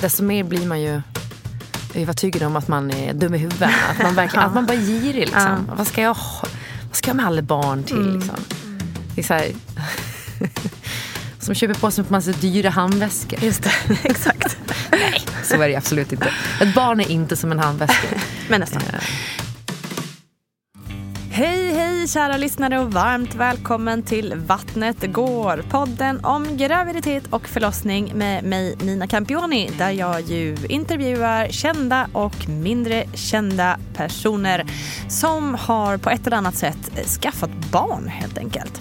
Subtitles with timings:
[0.00, 1.02] Desto mer blir man ju
[1.94, 3.70] övertygad om att man är dum i huvudet.
[3.90, 5.26] Att man, verkligen, att man bara är girig.
[5.26, 5.70] Liksom.
[5.76, 6.16] Vad, ska jag,
[6.88, 8.12] vad ska jag med alla barn till?
[8.12, 8.36] Liksom?
[9.14, 9.52] Det är så här,
[11.38, 13.44] som köper på sig en massa dyra handväskor.
[13.44, 13.72] Just det,
[14.04, 14.58] exakt.
[14.90, 16.30] Nej, så är det absolut inte.
[16.60, 18.08] Ett barn är inte som en handväska.
[18.48, 18.82] Men nästan.
[22.06, 25.64] Hej, kära lyssnare och varmt välkommen till Vattnet går.
[25.70, 32.48] Podden om graviditet och förlossning med mig Nina Campioni där jag ju intervjuar kända och
[32.48, 34.64] mindre kända personer
[35.08, 38.80] som har på ett eller annat sätt skaffat barn helt enkelt.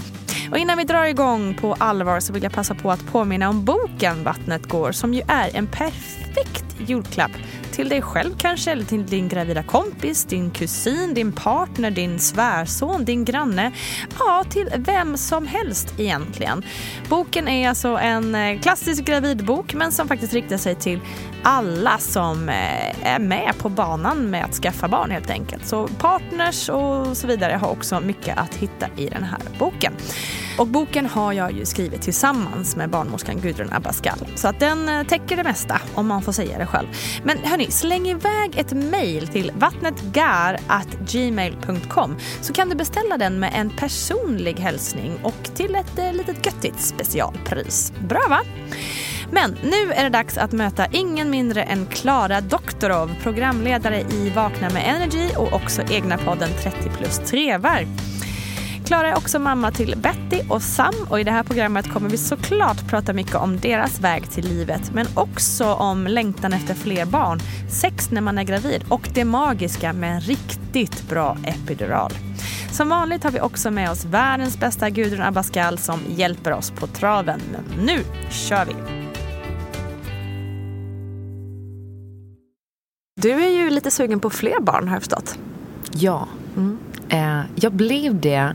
[0.51, 3.65] Och innan vi drar igång på allvar så vill jag passa på att påminna om
[3.65, 7.31] boken Vattnet går som ju är en perfekt julklapp
[7.75, 13.05] till dig själv kanske, eller till din gravida kompis, din kusin, din partner, din svärson,
[13.05, 13.71] din granne.
[14.19, 16.63] Ja, till vem som helst egentligen.
[17.09, 20.99] Boken är alltså en eh, klassisk gravidbok men som faktiskt riktar sig till
[21.45, 25.67] alla som eh, är med på banan med att skaffa barn helt enkelt.
[25.67, 29.93] Så partners och så vidare har också mycket att hitta i den här boken.
[30.57, 34.17] Och boken har jag ju skrivit tillsammans med barnmorskan Gudrun Abascal.
[34.35, 36.87] Så att den eh, täcker det mesta om man får säga det själv.
[37.23, 43.69] Men hörni, släng iväg ett mejl till vattnetgar.gmail.com så kan du beställa den med en
[43.69, 47.93] personlig hälsning och till ett eh, litet göttigt specialpris.
[47.99, 48.39] Bra va?
[49.31, 54.69] Men nu är det dags att möta ingen mindre än Klara Doktorov, programledare i Vakna
[54.69, 57.85] med Energy och också egna podden 30 plus trevar.
[58.85, 62.17] Klara är också mamma till Betty och Sam och i det här programmet kommer vi
[62.17, 67.39] såklart prata mycket om deras väg till livet men också om längtan efter fler barn,
[67.69, 72.11] sex när man är gravid och det magiska med en riktigt bra epidural.
[72.71, 76.87] Som vanligt har vi också med oss världens bästa Gudrun Abascal som hjälper oss på
[76.87, 77.41] traven.
[77.51, 79.04] Men nu kör vi!
[83.21, 85.39] Du är ju lite sugen på fler barn har jag förstått.
[85.91, 86.27] Ja.
[87.09, 88.53] Eh, jag blev det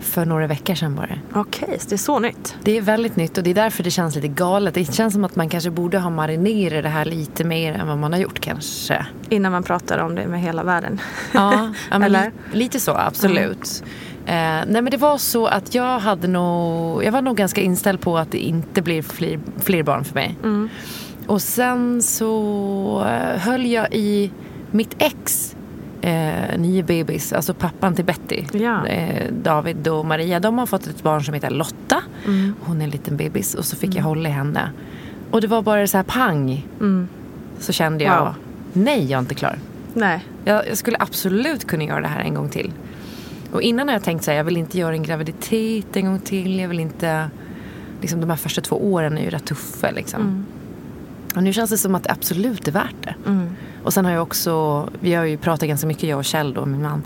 [0.00, 1.18] för några veckor sedan bara.
[1.34, 2.56] Okej, så det är så nytt.
[2.62, 4.74] Det är väldigt nytt och det är därför det känns lite galet.
[4.74, 7.98] Det känns som att man kanske borde ha marinerat det här lite mer än vad
[7.98, 9.06] man har gjort kanske.
[9.28, 11.00] Innan man pratar om det med hela världen.
[11.32, 12.24] Ja, Eller?
[12.52, 13.82] li- lite så, absolut.
[14.26, 18.00] Eh, nej men det var så att jag hade nog, jag var nog ganska inställd
[18.00, 20.36] på att det inte blir fler, fler barn för mig.
[21.30, 24.30] Och sen så eh, höll jag i
[24.70, 25.56] mitt ex
[26.00, 28.86] eh, nio bebis, alltså pappan till Betty, Ja.
[28.86, 30.40] eh, David och Maria.
[30.40, 32.02] De har fått ett barn som heter Lotta.
[32.26, 32.54] Mm.
[32.60, 34.70] Hon är en liten bebis och så fick jag hålla i henne.
[35.30, 36.66] Och det var bara så här pang.
[37.58, 38.24] Så kände jag, Mm.
[38.24, 38.34] Wow.
[38.72, 39.58] nej jag är inte klar.
[39.94, 40.24] Nej.
[40.44, 42.72] Jag, jag skulle absolut kunna göra det här en gång till.
[43.52, 46.18] Och innan har jag tänkt så här, jag vill inte göra en graviditet en gång
[46.20, 46.58] till.
[46.58, 47.30] Jag vill inte,
[48.00, 50.46] liksom de här första två åren är ju rätt tuffa liksom.
[51.36, 53.14] Och nu känns det som att det absolut är värt det.
[53.84, 56.66] Och sen har jag också, vi har ju pratat ganska mycket jag och Kjell då,
[56.66, 57.02] min man.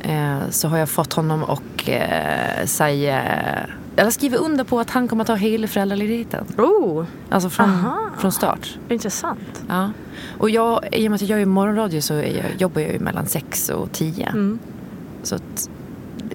[0.00, 3.22] Eh, så har jag fått honom och eh, säga,
[3.96, 6.44] eller skriva under på att han kommer att ta hela föräldraledigheten.
[6.58, 7.98] Oh, Alltså från, Aha.
[8.18, 8.78] från start.
[8.88, 9.64] intressant.
[9.68, 9.90] Ja.
[10.38, 13.26] Och jag, i och med att jag är morgonradio så jag, jobbar jag ju mellan
[13.26, 14.26] sex och tio.
[14.28, 14.58] Mm.
[15.22, 15.68] Så att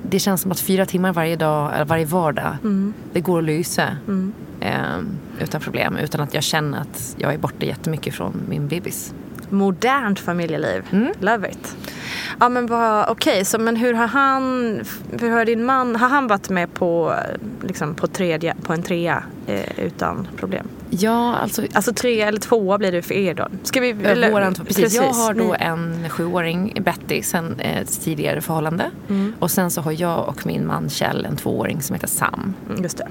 [0.09, 2.93] det känns som att fyra timmar varje dag, eller varje vardag, Mm.
[3.13, 3.87] det går att lösa.
[4.61, 4.99] Eh,
[5.39, 5.97] utan problem.
[5.97, 9.13] Utan att jag känner att jag är borta jättemycket från min bebis.
[9.49, 10.83] Modernt familjeliv.
[10.91, 11.13] Mm.
[11.19, 11.75] Love it.
[12.39, 14.81] Ja men vad, okej, så men hur har han,
[15.19, 17.15] hur har din man, har han varit med på,
[17.61, 20.67] liksom på, tredje, på en trea eh, utan problem?
[20.91, 23.47] Ja, alltså Alltså tre eller tvåa blir det för er då?
[23.63, 24.93] Ska vi, eller- Våran, precis.
[24.95, 28.91] Jag har då ni- en sjuåring, Betty, sen ett tidigare förhållande.
[29.09, 29.33] Mm.
[29.39, 32.53] Och sen så har jag och min man Kjell en tvååring som heter Sam.
[32.69, 33.07] Mm, Just det.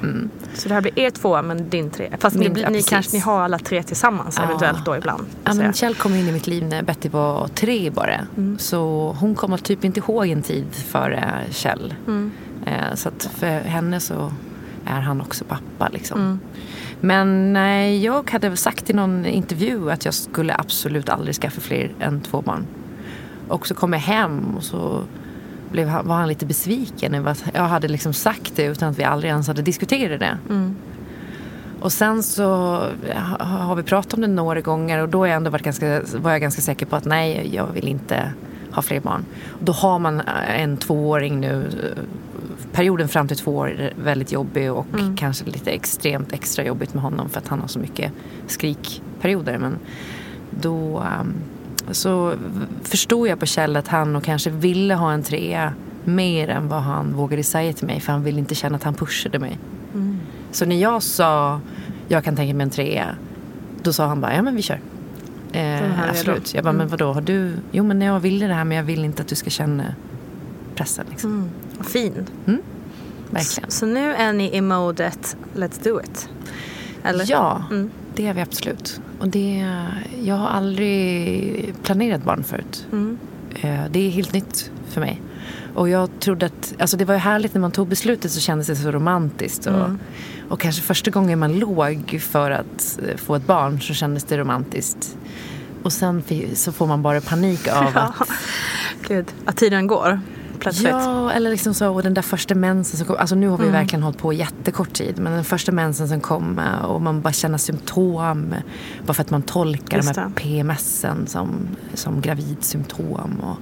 [0.54, 2.10] Så det här blir er tvåa men din tre.
[2.18, 2.90] Fast ni, Min blir- trea, ni precis.
[2.90, 4.44] kanske ni har alla tre tillsammans Ja.
[4.44, 5.24] eventuellt då ibland.
[5.44, 8.26] Ja, men Kjell kom in i mitt liv när Betty var tre bara.
[8.58, 11.94] Så hon kommer typ inte ihåg en tid före Kjell.
[12.66, 14.32] Eh, Så att för henne så
[14.84, 16.40] är han också pappa liksom.
[17.00, 21.90] Men nej, jag hade sagt i någon intervju att jag skulle absolut aldrig skaffa fler
[22.00, 22.66] än två barn.
[23.48, 25.02] Och så kom jag hem och så
[25.72, 28.98] blev han, var han lite besviken över att jag hade liksom sagt det utan att
[28.98, 30.38] vi aldrig ens hade diskuterat det.
[31.80, 32.46] Och sen så
[33.14, 36.30] ha- har vi pratat om det några gånger och då jag ändå varit ganska, var
[36.30, 38.32] jag ganska säker på att nej, jag vill inte
[38.72, 39.24] ha fler barn.
[39.48, 40.22] Och då har man
[40.56, 41.70] en tvååring nu.
[42.72, 44.86] Perioden fram till två år är väldigt jobbig och
[45.16, 48.12] kanske lite extremt extra jobbigt med honom för att han har så mycket
[48.46, 49.58] skrikperioder.
[49.58, 49.78] Men
[50.50, 51.34] då um,
[51.90, 52.34] så
[52.82, 55.74] förstod jag på Kjell att han och kanske ville ha en trea
[56.04, 58.94] mer än vad han vågade säga till mig för han ville inte känna att han
[58.94, 59.58] pushade mig.
[60.52, 61.60] Så när jag sa
[62.08, 63.16] jag kan tänka mig en trea
[63.82, 64.80] då sa han bara ja men vi kör.
[65.52, 66.54] Eh, absolut.
[66.54, 67.52] Jag bara men vadå har du?
[67.72, 69.84] Jo men jag ville det här men jag vill inte att du ska känna
[70.74, 71.50] pressen liksom.
[71.80, 72.26] Fin.
[73.30, 73.70] Verkligen.
[73.70, 76.28] Så nu är ni i modet let's do it.
[77.04, 77.24] Eller?
[77.28, 77.90] Ja, Mm.
[78.14, 79.00] det är vi absolut.
[79.20, 79.66] Och det,
[80.22, 82.86] jag har aldrig planerat barn förut.
[82.92, 83.18] Mm.
[83.60, 85.22] Eh, Det är helt nytt för mig.
[85.74, 88.66] Och jag trodde att, alltså det var ju härligt när man tog beslutet så kändes
[88.66, 89.66] det så romantiskt.
[89.66, 89.98] Och, Mm.
[90.48, 94.38] och kanske första gången man låg för att eh, få ett barn så kändes det
[94.38, 95.16] romantiskt.
[95.82, 96.22] Och sen
[96.54, 98.28] så får man bara panik av att
[99.08, 100.20] Gud, att tiden går
[100.58, 100.90] plötsligt.
[100.92, 103.16] Ja, eller liksom så, och den där första mensen som kom.
[103.18, 103.72] Alltså nu har vi Mm.
[103.80, 105.18] verkligen hållit på jättekort tid.
[105.18, 108.54] Men den första mensen som kom eh, och man bara känner symptom.
[109.06, 110.30] Bara för att man tolkar Just de här.
[110.30, 113.40] PMSen som, som gravidsymptom.
[113.40, 113.58] Och,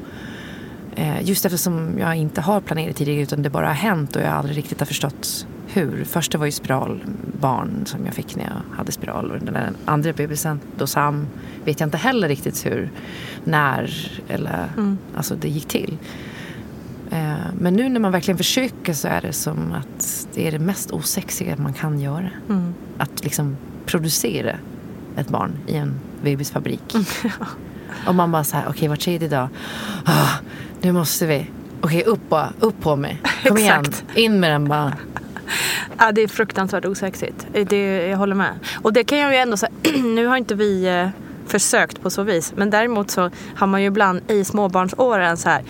[0.98, 4.28] eh, just eftersom jag inte har planerat tidigare utan det bara har hänt och jag
[4.32, 6.04] aldrig riktigt har förstått hur.
[6.04, 9.30] Första var ju spiralbarn som jag fick när jag hade spiral.
[9.30, 11.26] Och den andra bebisen, då Sam,
[11.64, 12.90] vet jag inte heller riktigt hur,
[13.44, 14.68] när eller
[15.16, 15.98] alltså det gick till.
[17.10, 20.58] Eh, Men nu när man verkligen försöker så är det som att det är det
[20.58, 22.30] mest osexiga man kan göra.
[22.98, 24.56] Att liksom producera
[25.16, 26.94] ett barn i en bebisfabrik.
[28.06, 29.48] Och man bara så här, okej var tredje dag,
[30.04, 30.28] ah,
[30.80, 31.46] nu måste vi,
[31.80, 33.84] okej upp bara, upp på mig, kom igen,
[34.14, 34.92] in med den bara.
[35.98, 37.46] Ja, det är fruktansvärt osexigt.
[37.66, 38.52] Det, jag håller med.
[38.82, 39.72] Och det kan jag ju ändå säga,
[40.04, 41.08] nu har inte vi eh,
[41.46, 42.52] försökt på så vis.
[42.56, 45.62] Men däremot så har man ju ibland i småbarnsåren så här,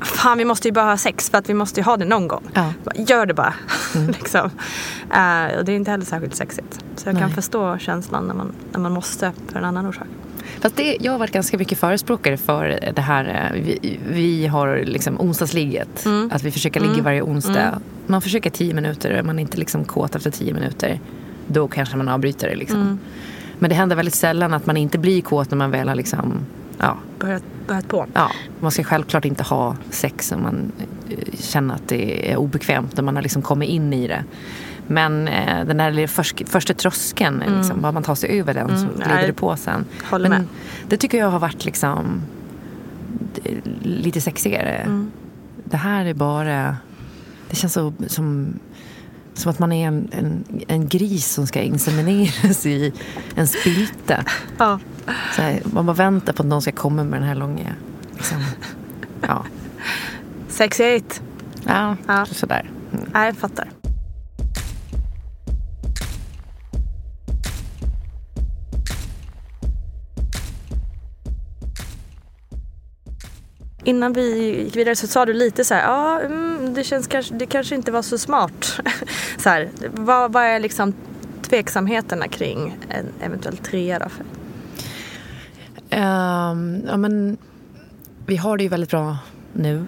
[0.00, 2.28] fan vi måste ju bara ha sex för att vi måste ju ha det någon
[2.28, 2.42] gång.
[2.54, 2.72] Ja.
[2.96, 3.54] Gör det bara.
[4.08, 4.50] liksom.
[5.10, 6.78] Eh, och det är inte heller särskilt sexigt.
[6.96, 7.34] Så jag kan Nej.
[7.34, 10.06] förstå känslan när man, när man måste för en annan orsak.
[10.60, 13.50] Fast det, jag har varit ganska mycket förespråkare för det här.
[13.54, 16.06] eh, Vi, vi har liksom onsdagsligget.
[16.30, 17.78] Att vi försöker ligga varje onsdag.
[18.06, 19.10] Man försöker tio minuter.
[19.10, 21.00] Är man inte liksom kåt efter tio minuter.
[21.46, 22.54] Då kanske man avbryter det.
[22.56, 22.98] Liksom.
[23.58, 26.46] Men det händer väldigt sällan att man inte blir kåt när man väl har liksom,
[26.80, 28.06] ja, Börjat, börjat på.
[28.14, 30.72] ja, man ska självklart inte ha sex om man
[31.08, 34.24] eh, känner att det är obekvämt när man har liksom kommit in i det.
[34.86, 37.58] Men eh, den där först, första tröskeln, mm.
[37.58, 39.26] liksom, bara man tar sig över den så glider nej.
[39.26, 39.84] det på sen.
[40.10, 40.48] Håller Men med.
[40.88, 42.22] det tycker jag har varit liksom
[43.82, 44.70] lite sexigare.
[44.70, 45.10] Mm.
[45.64, 46.76] Det här är bara,
[47.50, 48.54] det känns så, som
[49.34, 52.92] som att man är en, en, en gris som ska insemineras i
[53.34, 54.24] en spilte.
[54.58, 54.78] Ja.
[55.36, 57.74] Så här, man bara väntar på att någon ska komma med den här långa...
[58.16, 58.38] Liksom,
[59.20, 59.44] ja,
[60.48, 61.22] Sexigt.
[61.66, 62.26] ja, Ja.
[62.26, 62.70] sådär.
[62.92, 63.04] Mm.
[63.14, 63.68] Nej, jag fattar.
[73.90, 77.34] Innan vi gick vidare så sa du lite så här, ja, mm, det, känns kanske,
[77.34, 78.80] det kanske inte var så smart.
[79.38, 80.94] så här, vad, vad är liksom
[81.42, 84.08] tveksamheterna kring en eventuell trea då?
[84.08, 84.24] För?
[85.90, 87.36] Ehm, ja, men,
[88.26, 89.18] vi har det ju väldigt bra
[89.52, 89.86] nu.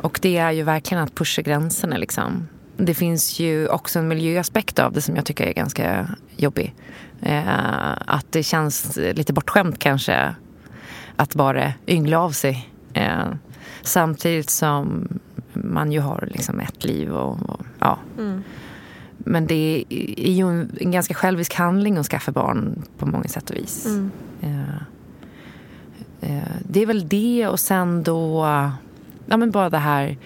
[0.00, 1.96] Och det är ju verkligen att pusha gränserna.
[1.96, 2.48] Liksom.
[2.76, 6.74] Det finns ju också en miljöaspekt av det som jag tycker är ganska jobbig.
[7.22, 10.34] Eh, att det känns lite bortskämt kanske
[11.16, 12.70] att bara yngla av sig.
[12.92, 13.28] Eh,
[13.82, 15.08] samtidigt som
[15.52, 17.12] man ju har liksom ett liv.
[17.12, 17.98] Och, och, ja.
[19.16, 23.50] Men det är ju en, en ganska självisk handling att skaffa barn på många sätt
[23.50, 23.86] och vis.
[24.40, 24.74] Eh,
[26.20, 28.44] eh, det är väl det och sen då
[29.26, 30.16] ja, men bara det här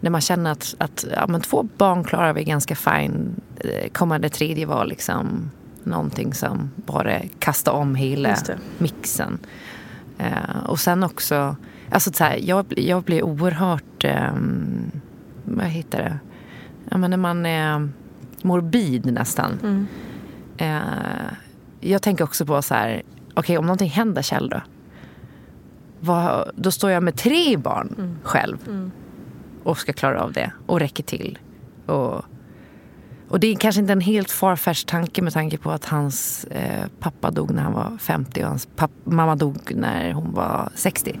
[0.00, 3.40] när man känner att, att ja, men två barn klarar vi ganska fine.
[3.56, 5.50] Eh, Kommande tredje var liksom
[5.82, 8.36] någonting som bara kastar om hela
[8.78, 9.38] mixen.
[10.18, 11.56] Eh, och sen också,
[11.90, 14.32] alltså så här, jag, jag blir oerhört, eh,
[15.44, 16.18] vad heter det,
[16.90, 17.88] ja, men när man är
[18.42, 19.58] morbid nästan.
[20.56, 20.78] Eh,
[21.80, 23.02] jag tänker också på så här,
[23.34, 24.60] okej om någonting händer Kjell då?
[26.00, 28.90] Vad, då står jag med tre barn själv
[29.64, 31.38] och ska klara av det och räcker till.
[31.86, 32.24] Och,
[33.34, 36.86] och det är kanske inte en helt farfetched tanke med tanke på att hans eh,
[37.00, 38.68] pappa dog när han var 50 och hans
[39.04, 41.18] mamma dog när hon var 60.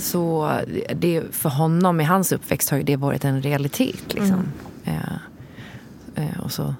[0.00, 0.52] Så
[0.94, 4.14] det, för honom i hans uppväxt har ju det varit en realitet.
[4.14, 4.42] Liksom.
[4.84, 4.94] Eh,
[6.14, 6.74] eh, och så,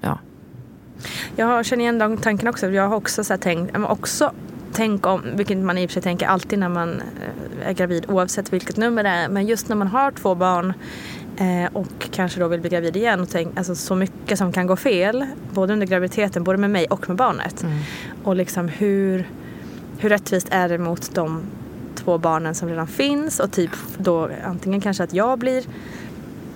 [0.00, 0.18] ja.
[1.36, 2.70] Jag känner igen den tanken också.
[2.70, 4.32] Jag har också så tänkt, också
[4.72, 8.04] tänk om, vilket man i och för sig tänker alltid när man eh, är gravid
[8.08, 9.28] oavsett vilket nummer det är.
[9.28, 10.72] Men just när man har två barn
[11.40, 14.66] eh, och kanske då vill bli gravid igen och tänk, alltså så mycket som kan
[14.66, 15.26] gå fel.
[15.52, 17.64] Både under graviditeten, både med mig och med barnet.
[18.24, 19.28] Och liksom hur,
[19.98, 21.42] hur rättvist är det mot de
[21.94, 25.64] två barnen som redan finns och typ då antingen kanske att jag blir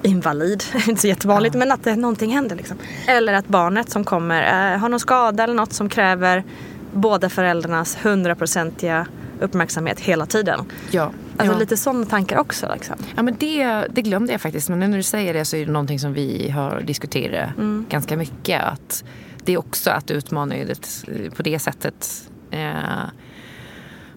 [0.02, 2.76] invalid, inte så jättevanligt, men att det, någonting händer liksom.
[3.06, 6.44] Eller att barnet som kommer eh, har någon skada eller något som kräver
[6.92, 9.06] båda föräldrarnas hundraprocentiga
[9.40, 10.60] uppmärksamhet hela tiden.
[10.90, 11.10] Ja.
[11.36, 11.58] Alltså ja.
[11.58, 12.96] lite sådana tankar också liksom.
[13.16, 14.68] Ja, men det, det glömde jag faktiskt.
[14.68, 17.50] Men när du säger det så är det någonting som vi har diskuterat
[17.88, 18.62] ganska mycket.
[18.62, 19.04] Att
[19.44, 21.00] det är också att utmana det
[21.36, 22.28] på det sättet.
[22.50, 22.70] Eh,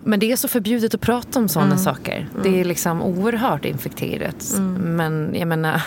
[0.03, 2.29] men det är så förbjudet att prata om sådana saker.
[2.43, 4.55] Det är liksom oerhört infekterat.
[4.77, 5.81] Men jag menar...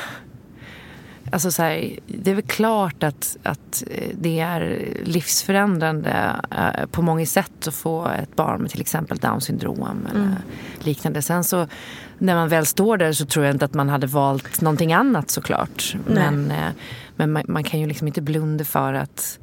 [1.32, 7.02] Alltså så här, det är väl klart att, att eh, det är livsförändrande eh, på
[7.02, 10.36] många sätt att få ett barn med till exempel Downs syndrom eller
[10.78, 11.22] liknande.
[11.22, 11.66] Sen så
[12.18, 15.30] när man väl står där så tror jag inte att man hade valt någonting annat
[15.30, 15.96] såklart.
[16.06, 16.68] Men, eh,
[17.16, 19.38] men man, man kan ju liksom inte blunda för att,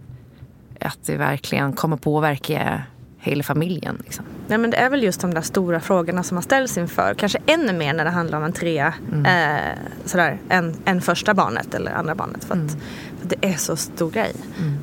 [0.81, 2.81] att det verkligen kommer påverka
[3.25, 3.97] hela familjen.
[4.03, 4.25] Liksom.
[4.47, 7.13] Nej, men det är väl just de där stora frågorna som man ställs inför.
[7.13, 8.93] Kanske ännu mer när det handlar om en trea
[9.25, 12.43] eh, sådär, än, än första barnet eller andra barnet.
[12.43, 12.71] För att,
[13.17, 14.33] för att det är så stor grej.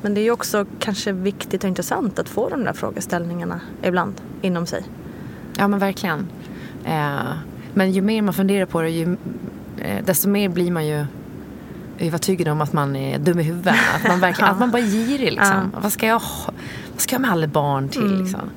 [0.01, 4.13] Men det är ju också kanske viktigt och intressant att få de där frågeställningarna ibland
[4.41, 4.83] inom sig.
[5.57, 6.27] Ja men verkligen.
[6.85, 7.33] Eh,
[7.73, 9.17] men ju mer man funderar på det ju,
[9.77, 11.05] eh, desto mer blir man ju
[11.99, 13.75] övertygad om att man är dum i huvudet.
[13.95, 15.31] Att man, verkligen, att man bara är girig.
[15.31, 15.71] Liksom.
[15.81, 16.21] Vad, ska jag,
[16.93, 18.17] vad ska jag med alla barn till?
[18.23, 18.51] Liksom?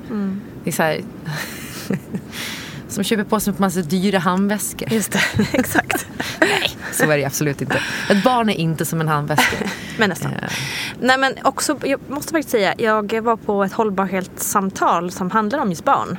[0.63, 1.01] Det är så här,
[2.87, 4.93] som köper på sig en massa dyra handväskor.
[4.93, 5.21] Just det,
[5.53, 6.07] exakt.
[6.39, 7.79] Nej, så är det absolut inte.
[8.09, 9.69] Ett barn är inte som en handväska.
[9.97, 10.31] Men nästan.
[10.33, 10.49] Eh,
[10.99, 15.69] Nej men också, jag måste faktiskt säga, jag var på ett hållbarhetssamtal som handlar om
[15.69, 16.17] just barn.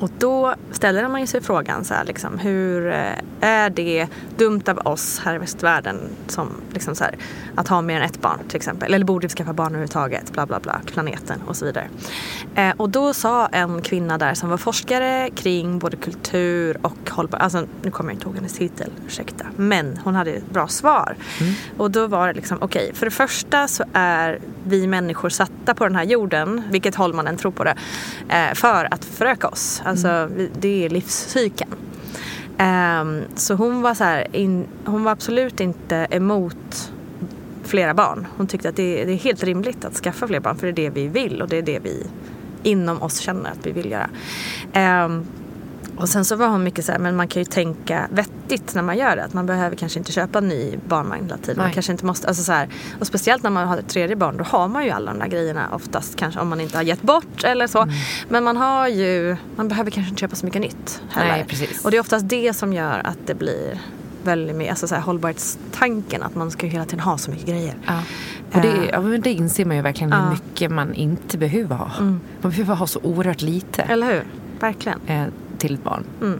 [0.00, 4.62] Och då ställer man ju sig frågan så här, liksom, hur eh, är det dumt
[4.66, 7.14] av oss här i västvärlden som, liksom så här,
[7.54, 8.94] att ha mer än ett barn till exempel.
[8.94, 11.88] Eller borde vi skaffa barn överhuvudtaget, bla bla bla, planeten och så vidare.
[12.54, 17.38] Eh, och då sa en kvinna där som var forskare kring både kultur och hållbar,
[17.38, 19.46] alltså nu kommer jag inte ihåg hennes titel, ursäkta.
[19.56, 21.16] Men hon hade ett bra svar.
[21.76, 25.84] Och då var det liksom, okej, för det första så är vi människor satta på
[25.84, 27.74] den här jorden, vilket håll man än tror på det,
[28.28, 29.82] eh, för att föröka oss.
[29.90, 31.70] Alltså vi- det är livscykeln.
[32.58, 36.92] Ehm, så hon var så här, in, hon var absolut inte emot
[37.64, 38.26] flera barn.
[38.36, 40.90] Hon tyckte att det, det är helt rimligt att skaffa fler barn för det är
[40.90, 42.06] det vi vill och det är det vi
[42.62, 44.10] inom oss känner att vi vill göra.
[44.72, 45.24] Ehm,
[46.00, 48.82] Och sen så var hon mycket så här, men man kan ju tänka vettigt när
[48.82, 49.24] man gör det.
[49.24, 51.56] Att man behöver kanske inte köpa en ny barnvagn hela tiden.
[51.62, 52.68] Man kanske inte måste, alltså så här,
[53.00, 55.26] och speciellt när man har ett tredje barn, då har man ju alla de där
[55.28, 56.16] grejerna oftast.
[56.16, 57.82] Kanske om man inte har gett bort eller så.
[57.82, 57.94] Mm.
[58.28, 61.30] Men man har ju, man behöver kanske inte köpa så mycket nytt heller.
[61.32, 61.84] Nej, precis.
[61.84, 63.80] Och det är oftast det som gör att det blir
[64.24, 67.46] väldigt mycket, alltså så här, hållbarhetstanken att man ska ju hela tiden ha så mycket
[67.46, 67.74] grejer.
[67.86, 68.02] Ja.
[68.54, 68.88] Och det, Eh.
[68.92, 70.12] ja, men det inser man ju verkligen.
[70.12, 70.24] Mm.
[70.24, 71.90] hur mycket man inte behöver ha.
[72.00, 74.24] Man behöver ha så oerhört lite Eller hur?
[74.60, 74.98] Verkligen.
[75.06, 75.24] eh,
[75.58, 76.04] till ett barn.
[76.20, 76.38] Mm.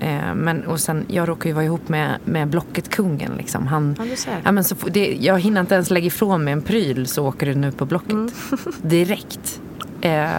[0.00, 3.32] Eh, men, och sen, jag råkar ju vara ihop med, med Blocket-kungen.
[3.36, 3.66] Liksom.
[3.66, 4.40] Han, Ja, du ser.
[4.44, 7.46] ja, men så, det, jag hinner inte ens lägga ifrån mig en pryl så åker
[7.46, 8.12] det nu på Blocket.
[8.12, 8.30] Mm.
[8.82, 9.60] Direkt.
[10.00, 10.30] Eh,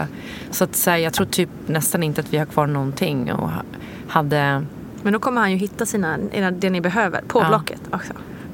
[0.52, 3.32] så att, så här, jag tror typ nästan inte att vi har kvar någonting.
[3.34, 3.64] Och ha-
[4.08, 4.64] hade...
[5.04, 6.18] Men då kommer han ju hitta sina,
[6.60, 7.48] det ni behöver på Ja.
[7.48, 8.14] Blocket också.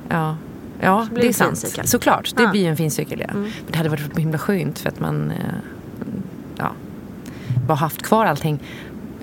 [0.10, 0.38] Ja,
[0.80, 1.80] ja det det är sant.
[1.84, 2.52] Såklart, det Ja.
[2.52, 3.20] blir en fin cykel.
[3.28, 3.34] Ja.
[3.34, 5.38] Men det hade varit himla skönt för att man eh,
[7.68, 8.60] bara haft kvar allting.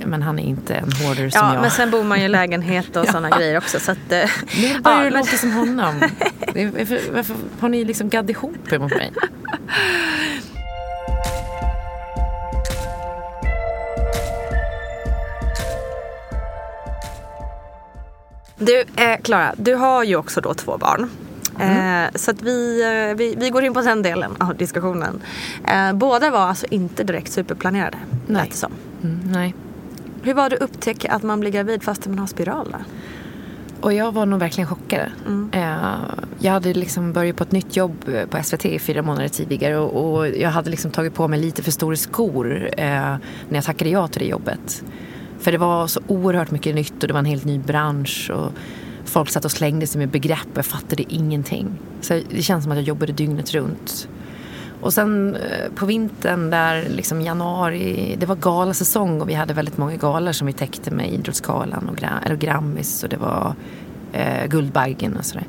[0.06, 1.60] Men han är inte en hoarder som Ja, jag.
[1.62, 3.80] men sen bor man ju i lägenhet och sådana grejer också.
[3.80, 4.18] Så att, eh,
[4.56, 5.94] Nu börjar ja, det låta som honom.
[6.54, 9.12] Det Varför, varför har ni liksom gadd ihop er mot mig?
[18.56, 21.10] Du, eh, Klara, du har ju också då två barn.
[21.60, 22.04] Mm.
[22.04, 25.22] Eh, så att vi, eh, vi, vi går in på den delen av diskussionen.
[25.68, 27.98] Eh, båda var alltså inte direkt superplanerade.
[28.26, 28.42] Nej.
[28.42, 28.72] lät det som.
[29.02, 29.54] Mm, nej.
[30.22, 32.68] Hur var det att upptäcka att man blir gravid fast man har spiral?
[32.72, 32.78] Då?
[33.80, 35.08] Och jag var nog verkligen chockad.
[35.26, 35.50] Mm.
[35.52, 35.94] Eh,
[36.38, 40.28] jag hade liksom börjat på ett nytt jobb på SVT fyra månader tidigare och, och
[40.28, 42.86] jag hade liksom tagit på mig lite för stora skor eh,
[43.48, 44.84] när jag tackade ja till det jobbet.
[45.38, 48.30] För det var så oerhört mycket nytt och det var en helt ny bransch.
[48.34, 48.52] Och
[49.04, 51.68] folk satt och slängde sig med begrepp och jag fattade ingenting.
[52.00, 54.08] Så det känns som att jag jobbade dygnet runt.
[54.80, 59.78] Och sen eh, på vintern där, liksom januari, det var galasäsong och vi hade väldigt
[59.78, 63.54] många galor som vi täckte med Idrottsgalan och, gra- Grammis och det var
[64.12, 65.46] eh, Guldbaggen och sådär.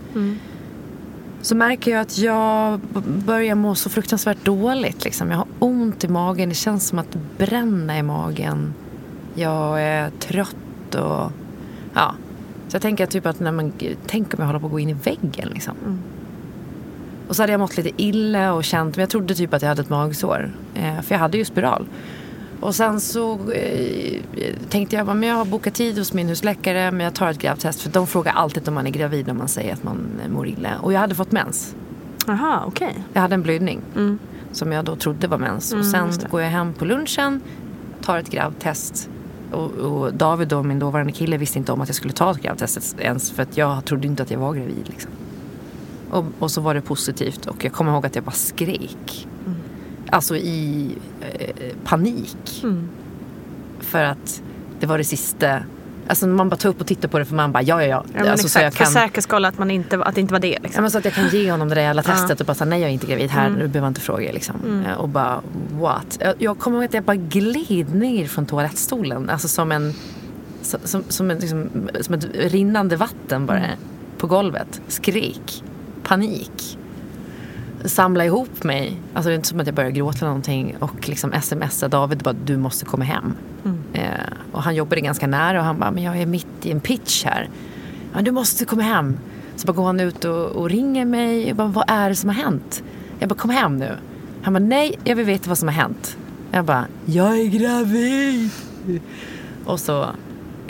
[1.41, 2.79] Så märker jag att jag
[3.25, 5.03] börjar må så fruktansvärt dåligt.
[5.03, 5.31] Liksom.
[5.31, 8.73] Jag har ont i magen, det känns som att det bränner i magen.
[9.35, 11.31] Jag är trött och
[11.93, 12.15] ja.
[12.67, 13.73] Så jag tänker typ att när man,
[14.07, 15.75] tänk om jag håller på att gå in i väggen liksom.
[17.27, 19.69] Och så hade jag mått lite illa och känt, men jag trodde typ att jag
[19.69, 20.51] hade ett magsår.
[20.75, 21.85] Eh, för jag hade ju spiral.
[22.59, 24.19] Och sen så eh,
[24.69, 27.81] tänkte jag, men jag har bokat tid hos min husläkare men jag tar ett gravtest.
[27.81, 30.47] För de frågar alltid om man är gravid när man säger att man eh, mår
[30.47, 30.69] illa.
[30.81, 31.75] Och jag hade fått mens.
[32.27, 32.95] Jaha, okej.
[33.13, 33.81] Jag hade en blödning.
[34.51, 35.73] Som jag då trodde var mens.
[35.73, 37.41] och sen går jag hem på lunchen,
[38.01, 39.09] tar ett gravtest.
[39.55, 42.41] Och, och David och min dåvarande kille visste inte om att jag skulle ta ett
[42.41, 43.31] gravtest ens.
[43.31, 44.89] För att jag trodde inte att jag var gravid.
[44.89, 45.11] Liksom.
[46.09, 49.27] Och, och så var det positivt och jag kommer ihåg att jag bara skrek.
[50.09, 50.91] Alltså i
[51.21, 52.65] eh, panik.
[53.79, 54.41] För att
[54.79, 55.59] det var det sista.
[56.07, 58.23] Alltså man bara tar upp och tittar på det för man bara ja ja ja.
[58.25, 60.33] Ja, alltså, så exakt, jag för kan, säkerhets skull att, man inte, att det inte
[60.33, 60.47] var det.
[60.47, 60.81] ja, Liksom.
[60.81, 62.79] men så att jag kan ge honom det där jävla testet och bara säga nej
[62.81, 63.59] jag är inte gravid här, Mm.
[63.59, 64.83] nu behöver jag inte fråga liksom.
[64.85, 65.41] Eh, Och bara
[65.71, 66.17] what?
[66.21, 69.29] Jag, jag kommer ihåg att jag bara gled ner från toalettstolen.
[69.29, 69.93] Alltså som en
[70.61, 71.69] som, som, som, en, liksom,
[72.01, 73.69] som ett rinnande vatten bara Mm.
[74.17, 74.81] på golvet.
[74.87, 75.63] Skrik.
[76.03, 76.77] Panik.
[77.85, 78.97] Samla ihop mig.
[79.13, 80.75] Alltså det är inte som att jag började gråta eller någonting.
[80.79, 83.33] Och liksom smsa David bara du måste komma hem.
[83.65, 83.77] Mm.
[83.93, 84.11] Eh,
[84.51, 87.25] och han jobbade ganska nära och han bara men jag är mitt i en pitch
[87.25, 87.49] här.
[88.13, 89.17] Ja, du måste komma hem.
[89.55, 91.47] Så bara går han ut och, och ringer mig.
[91.47, 92.83] Jag bara, vad är det som har hänt?
[93.19, 93.97] Jag bara, kom hem nu.
[94.41, 96.17] Han bara, nej, jag vill veta vad som har hänt.
[96.51, 98.49] Jag bara, jag är gravid.
[99.65, 100.09] Och så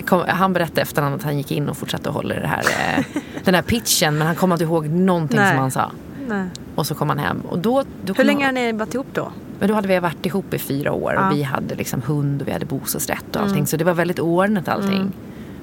[0.06, 2.64] kom, han berättade efterhand att han gick in och fortsatte att hålla det här,
[2.98, 3.06] eh,
[3.44, 4.18] den här pitchen.
[4.18, 5.52] Men han kom inte ihåg någonting Nej.
[5.52, 5.92] som han sa.
[6.28, 6.48] Nej.
[6.76, 7.42] Och så kom han hem.
[7.50, 9.32] Och då, då Hur länge har ni varit ihop då?
[9.60, 11.28] men då hade vi varit ihop i fyra år Ja.
[11.28, 13.68] och vi hade liksom hund och vi hade bostadsrätt och allting.
[13.68, 15.12] Så det var väldigt ordnat allting.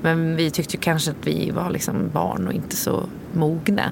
[0.03, 3.90] Men vi tyckte kanske att vi var liksom barn och inte så mogna.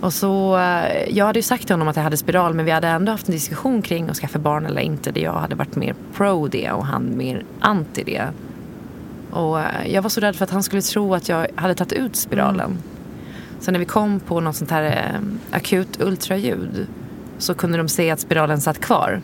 [0.00, 2.70] Och så, eh, jag hade ju sagt till honom att jag hade spiral men vi
[2.70, 5.10] hade ändå haft en diskussion kring att skaffa barn eller inte.
[5.12, 8.28] Där jag hade varit mer pro det och han mer anti det.
[9.30, 11.92] Och eh, jag var så rädd för att han skulle tro att jag hade tagit
[11.92, 12.78] ut spiralen.
[13.62, 14.82] Så när vi kom på något sånt här
[15.14, 15.20] eh,
[15.56, 16.86] akut ultraljud
[17.38, 19.22] så kunde de se att spiralen satt kvar.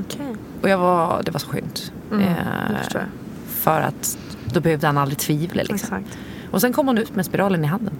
[0.00, 0.34] Okej.
[0.62, 1.92] Och jag var, det var så skönt.
[2.12, 3.02] Mm, Eh,
[3.46, 4.18] för att
[4.52, 5.62] då behövde han aldrig tvivla.
[5.62, 5.74] Liksom.
[5.74, 6.18] Exakt.
[6.50, 7.94] Och sen kom hon ut med spiralen i handen.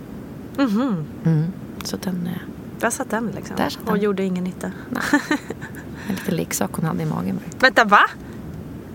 [0.58, 1.04] Mhm.
[1.24, 1.44] Mm.
[1.84, 2.32] Så den, eh,
[2.80, 3.56] Där satt den liksom.
[3.56, 4.02] Där satt Och den.
[4.02, 4.66] gjorde ingen nytta.
[6.08, 7.38] en liten leksak hon hade i magen.
[7.60, 8.00] Vänta, va?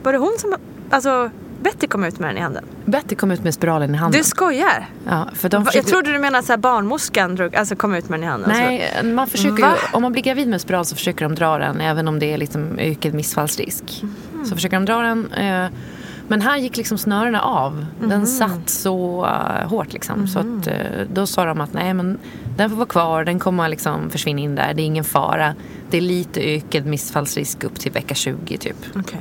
[0.03, 0.55] Var det hon som...
[0.89, 1.29] Alltså,
[1.61, 2.65] Betty kom ut med den i handen?
[2.85, 4.17] Betty kom ut med spiralen i handen.
[4.21, 4.89] Du skojar?
[5.07, 8.19] ja, för de Va- Jag trodde du menade att barnmorskan drog, alltså kom ut med
[8.19, 8.49] den i handen.
[8.53, 11.81] Nej, man försöker ju, om man blir gravid med spiral så försöker de dra den
[11.81, 13.99] även om det är liksom ökad missfallsrisk.
[14.33, 14.45] Mhm.
[14.45, 15.31] Så försöker de dra den.
[15.31, 15.67] Eh,
[16.27, 17.85] Men här gick liksom snörena av.
[17.99, 18.25] Den Mhm.
[18.25, 20.27] satt så uh, hårt liksom.
[20.27, 20.73] Så att, uh,
[21.13, 22.17] då sa de att nej men
[22.57, 24.73] den får vara kvar, den kommer liksom försvinna in där.
[24.73, 25.55] Det är ingen fara.
[25.89, 28.75] Det är lite ökad missfallsrisk upp till vecka 20 typ.
[28.95, 29.19] Okej.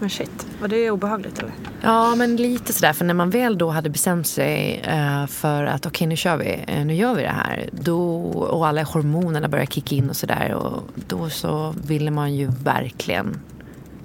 [0.00, 1.52] Men shit, var det obehagligt eller?
[1.82, 2.92] Ja, men lite sådär.
[2.92, 6.64] För när man väl då hade bestämt sig eh, för att okej, nu kör vi.
[6.66, 7.68] eh, nu gör vi det här.
[7.72, 10.54] Då, och alla hormonerna började kicka in och sådär.
[10.54, 13.40] Och då så ville man ju verkligen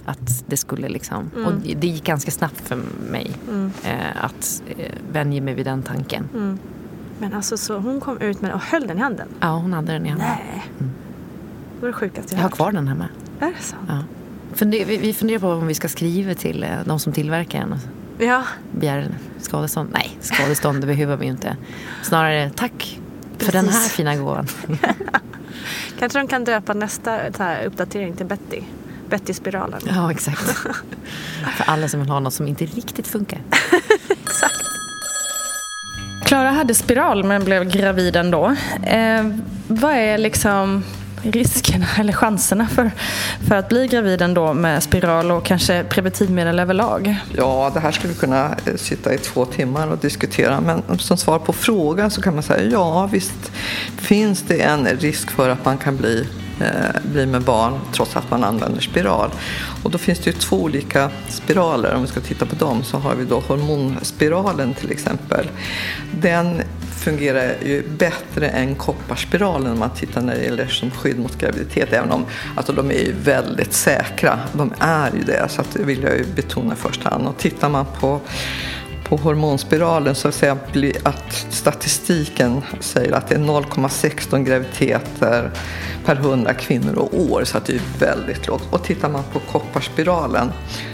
[0.05, 1.31] att det skulle liksom...
[1.45, 2.79] Och det gick ganska snabbt för
[3.09, 3.31] mig
[3.83, 4.61] eh, att
[5.11, 6.59] vänja mig vid den tanken.
[7.19, 9.27] Men alltså så hon kom ut med och höll den i handen?
[9.39, 10.27] Ja, hon hade den i handen.
[10.47, 10.63] Nej.
[11.75, 12.53] Det var det sjukaste Jag har hört.
[12.55, 13.05] kvar den hemma.
[13.39, 13.81] Är det sant?
[13.87, 13.99] Ja.
[14.55, 17.73] Funder, vi, funderar på om vi ska skriva till eh, de som tillverkar den.
[17.73, 17.79] och
[18.17, 18.43] Ja.
[18.71, 19.89] begär skadestånd.
[19.93, 21.57] Nej, skadestånd det behöver vi ju inte.
[22.03, 22.99] Snarare tack
[23.37, 23.91] för den här Precis.
[23.93, 24.47] fina gåvan.
[25.99, 27.19] Kanske de kan döpa nästa
[27.65, 28.61] uppdatering till Betty.
[29.09, 29.81] Betty-spiralen.
[29.87, 30.39] Ja, exakt.
[31.57, 33.41] för alla som vill ha något som inte riktigt funkar.
[36.25, 38.55] Klara hade spiral men blev gravid ändå.
[38.83, 39.29] Eh,
[39.67, 40.83] vad är liksom
[41.31, 42.91] riskerna eller chanserna för,
[43.47, 47.15] för att bli gravid ändå med spiral och kanske preventivmedel överlag?
[47.37, 50.61] Ja, det här skulle vi kunna eh, sitta i två timmar och diskutera.
[50.61, 53.51] Men eh, som svar på frågan så kan man säga ja, visst
[53.97, 56.27] finns det en risk för att man kan bli,
[56.61, 59.29] Eh, blir med barn trots att man använder spiral.
[59.83, 61.95] Och då finns det ju två olika spiraler.
[61.95, 65.49] Om vi ska titta på dem så har vi då hormonspiralen till exempel.
[66.11, 66.61] Den
[66.95, 71.93] fungerar ju bättre än kopparspiralen om man tittar när det gäller som skydd mot graviditet.
[71.93, 74.39] Även om alltså, de är ju väldigt säkra.
[74.53, 77.27] De är ju det, så att det vill jag ju betona i första hand.
[77.27, 78.21] Och tittar man på
[79.05, 85.51] på hormonspiralen så säger jag att statistiken säger att det är 0,16 graviditeter
[86.05, 88.63] per 100 kvinnor och år så att det är väldigt lågt.
[88.69, 90.51] Och tittar man på kopparspiralen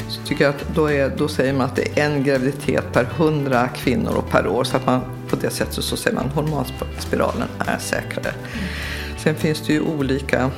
[0.10, 3.08] så tycker jag att då, är, då säger man att det är en graviditet per
[3.17, 6.34] 100 kvinnor och per år så att man på det sättet så säger man att
[6.34, 8.34] hormonspiralen är säkrare.
[9.17, 10.52] Sen finns det ju olika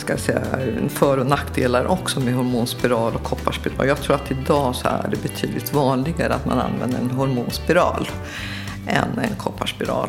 [0.00, 0.42] ska säga,
[0.88, 3.86] för och nackdelar också med hormonspiral och kopparspiral.
[3.86, 8.08] Jag tror att idag så är det betydligt vanligare att man använder en hormonspiral
[8.86, 10.08] än en kopparspiral.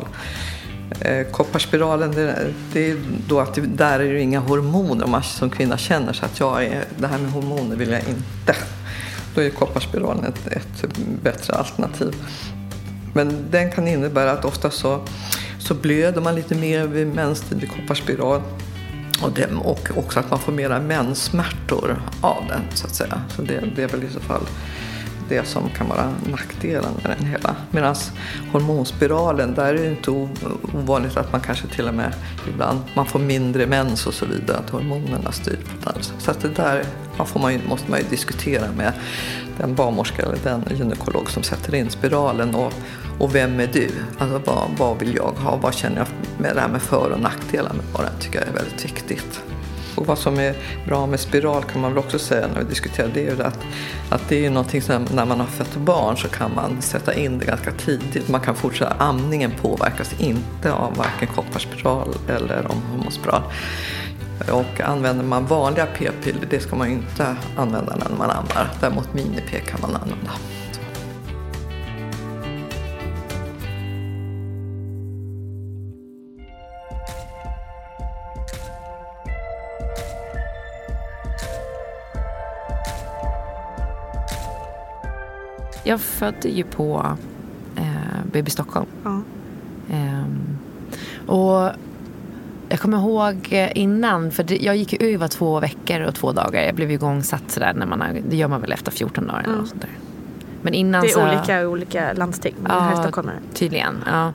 [1.00, 2.96] Eh, kopparspiralen, det, det är
[3.28, 5.04] då att det, där är det inga hormoner.
[5.04, 8.00] Om man som kvinna känner sig att jag är, det här med hormoner vill jag
[8.00, 8.56] inte.
[9.34, 12.14] Då är kopparspiralen ett, ett bättre alternativ.
[13.14, 15.00] Men den kan innebära att ofta så,
[15.58, 18.42] så blöder man lite mer vid menstid vid kopparspiral.
[19.22, 23.22] Och, det, och också att man får mera menssmärtor av den så att säga.
[23.36, 24.42] Så det, det är väl i så fall
[25.28, 27.56] det som kan vara nackdelen med den hela.
[27.70, 27.94] Medan
[28.52, 30.10] hormonspiralen, där är det inte
[30.74, 32.14] ovanligt att man kanske till och med
[32.48, 36.02] ibland man får mindre mens och så vidare, att hormonerna styr på det.
[36.18, 36.84] Så att det där
[37.18, 38.92] man får man ju, måste man ju diskutera med
[39.58, 42.72] den barnmorska eller den gynekolog som sätter in spiralen och,
[43.18, 43.90] och vem är du?
[44.18, 45.56] Alltså vad, vad vill jag ha?
[45.56, 46.06] Vad känner jag
[46.38, 49.42] med det här med för och nackdelar med vad tycker jag är väldigt viktigt.
[49.94, 50.54] Och vad som är
[50.86, 53.58] bra med spiral kan man väl också säga när vi diskuterar det är ju att,
[54.10, 57.38] att det är någonting som när man har fött barn så kan man sätta in
[57.38, 58.28] det ganska tidigt.
[58.28, 63.42] Man kan fortsätta, amningen påverkas inte av varken kopparspiral eller om hormonspiral.
[64.50, 68.70] Och använder man vanliga p-piller, det ska man ju inte använda när man ammar.
[68.80, 70.30] Däremot mini-p kan man använda.
[85.84, 87.16] Jag födde ju på
[87.76, 88.86] eh, BB Stockholm.
[89.04, 89.22] Ja.
[89.90, 90.58] Ehm,
[91.26, 91.70] och
[92.68, 96.32] jag kommer ihåg eh, innan, för det, jag gick ju över två veckor och två
[96.32, 96.62] dagar.
[96.62, 99.42] Jag blev ju igångsatt sådär, när man har, det gör man väl efter 14 dagar
[99.42, 99.90] eller något sånt där.
[100.62, 102.54] Men innan Det är så, olika olika landsting.
[102.62, 103.30] Men här i Stockholm.
[103.54, 104.32] Tydligen, ja.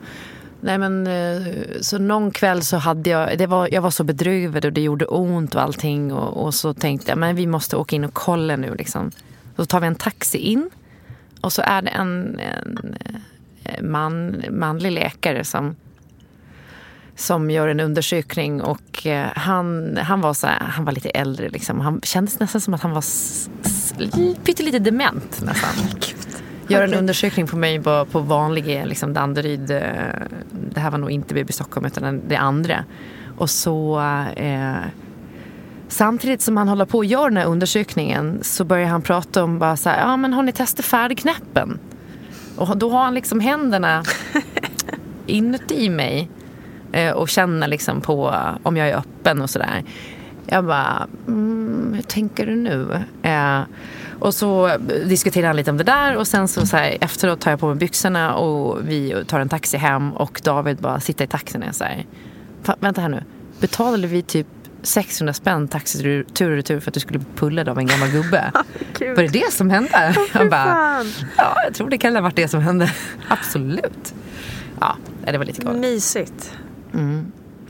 [0.60, 1.42] Nej men eh,
[1.80, 5.06] så någon kväll så hade jag, det var, jag var så bedrövad och det gjorde
[5.06, 8.56] ont och allting och, och så tänkte jag men vi måste åka in och kolla
[8.56, 9.10] nu liksom.
[9.56, 10.70] Så tar vi en taxi in
[11.40, 12.96] och så är det en, en
[13.64, 15.76] eh, man, manlig läkare som
[17.16, 21.48] som gör en undersökning och eh, han, han, var så här, han var lite äldre.
[21.48, 21.80] Liksom.
[21.80, 23.94] Han kändes nästan som att han var s- s-
[24.44, 25.70] pyttelite dement nästan.
[26.68, 29.70] Gör en undersökning på mig på, på vanlig liksom Danderyd.
[29.70, 29.80] eh,
[30.74, 32.84] Det här var nog inte BB Stockholm utan det andra.
[33.38, 34.00] Och så
[34.36, 34.74] eh,
[35.88, 39.58] samtidigt som han håller på och gör den här undersökningen så börjar han prata om
[39.58, 41.78] bara så här, ja men har ni testat färdknäppen?
[42.56, 44.02] Och då har han liksom händerna
[45.26, 46.30] inuti mig
[46.92, 49.84] eh, och känner liksom på om jag är öppen och sådär.
[50.46, 53.02] Jag bara, mm, hur tänker du nu?
[53.22, 53.60] Eh,
[54.18, 54.70] och så
[55.06, 57.66] diskuterar han lite om det där och sen så, så här, efteråt tar jag på
[57.66, 61.68] mig byxorna och vi tar en taxi hem och David bara sitter i taxin och
[61.68, 62.06] är så här,
[62.64, 63.22] "Fa- vänta här nu,
[63.60, 64.46] betalade vi typ
[64.88, 68.10] 600 spänn taxitur tur och retur för att du skulle bli pullad av en gammal
[68.10, 68.52] gubbe?
[68.98, 69.16] Gud.
[69.16, 70.14] Var det det som hände?
[70.32, 71.06] Han bara, fan.
[71.36, 72.92] ja jag tror det kan ha varit det som hände.
[73.28, 74.14] Absolut.
[74.80, 75.80] Ja, det var lite galet.
[75.80, 76.54] Mysigt.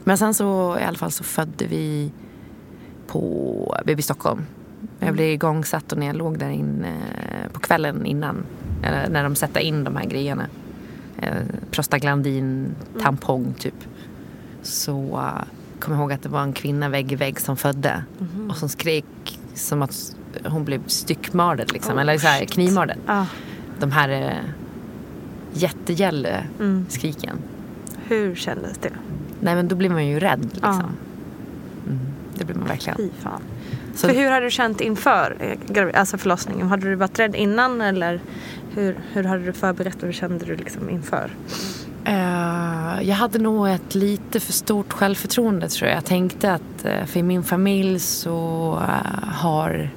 [0.05, 2.13] Men sen så i alla fall så födde vi
[3.07, 4.47] på BB Stockholm.
[4.99, 6.95] Jag blev igångsatt och när jag låg där inne
[7.53, 8.47] på kvällen innan,
[8.83, 10.47] när de sätter in de här grejerna,
[11.23, 11.33] eh,
[11.71, 13.75] prostaglandin, tampong typ,
[14.63, 15.21] så
[15.81, 18.05] kom jag ihåg att det var en kvinna vägg i vägg som födde
[18.49, 19.05] och som skrek
[19.55, 22.97] som att hon blev styckmördad liksom, eller så här, knivmördad.
[23.07, 23.27] Ja.
[23.81, 24.51] De här eh,
[25.53, 26.45] jättegälle
[26.89, 27.39] skriken.
[28.07, 28.91] Hur kändes det?
[29.41, 30.61] Nej men då blir man ju rädd liksom.
[30.63, 31.91] Ja.
[31.91, 31.99] Mm,
[32.35, 32.97] det blir man verkligen.
[32.97, 33.43] Fy fan.
[33.95, 35.37] Så, För hur hade du känt inför
[35.75, 36.69] eh, alltså förlossningen?
[36.69, 38.21] Hade du varit rädd innan eller
[38.75, 41.31] hur, hur hade du förberett och hur kände du liksom inför?
[42.09, 45.97] Eh, jag hade nog ett lite för stort självförtroende tror jag.
[45.97, 49.91] Jag tänkte att eh, för i min familj så eh, har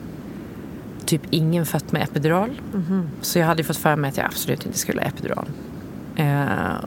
[1.06, 2.62] typ ingen fött med epidural.
[3.22, 5.46] Så jag hade fått för mig att jag absolut inte skulle ha epidural.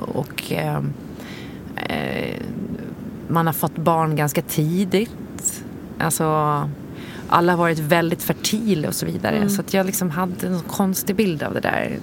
[0.01, 0.53] Och
[3.29, 5.65] man har fått barn ganska tidigt.
[5.99, 6.25] Alltså,
[7.29, 9.49] alla har varit väldigt fertila och så vidare.
[9.49, 11.99] Så att jag liksom hade en konstig bild av det där.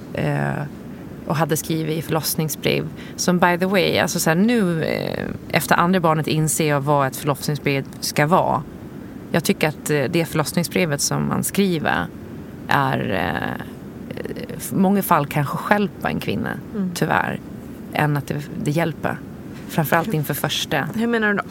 [1.31, 2.87] Eh, och hade skrivit i förlossningsbrev.
[3.15, 7.07] Som by the way, alltså så här, nu eh, efter andra barnet inser jag vad
[7.07, 8.63] ett förlossningsbrev ska vara.
[9.31, 12.07] Jag tycker att eh, det förlossningsbrevet som man skriver
[12.67, 13.65] är eh,
[14.71, 16.49] i många fall kanske stjälpa en kvinna,
[16.93, 17.39] tyvärr,
[17.93, 19.17] än att det, det hjälper.
[19.69, 20.87] Framförallt inför första.
[20.95, 21.43] Hur menar du då?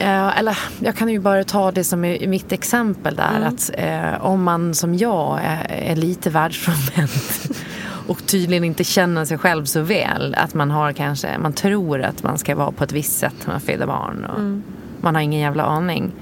[0.00, 3.40] Eh, eller jag kan ju bara ta det som är mitt exempel där.
[3.40, 7.10] Att eh, om man som jag är, är lite världsfrånvänd
[8.10, 10.34] och tydligen inte känner sig själv så väl.
[10.34, 13.52] Att man har kanske, man tror att man ska vara på ett visst sätt när
[13.54, 14.24] man föder barn.
[14.24, 14.40] Och
[15.04, 16.12] Man har ingen jävla aning.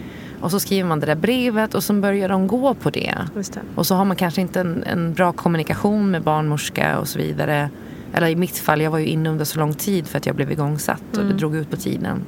[0.40, 3.14] Och så skriver man det där brevet och så börjar de gå på det.
[3.34, 3.60] Det.
[3.74, 7.70] Och så har man kanske inte en, en bra kommunikation med barnmorska och så vidare.
[8.12, 10.36] Eller i mitt fall, jag var ju inne under så lång tid för att jag
[10.36, 12.24] blev igångsatt och det drog ut på tiden.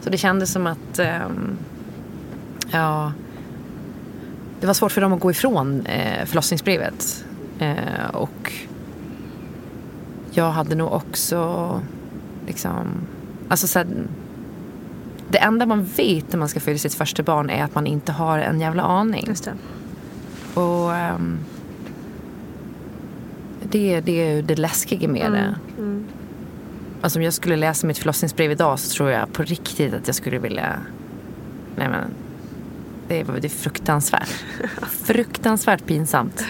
[0.00, 1.56] Så det kändes som att, ehm,
[2.70, 3.12] ja,
[4.60, 7.24] det var svårt för dem att gå ifrån eh, förlossningsbrevet.
[7.58, 8.52] Eh, och
[10.32, 11.80] jag hade nog också,
[12.46, 12.86] liksom,
[13.48, 13.86] alltså så här,
[15.28, 18.12] det enda man vet när man ska föda sitt första barn är att man inte
[18.12, 19.24] har en jävla aning.
[19.28, 19.54] Just det.
[20.60, 21.38] Och ehm,
[23.62, 25.54] det, det är ju det läskiga med det.
[27.02, 30.14] Alltså om jag skulle läsa mitt förlossningsbrev idag så tror jag på riktigt att jag
[30.14, 30.76] skulle vilja...
[31.76, 32.04] Nej men,
[33.08, 34.44] det är, det är fruktansvärt.
[35.04, 36.44] fruktansvärt pinsamt.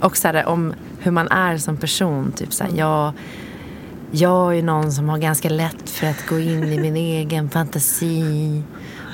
[0.00, 0.74] Och så här, om
[1.06, 2.32] hur man är som person.
[2.32, 3.12] Typ så här, jag,
[4.10, 8.62] jag är någon som har ganska lätt för att gå in i min egen fantasi.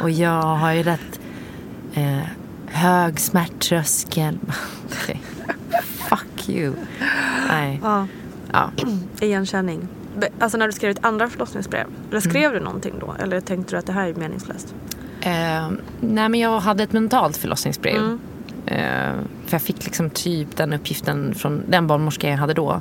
[0.02, 1.20] Och jag har ju rätt
[1.94, 2.18] eh,
[2.66, 4.38] hög smärttröskel.
[6.08, 6.72] Fuck you.
[7.48, 7.80] Nej.
[7.82, 8.06] Ja,
[8.52, 8.70] Ja.
[9.20, 9.88] igenkänning.
[10.38, 13.14] Alltså när du skrev ditt andra förlossningsbrev, eller skrev du någonting då?
[13.18, 14.74] Eller tänkte du att det här är meningslöst?
[15.20, 15.68] Eh,
[16.00, 17.96] nej men jag hade ett mentalt förlossningsbrev.
[17.96, 18.16] Eh,
[18.66, 22.80] för jag fick liksom typ den uppgiften från den barnmorska jag hade då.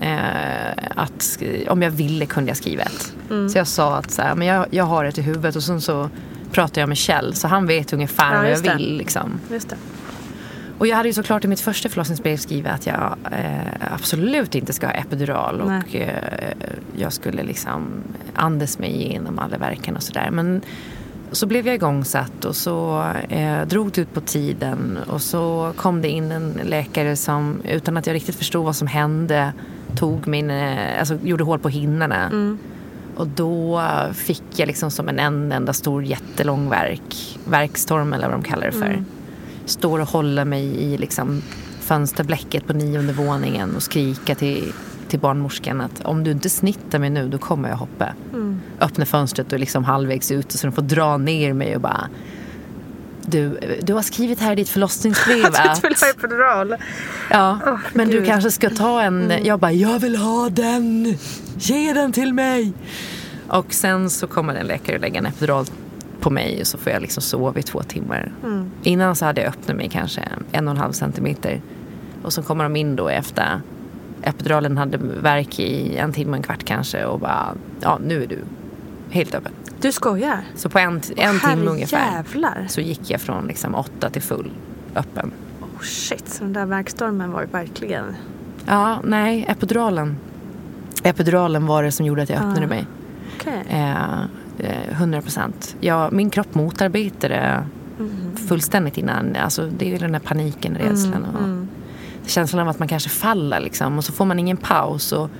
[0.00, 3.12] Eh, att om jag ville kunde jag skriva ett.
[3.52, 5.80] Så jag sa att så här, men jag, jag har ett i huvudet och sen
[5.80, 6.10] så
[6.52, 8.74] pratade jag med Kjell så han vet ungefär Ja, vad jag det.
[8.76, 8.96] vill.
[8.96, 9.40] Liksom.
[9.50, 9.76] Just det.
[10.78, 14.72] Och jag hade ju såklart i mitt första förlossningsbrev skrivit att jag eh, absolut inte
[14.72, 15.82] ska ha epidural Nej.
[15.88, 16.52] och eh,
[16.96, 17.86] jag skulle liksom
[18.34, 20.30] andas mig igenom alla verken och sådär.
[20.30, 20.62] Men
[21.32, 26.02] så blev jag igångsatt och så eh, drog det ut på tiden och så kom
[26.02, 29.52] det in en läkare som utan att jag riktigt förstod vad som hände
[29.96, 32.30] tog min, eh, alltså gjorde hål på hinnorna.
[33.16, 33.82] Och då
[34.14, 38.66] fick jag liksom som en, en enda stor jättelång verk, verkstorm eller vad de kallar
[38.66, 39.04] det för.
[39.64, 41.42] Står och håller mig i liksom
[41.80, 44.72] fönsterblecket på nionde våningen och skrika till,
[45.08, 48.08] till barnmorskan att om du inte snittar mig nu då kommer jag hoppa.
[48.86, 52.08] Öppna fönstret och liksom halvvägs ut så de får dra ner mig och bara
[53.26, 55.82] du, du har skrivit här i ditt förlossningsbrev att...
[55.82, 56.76] Du vill ha epidural?
[57.30, 58.22] Ja, Åh, men du Gud.
[58.22, 58.30] Mm.
[58.30, 59.32] kanske ska ta en...
[59.42, 61.16] Jag bara, jag vill ha den!
[61.58, 62.72] Ge den till mig!
[63.48, 65.66] Och sen så kommer en läkare lägga en epidural
[66.20, 68.32] på mig och så får jag liksom sova i två timmar.
[68.44, 68.70] Mm.
[68.82, 71.62] Innan så hade jag öppnat mig kanske en och en halv centimeter.
[72.22, 73.60] Och så kommer de in då efter
[74.22, 78.38] epiduralen hade verk i en timme, en kvart kanske och bara, ja nu är du
[79.10, 79.52] Helt öppen.
[79.80, 80.40] Du skojar?
[80.56, 82.66] Så på en, en timme ungefär jävlar.
[82.68, 84.50] så gick jag från liksom åtta till full
[84.94, 85.32] öppen.
[85.60, 88.04] Oh shit, så den där verkstormen var ju verkligen...
[88.66, 90.16] Ja, nej, epiduralen.
[91.02, 92.68] Epiduralen var det som gjorde att jag öppnade Ah.
[92.68, 92.86] mig.
[93.40, 93.64] Okej.
[93.68, 94.20] Eh,
[94.58, 95.76] eh, 100 procent.
[95.80, 97.66] Ja, min kropp motarbetade
[97.98, 98.36] Mm.
[98.48, 99.36] fullständigt innan.
[99.36, 101.24] Alltså, det är den där paniken, rädslan.
[101.24, 101.68] och mm.
[102.26, 105.12] Känslan av att man kanske faller liksom, och så får man ingen paus.
[105.12, 105.30] Och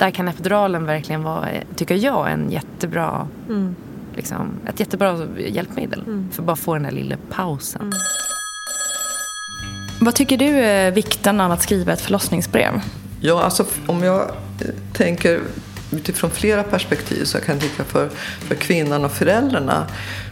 [0.00, 3.76] där kan epiduralen verkligen vara, eh, tycker jag, en jättebra, Mm.
[4.16, 6.04] liksom, ett jättebra hjälpmedel.
[6.32, 7.92] För att bara få den där lilla pausen.
[10.00, 12.80] Vad tycker du är vikten av att skriva ett förlossningsbrev?
[13.20, 15.40] Ja, alltså om jag eh, tänker
[15.90, 18.08] utifrån flera perspektiv så kan jag tycka för,
[18.48, 19.86] för kvinnan och föräldrarna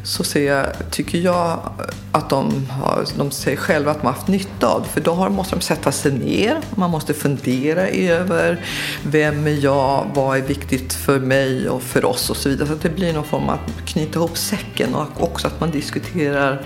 [0.04, 1.72] så ser jag, tycker jag
[2.12, 4.88] att de, har, de säger själva att de har haft nytta av det.
[4.88, 8.64] För då har, måste de sätta sig ner, man måste fundera över
[9.02, 12.68] vem är jag, vad är viktigt för mig och för oss och så vidare.
[12.68, 15.70] Så att det blir någon form av att knyta ihop säcken och också att man
[15.70, 16.62] diskuterar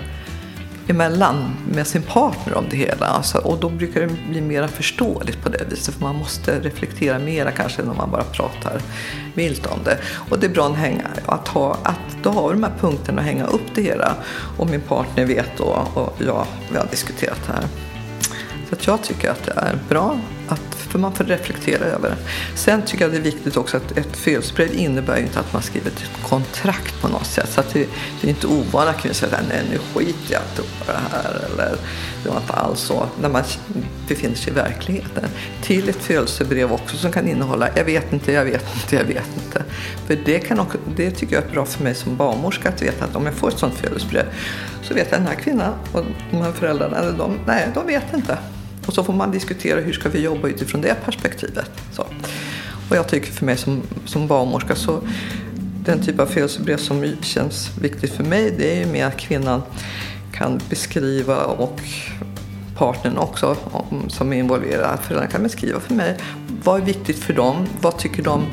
[0.87, 3.05] emellan med sin partner om det hela.
[3.05, 5.93] Alltså, och då brukar det bli mer förståeligt på det viset.
[5.95, 8.81] För man måste reflektera mera kanske än om man bara pratar
[9.33, 9.97] vilt om det.
[10.29, 13.21] Och det är bra att, hänga, att, ha, att då har vi de här punkterna
[13.21, 14.15] att hänga upp det hela.
[14.57, 17.67] Och min partner vet då och jag, vi har diskuterat det här.
[18.69, 22.17] Så att jag tycker att det är bra, att, för man får reflektera över det.
[22.55, 25.61] Sen tycker jag det är viktigt också att ett födelsebrev innebär ju inte att man
[25.61, 27.49] skriver ett kontrakt på något sätt.
[27.51, 27.87] Så att det,
[28.21, 31.45] det är inte ovanligt att kunna säga nej nu skiter jag i det här.
[31.45, 31.75] Eller
[32.23, 33.07] det var inte alls så.
[33.21, 33.43] När man
[34.07, 35.29] befinner sig i verkligheten.
[35.61, 39.29] Till ett födelsebrev också som kan innehålla jag vet inte, jag vet inte, jag vet
[39.45, 39.63] inte.
[40.07, 43.05] För det, kan också, det tycker jag är bra för mig som barnmorska att veta
[43.05, 44.25] att om jag får ett sånt födelsebrev
[44.81, 48.13] så vet jag att den här kvinnan och de här föräldrarna, de, nej, de vet
[48.13, 48.37] inte.
[48.85, 51.71] Och så får man diskutera hur ska vi jobba utifrån det perspektivet.
[51.91, 52.05] Så.
[52.89, 55.01] Och jag tycker för mig som, som barnmorska så
[55.85, 59.61] den typ av födelsebrev som känns viktigt för mig det är ju mer att kvinnan
[60.31, 61.79] kan beskriva och
[62.77, 64.99] partnern också om, som är involverad.
[64.99, 66.17] Föräldrarna kan beskriva för mig
[66.63, 68.45] vad är viktigt för dem, vad tycker de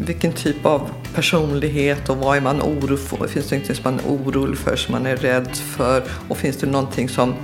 [0.00, 3.26] vilken typ av personlighet och vad är man orolig för?
[3.26, 6.02] Finns det någonting som man är orolig för, som man är rädd för?
[6.28, 7.34] Och finns det någonting som,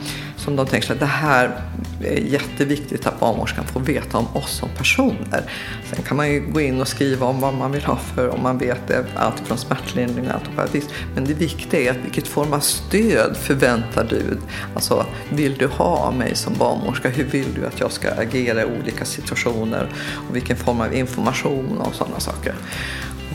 [0.45, 1.61] som de tänker att det här
[2.01, 5.51] är jätteviktigt att barnmorskan får veta om oss som personer.
[5.91, 8.43] Sen kan man ju gå in och skriva om vad man vill ha för, om
[8.43, 10.75] man vet det, allt från smärtlindring och allt.
[11.15, 14.39] Men det viktiga är att vilket form av stöd förväntar du?
[14.75, 17.09] Alltså, vill du ha mig som barnmorska?
[17.09, 19.89] Hur vill du att jag ska agera i olika situationer?
[20.29, 22.55] Och vilken form av information och sådana saker.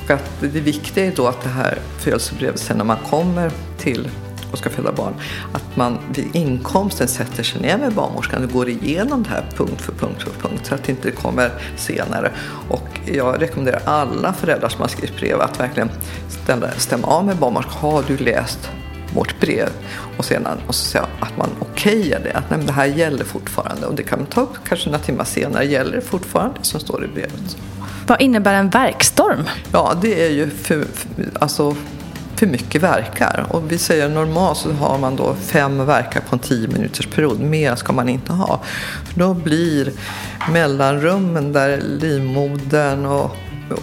[0.04, 4.10] Och att det viktiga är då att det här födelsebrevet sen när man kommer till
[4.52, 5.14] och ska föda barn,
[5.54, 9.82] att man vid inkomsten sätter sig ner med barnmorskan och går igenom det här punkt
[9.82, 12.32] för punkt för punkt så att det inte kommer senare.
[12.70, 15.90] Och jag rekommenderar alla föräldrar som har skrivit brev att verkligen
[16.44, 17.74] ställa, stämma av med barnmorskan.
[17.74, 18.70] Har du läst
[19.14, 19.70] vårt brev?
[20.18, 23.88] Och sedan och så säga att man okejar det, att nej, det här gäller fortfarande.
[23.88, 25.66] Och det kan man ta upp kanske några timmar senare.
[25.66, 27.58] Gäller det fortfarande som står i brevet?
[28.08, 29.44] Vad innebär en verkstorm?
[29.72, 31.10] Ja, det är ju för, för,
[31.40, 31.76] alltså,
[32.40, 33.46] för mycket verkar.
[33.50, 37.40] Och vi säger normalt så har man då fem verkar på en tio minuters period.
[37.40, 38.62] Mer ska man inte ha.
[39.06, 39.92] För då blir
[40.52, 43.36] mellanrummen där livmodern och,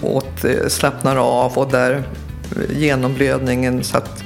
[0.03, 2.03] åt, eh, slappnar av och där
[2.77, 4.25] genomblödningen så att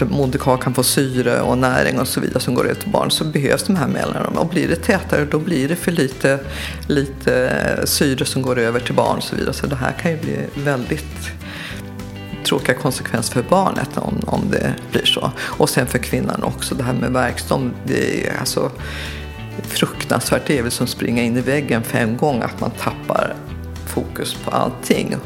[0.00, 3.62] moderkakan får syre och näring och så vidare som går ut till barn så behövs
[3.62, 4.38] de här mellanrummen.
[4.38, 6.38] Och blir det tätare då blir det för lite,
[6.86, 9.52] lite eh, syre som går över till barn och så vidare.
[9.52, 11.32] Så det här kan ju bli väldigt
[12.46, 15.30] tråkiga konsekvenser för barnet om, om det blir så.
[15.38, 17.72] Och sen för kvinnan också, det här med verkstorm.
[17.84, 18.70] Det är alltså
[19.62, 20.42] fruktansvärt.
[20.46, 23.34] Det är väl som att springa in i väggen fem gånger, att man tappar
[23.86, 25.16] fokus på allting.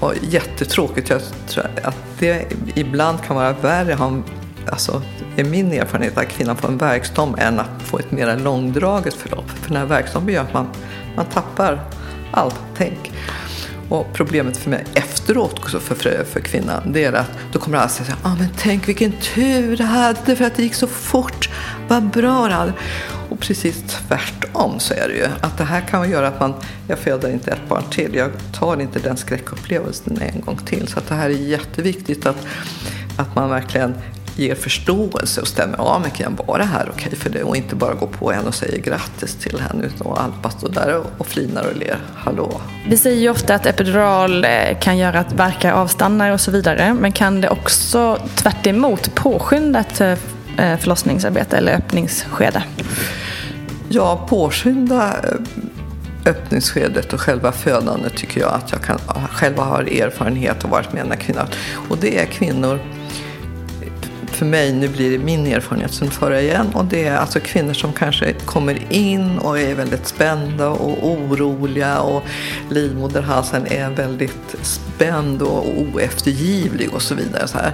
[0.00, 1.10] Och jättetråkigt.
[1.10, 3.94] Jag tror att det ibland kan vara värre.
[3.94, 4.24] Han,
[4.70, 5.02] alltså,
[5.36, 9.14] det är min erfarenhet att kvinnan får en verkstom än att få ett mer långdraget
[9.14, 9.50] förlopp.
[9.50, 10.66] För den här verkstommen gör att man,
[11.16, 11.80] man tappar
[12.32, 13.12] allt tänk.
[13.90, 17.88] Och problemet för mig efteråt också för, för, kvinnan, det är att då kommer alla
[17.88, 21.50] säga ah, men tänk vilken tur du hade för att det gick så fort.
[21.88, 22.72] Vad bra det hade.
[23.28, 25.24] Och precis tvärtom så är det ju.
[25.40, 26.54] Att det här kan göra att man,
[26.88, 28.14] jag föder inte ett barn till.
[28.14, 30.88] Jag tar inte den skräckupplevelsen en gång till.
[30.88, 32.46] Så att det här är jätteviktigt att,
[33.16, 33.94] att man verkligen
[34.36, 37.56] ger förståelse och stämmer av med kan vara det här okej okay för det och
[37.56, 41.02] inte bara gå på henne och säger grattis till henne utan och Alpa står där
[41.18, 41.98] och, flinar och ler.
[42.14, 42.60] Hallå!
[42.88, 46.94] Vi säger ju ofta att epidural eh, kan göra att verkar avstannar och så vidare.
[46.94, 52.62] Men kan det också tvärt emot påskynda ett eh, förlossningsarbete eller öppningsskede?
[53.88, 55.16] Ja, påskynda
[56.26, 58.98] öppningsskedet och själva födandet tycker jag att jag kan,
[59.32, 61.46] själva har erfarenhet och varit med när kvinnor.
[61.88, 62.80] Och det är kvinnor
[64.40, 67.72] för mig, nu blir det min erfarenhet som förra igen, och det är alltså kvinnor
[67.72, 72.22] som kanske kommer in och är väldigt spända och oroliga och
[72.70, 77.48] livmoderhalsen är väldigt spänd och oeftergivlig och så vidare.
[77.48, 77.72] Så här.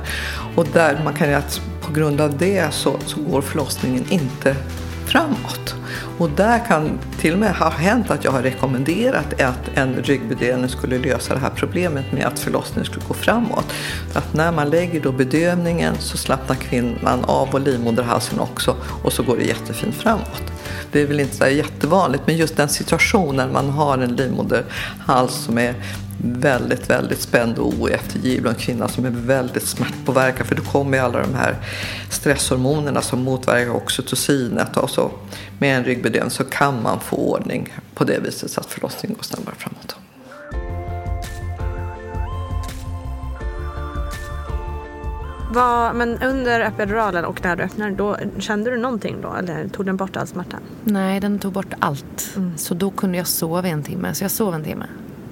[0.54, 4.56] Och där man kan ju att på grund av det så, så går förlossningen inte
[5.04, 5.74] framåt.
[6.18, 10.68] Och där kan till och med ha hänt att jag har rekommenderat att en ryggbedövning
[10.68, 13.72] skulle lösa det här problemet med att förlossningen skulle gå framåt.
[14.12, 19.12] För att när man lägger då bedövningen så slappnar kvinnan av och livmoderhalsen också och
[19.12, 20.52] så går det jättefint framåt.
[20.92, 25.58] Det är väl inte så jättevanligt men just den situationen man har en livmoderhals som
[25.58, 25.74] är
[26.18, 28.50] väldigt, väldigt spänd och oeftergivlig.
[28.50, 31.56] En kvinna som är väldigt smärtpåverkad för då kommer ju alla de här
[32.10, 34.76] stresshormonerna som motverkar oxytocinet.
[34.76, 35.10] Och så
[35.58, 39.24] med en ryggbedövning så kan man få ordning på det viset så att förlossningen går
[39.24, 39.96] snabbare framåt.
[45.50, 49.34] Var, men under epiduralen och när du öppnade, då, kände du någonting då?
[49.34, 50.58] Eller tog den bort all smärta?
[50.84, 52.32] Nej, den tog bort allt.
[52.36, 52.58] Mm.
[52.58, 54.14] Så då kunde jag sova en timme.
[54.14, 54.86] Så jag sov en timme.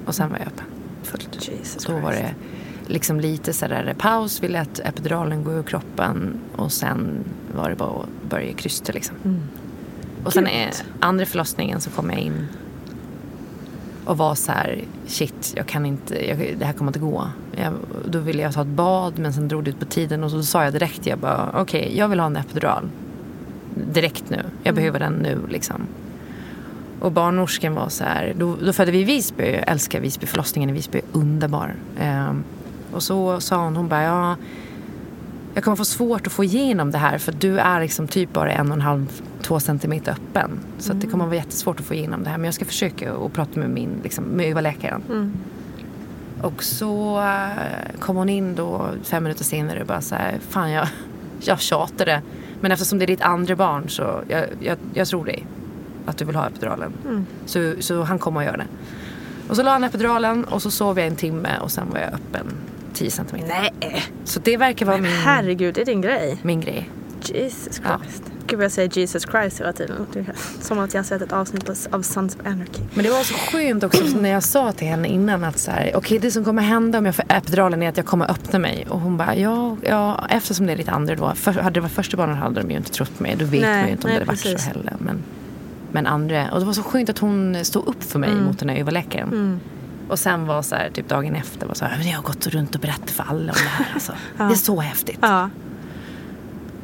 [0.07, 0.65] Och sen var jag öppen.
[1.03, 1.49] Fullt.
[1.49, 2.35] Jesus då var det
[2.87, 4.43] liksom lite sådär paus.
[4.43, 6.41] Vi lät epiduralen gå ur kroppen.
[6.57, 7.25] Och sen
[7.57, 9.17] var det bara att börja krysta liksom.
[9.25, 9.41] Mm.
[10.25, 12.47] Och sen är andra förlossningen så kom jag in
[14.05, 17.29] och var så här, shit, jag kan inte, jag, det här kommer inte gå.
[17.57, 17.73] Jag,
[18.09, 20.43] då ville jag ta ett bad men sen drog det ut på tiden och så
[20.43, 22.89] sa jag direkt, jag bara, okej, okay, jag vill ha en epidural.
[23.93, 24.75] Direkt nu, jag mm.
[24.75, 25.87] behöver den nu liksom.
[27.01, 30.71] Och barnmorskan var så här, då, då födde vi i Visby, jag älskar Visby, förlossningen
[30.71, 31.75] i Visby är underbar.
[32.01, 32.45] Um,
[32.93, 34.37] och så sa hon, hon bara, ja,
[35.55, 38.53] jag kommer få svårt att få igenom det här för du är liksom typ bara
[38.53, 40.51] en och en halv, två centimeter öppen.
[40.79, 41.01] Så mm.
[41.01, 42.39] det kommer vara jättesvårt att få igenom det här.
[42.39, 45.03] Men jag ska försöka och prata med min, liksom, med överläkaren.
[45.09, 45.33] Mm.
[46.43, 50.71] Och så uh, kom hon in då fem minuter senare och bara så här, fan
[50.71, 50.89] jag,
[51.41, 52.23] jag tjatade.
[52.61, 55.47] Men eftersom det är ditt andra barn så jag, jag, jag tror dig.
[56.07, 56.93] Att du vill ha epiduralen.
[57.05, 57.27] Mm.
[57.47, 58.67] Så, så han kommer att göra det.
[59.49, 62.09] Och så la han epiduralen och så sov jag en timme och sen var jag
[62.13, 62.47] öppen
[62.95, 63.71] 10 centimeter.
[63.81, 64.03] Nej!
[64.25, 65.21] Så det verkar vara Men min...
[65.21, 66.39] herregud, det är din grej.
[66.43, 66.91] Min grej.
[67.23, 68.23] Jesus Christ.
[68.25, 68.34] Ja.
[68.47, 70.07] Gud vad jag säger Jesus Christ hela tiden.
[70.61, 72.83] Som att jag har sett ett avsnitt av Sons of Anarchy.
[72.95, 75.81] Men det var så skönt också när jag sa till henne innan att så här,
[75.81, 78.59] okej okay, det som kommer hända om jag får epiduralen är att jag kommer öppna
[78.59, 78.87] mig.
[78.89, 81.33] Och hon bara, ja, ja eftersom det är ditt andra då.
[81.35, 83.37] För, hade det varit första barnet hade de ju inte trott mig.
[83.39, 84.97] Då vet nej, man ju inte om nej, det hade varit så heller.
[84.99, 85.23] Men,
[85.93, 88.45] men andra, och det var så skönt att hon stod upp för mig mm.
[88.45, 89.29] mot den här överläkaren.
[89.29, 89.61] Mm.
[90.09, 92.75] Och sen var så här, typ dagen efter var så här, jag har gått runt
[92.75, 93.91] och berättat för alla om det här.
[93.95, 94.13] Alltså.
[94.39, 94.45] ja.
[94.45, 95.19] Det är så häftigt.
[95.21, 95.51] Ja.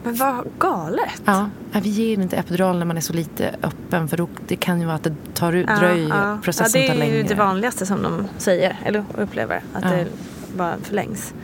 [0.03, 1.23] Men vad galet.
[1.25, 4.81] Ja, vi ger inte epidural när man är så lite öppen för då, det kan
[4.81, 6.39] ju vara att det tar ut, ja, dröjer, ja.
[6.43, 7.13] processen tar längre.
[7.13, 10.07] det är ju det vanligaste som de säger eller upplever, att det
[10.57, 11.35] bara förlängs.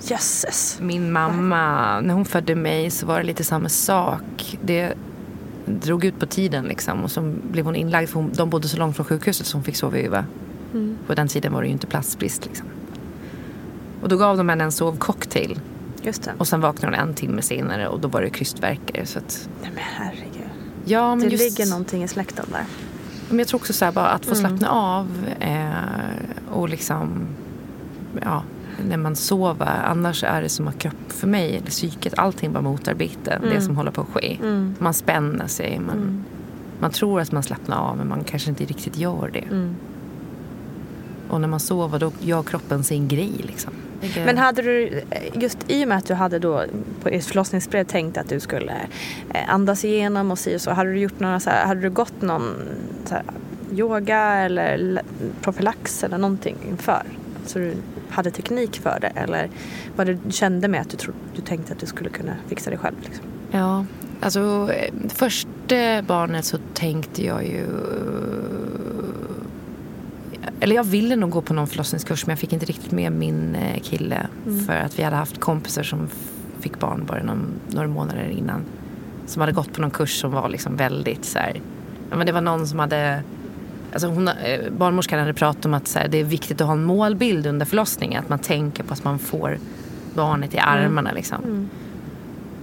[0.00, 0.78] Jösses.
[0.82, 4.58] Min mamma, när hon födde mig så var det lite samma sak.
[4.64, 4.94] Det
[5.66, 8.76] drog ut på tiden liksom och så blev hon inlagd för hon, de bodde så
[8.76, 10.24] långt från sjukhuset så hon fick sova över.
[10.72, 10.98] Mm.
[11.06, 12.46] På den tiden var det ju inte platsbrist.
[12.46, 12.66] Liksom.
[14.02, 15.60] Och då gav de henne en sovcocktail.
[16.02, 16.32] Just det.
[16.38, 19.06] Och sen vaknade hon en timme senare och då var det krystvärkare.
[19.06, 19.48] Så att...
[19.62, 20.48] Nej men herregud.
[20.84, 21.58] Ja, men det just...
[21.58, 22.64] ligger någonting i släkten där.
[23.28, 24.48] Men jag tror också så här, bara att få mm.
[24.48, 25.06] slappna av
[25.40, 27.26] eh, och liksom
[28.22, 28.42] ja,
[28.88, 29.82] när man sover.
[29.84, 33.50] Annars är det som att kropp, för mig, eller psyket, allting bara motarbetar mm.
[33.50, 34.36] det som håller på att ske.
[34.40, 34.74] Mm.
[34.78, 36.24] Man spänner sig, man, mm.
[36.80, 39.44] man tror att man slappnar av men man kanske inte riktigt gör det.
[39.50, 39.76] Mm.
[41.28, 43.72] Och när man sover då gör kroppen sin grej liksom.
[44.16, 46.64] Men hade du, just i och med att du hade då
[47.02, 48.74] på ert förlossningsbrev tänkt att du skulle
[49.34, 50.70] eh, andas igenom och si och så.
[50.70, 52.54] Hade du gjort några så här, hade du gått någon
[53.10, 53.22] här,
[53.72, 55.02] yoga eller
[55.40, 57.02] profylax eller någonting inför?
[57.46, 57.74] Så du
[58.08, 59.50] hade teknik för det eller
[59.96, 62.76] vad du kände med att du, tro, du tänkte att du skulle kunna fixa det
[62.76, 62.96] själv?
[63.04, 63.24] Liksom?
[63.50, 63.84] Ja,
[64.20, 67.66] alltså eh, första barnet så tänkte jag ju
[70.60, 73.54] eller jag ville nog gå på någon förlossningskurs men jag fick inte riktigt med min
[73.54, 74.26] eh, kille.
[74.46, 74.66] Mm.
[74.66, 76.08] För att vi hade haft kompisar som
[76.60, 78.64] fick barn bara någon, några månader innan.
[79.26, 81.60] Som hade gått på någon kurs som var liksom väldigt så här,
[82.10, 83.22] men det var någon som hade
[83.92, 86.74] Alltså hon, eh, barnmorskan hade pratat om att så här, det är viktigt att ha
[86.74, 88.22] en målbild under förlossningen.
[88.22, 89.58] Att man tänker på att man får
[90.14, 91.10] barnet i armarna.
[91.10, 91.14] Mm.
[91.14, 91.44] Liksom.
[91.44, 91.68] Mm.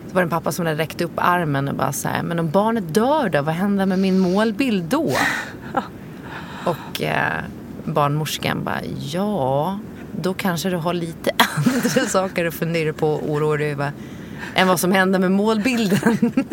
[0.07, 2.39] Så var det en pappa som hade räckt upp armen och bara så här, men
[2.39, 5.11] om barnet dör då, vad händer med min målbild då?
[6.65, 7.43] och eh,
[7.86, 9.79] barnmorskan bara, ja,
[10.21, 13.91] då kanske du har lite andra saker att fundera på och oroa dig över.
[14.55, 15.99] än vad som hände med målbilden.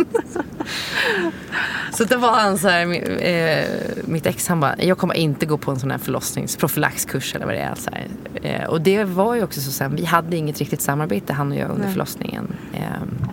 [1.93, 2.87] så det var han så här,
[3.25, 3.65] eh,
[4.05, 7.55] mitt ex han bara, jag kommer inte gå på en sån här förlossningsprofylaxkurs eller vad
[7.55, 7.75] det är.
[7.75, 7.91] Så
[8.43, 11.59] eh, och det var ju också så sen, vi hade inget riktigt samarbete han och
[11.59, 11.93] jag under Nej.
[11.93, 12.57] förlossningen.
[12.75, 13.31] Eh,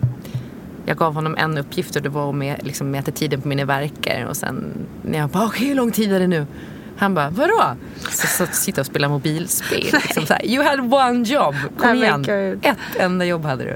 [0.86, 3.64] jag gav honom en uppgift och det var att med, liksom, mäta tiden på mina
[3.64, 4.72] verkar och sen
[5.02, 6.46] när jag bara, okej okay, hur lång tid är det nu?
[7.00, 7.62] Han bara, vadå?
[8.10, 9.80] Så, så sitta och spela mobilspel.
[9.92, 12.24] Liksom så här, you had one job, kom igen.
[12.62, 13.74] Ett enda jobb hade du.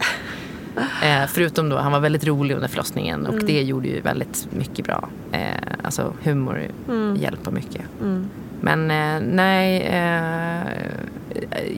[1.06, 3.46] Eh, förutom då, han var väldigt rolig under förlossningen och mm.
[3.46, 5.08] det gjorde ju väldigt mycket bra.
[5.32, 5.40] Eh,
[5.82, 7.16] alltså humor mm.
[7.16, 7.82] hjälper mycket.
[8.00, 8.30] Mm.
[8.60, 10.72] Men eh, nej, eh,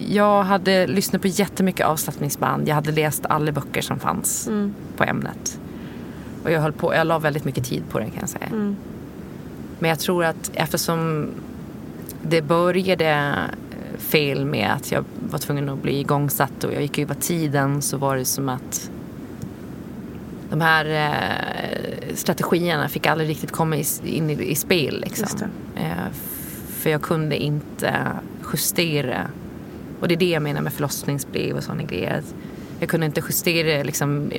[0.08, 2.68] jag hade lyssnat på jättemycket avslappningsband.
[2.68, 4.74] Jag hade läst alla böcker som fanns mm.
[4.96, 5.60] på ämnet.
[6.44, 8.48] Och jag höll på, jag la väldigt mycket tid på det kan jag säga.
[9.78, 11.28] Men jag tror att eftersom
[12.22, 13.34] det började
[13.98, 17.96] fel med att jag var tvungen att bli igångsatt och jag gick över tiden så
[17.96, 18.90] var det som att
[20.50, 25.00] de här eh, strategierna fick aldrig riktigt komma in i, spel.
[25.00, 25.48] Liksom.
[25.76, 26.12] Eh,
[26.68, 27.94] för jag kunde inte
[28.52, 29.30] justera.
[30.00, 32.22] Och det är det jag menar med förlossningsbrev och sådana grejer.
[32.80, 34.32] Jag kunde inte justera liksom,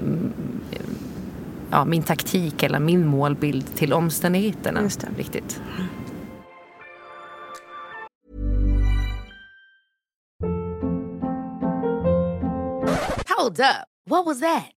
[1.72, 5.62] ja, min taktik eller min målbild till omständigheterna riktigt.
[13.38, 13.88] Hold up.
[14.10, 14.77] What was that?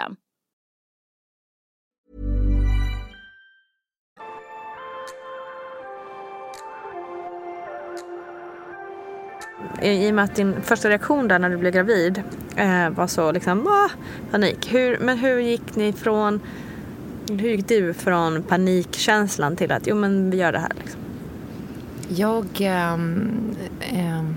[0.00, 0.16] System.
[9.82, 12.22] I och med att din första reaktion där när du blev gravid
[12.56, 13.90] eh, var så liksom ah,
[14.30, 14.72] panik.
[14.72, 16.40] Hur, men hur gick ni från
[17.28, 20.72] hur gick du från panikkänslan till att jo men vi gör det här?
[20.78, 21.00] Liksom?
[22.08, 22.46] Jag...
[22.60, 24.34] Ähm, ähm,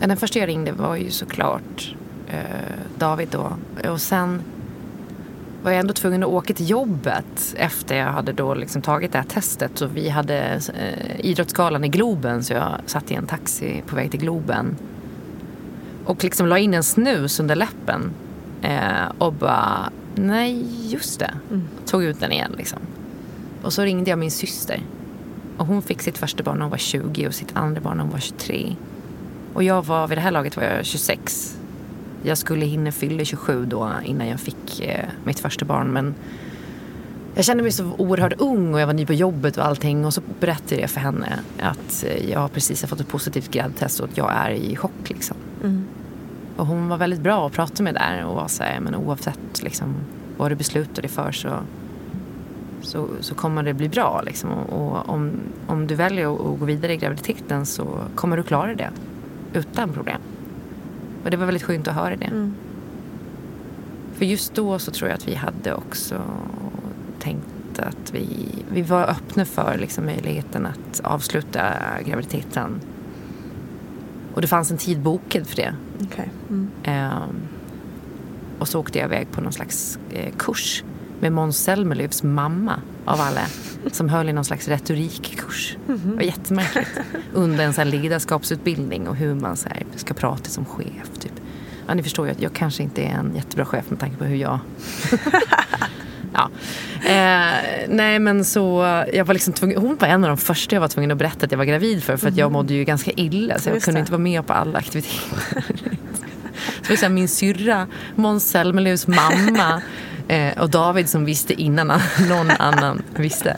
[0.00, 1.94] den första jag ringde var ju såklart
[2.28, 2.38] äh,
[2.98, 3.52] David då.
[3.90, 4.42] Och sen
[5.62, 9.18] var jag ändå tvungen att åka till jobbet efter jag hade då liksom tagit det
[9.18, 9.80] här testet.
[9.80, 14.10] Och vi hade eh, Idrottsgalan i Globen så jag satt i en taxi på väg
[14.10, 14.76] till Globen.
[16.04, 18.10] Och liksom la in en snus under läppen.
[18.62, 21.34] Eh, och bara, nej just det.
[21.86, 22.78] Tog ut den igen liksom.
[23.62, 24.82] Och så ringde jag min syster.
[25.56, 28.04] Och hon fick sitt första barn när hon var 20 och sitt andra barn när
[28.04, 28.76] hon var 23.
[29.54, 31.59] Och jag var, vid det här laget var jag 26.
[32.22, 35.88] Jag skulle hinna fylla 27 då innan jag fick eh, mitt första barn.
[35.88, 36.14] Men
[37.34, 40.04] jag kände mig så oerhört ung och jag var ny på jobbet och allting.
[40.04, 44.00] Och så berättade jag för henne att eh, jag precis har fått ett positivt gravidtest
[44.00, 45.36] och att jag är i chock liksom.
[45.64, 45.84] Mm.
[46.56, 49.62] Och hon var väldigt bra att prata med där och var så här, men oavsett
[49.62, 49.94] liksom,
[50.36, 51.48] vad du beslutar dig för så,
[52.82, 54.22] så, så kommer det bli bra.
[54.26, 54.50] Liksom.
[54.50, 55.30] Och, och om,
[55.66, 58.90] om du väljer att, att gå vidare i graviditeten så kommer du klara det
[59.52, 60.20] utan problem.
[61.24, 62.24] Och det var väldigt skönt att höra det.
[62.24, 62.54] Mm.
[64.14, 66.22] För just då så tror jag att vi hade också
[67.18, 71.72] tänkt att vi, vi var öppna för liksom möjligheten att avsluta
[72.06, 72.80] graviditeten.
[74.34, 75.74] Och det fanns en tid bokad för det.
[76.02, 76.30] Okej.
[76.48, 76.70] Mm.
[76.82, 77.40] Ehm,
[78.58, 80.84] och så åkte jag iväg på någon slags eh, kurs
[81.20, 83.40] med Måns Zelmerlöws mamma av alla.
[83.92, 85.76] Som höll i någon slags retorikkurs.
[85.86, 87.00] Det var jättemärkligt.
[87.32, 91.10] Under en sån ledarskapsutbildning och hur man så här, ska prata som chef.
[91.20, 91.32] Typ.
[91.86, 94.24] Ja, ni förstår ju att jag kanske inte är en jättebra chef med tanke på
[94.24, 94.58] hur jag...
[96.34, 96.50] ja.
[97.04, 100.80] Eh, nej men så, jag var liksom tvungen, hon var en av de första jag
[100.80, 102.16] var tvungen att berätta att jag var gravid för.
[102.16, 104.00] För att jag mådde ju ganska illa så jag Just kunde det.
[104.00, 105.64] inte vara med på alla aktiviteter.
[106.82, 109.82] Så så här, min syrra, Måns Zelmerlöws mamma
[110.30, 111.86] eh, och David som visste innan
[112.28, 113.56] någon annan visste.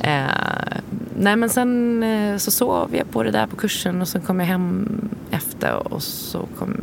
[0.00, 0.78] Eh,
[1.18, 4.40] nej men sen eh, så sov jag på det där på kursen och sen kom
[4.40, 4.88] jag hem
[5.30, 6.76] efter och så kom...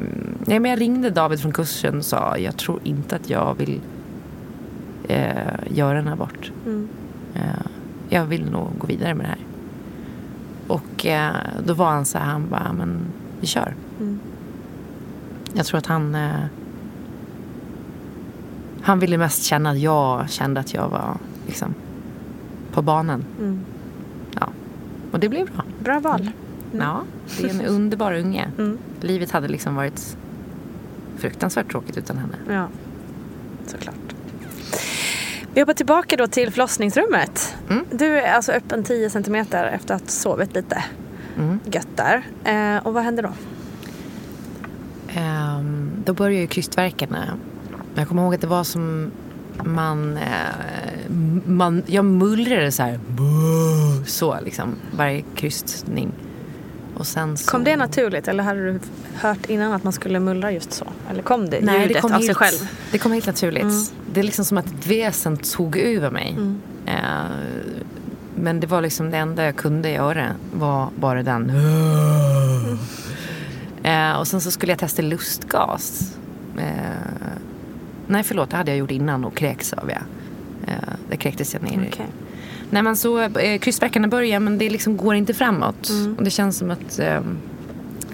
[0.45, 3.81] Nej men jag ringde David från kursen och sa jag tror inte att jag vill
[5.07, 5.27] eh,
[5.69, 6.51] göra en abort.
[6.65, 6.89] Mm.
[7.33, 7.65] Eh,
[8.09, 9.45] jag vill nog gå vidare med det här.
[10.67, 12.99] Och eh, då var han så här, han bara, men
[13.39, 13.75] vi kör.
[13.99, 14.19] Mm.
[15.53, 16.17] Jag tror att han...
[18.83, 21.17] Han ville mest känna att jag kände att jag var
[21.47, 21.73] liksom,
[22.71, 23.25] på banan.
[23.39, 23.59] Mm.
[24.39, 24.49] Ja.
[25.11, 25.63] Och det blev bra.
[25.79, 26.29] Bra val.
[26.79, 27.01] Ja,
[27.41, 28.47] det är en underbar unge.
[28.57, 28.77] Mm.
[29.01, 30.17] Livet hade liksom varit
[31.17, 32.35] fruktansvärt tråkigt utan henne.
[32.49, 32.67] Ja,
[33.67, 33.95] såklart.
[35.53, 37.55] Vi hoppar tillbaka då till förlossningsrummet.
[37.69, 37.85] Mm.
[37.91, 40.83] Du är alltså öppen 10 centimeter efter att ha sovit lite
[41.37, 41.59] Mm.
[41.71, 42.23] gött där.
[42.43, 43.29] Eh, och vad händer då?
[45.19, 47.37] Ehm, då började ju krystvärkarna.
[47.95, 49.11] Jag kommer ihåg att det var som
[49.63, 50.17] man...
[50.17, 51.09] Eh,
[51.45, 52.99] man jag mullrade så här.
[54.05, 54.75] Så liksom.
[54.97, 56.11] Varje krystning.
[56.95, 57.51] Och sen så...
[57.51, 58.79] Kom det naturligt eller hade du
[59.15, 60.85] hört innan att man skulle mullra just så?
[61.09, 62.69] Eller kom det Nej, ljudet det kom av sig helt, själv?
[62.91, 63.63] Det kom helt naturligt.
[63.63, 63.83] Mm.
[64.13, 66.31] Det är liksom som att ett väsen tog över mig.
[66.37, 66.61] Mm.
[66.85, 66.95] Eh,
[68.35, 71.51] men det var liksom det enda jag kunde göra var bara den.
[73.83, 76.15] Eh, och sen så skulle jag testa lustgas.
[76.57, 77.22] Eh,
[78.07, 80.01] nej förlåt, det hade jag gjort innan och kräks av jag.
[80.67, 81.89] Eh, det kräktes jag ner i.
[81.91, 82.05] Okej.
[82.69, 85.89] Nej men så eh, krystvärkarna börjar men det liksom går inte framåt.
[85.89, 86.15] Mm.
[86.17, 87.21] Och det känns som att eh,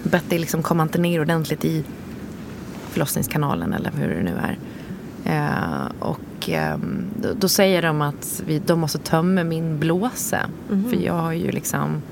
[0.02, 1.84] Betty liksom kommer inte ner ordentligt i
[2.90, 4.58] förlossningskanalen eller hur det nu är.
[5.24, 6.76] Eh, och eh,
[7.22, 10.38] då, då säger de att vi, de måste tömma min blåsa.
[10.70, 10.90] Mhm.
[10.90, 12.02] För jag har ju liksom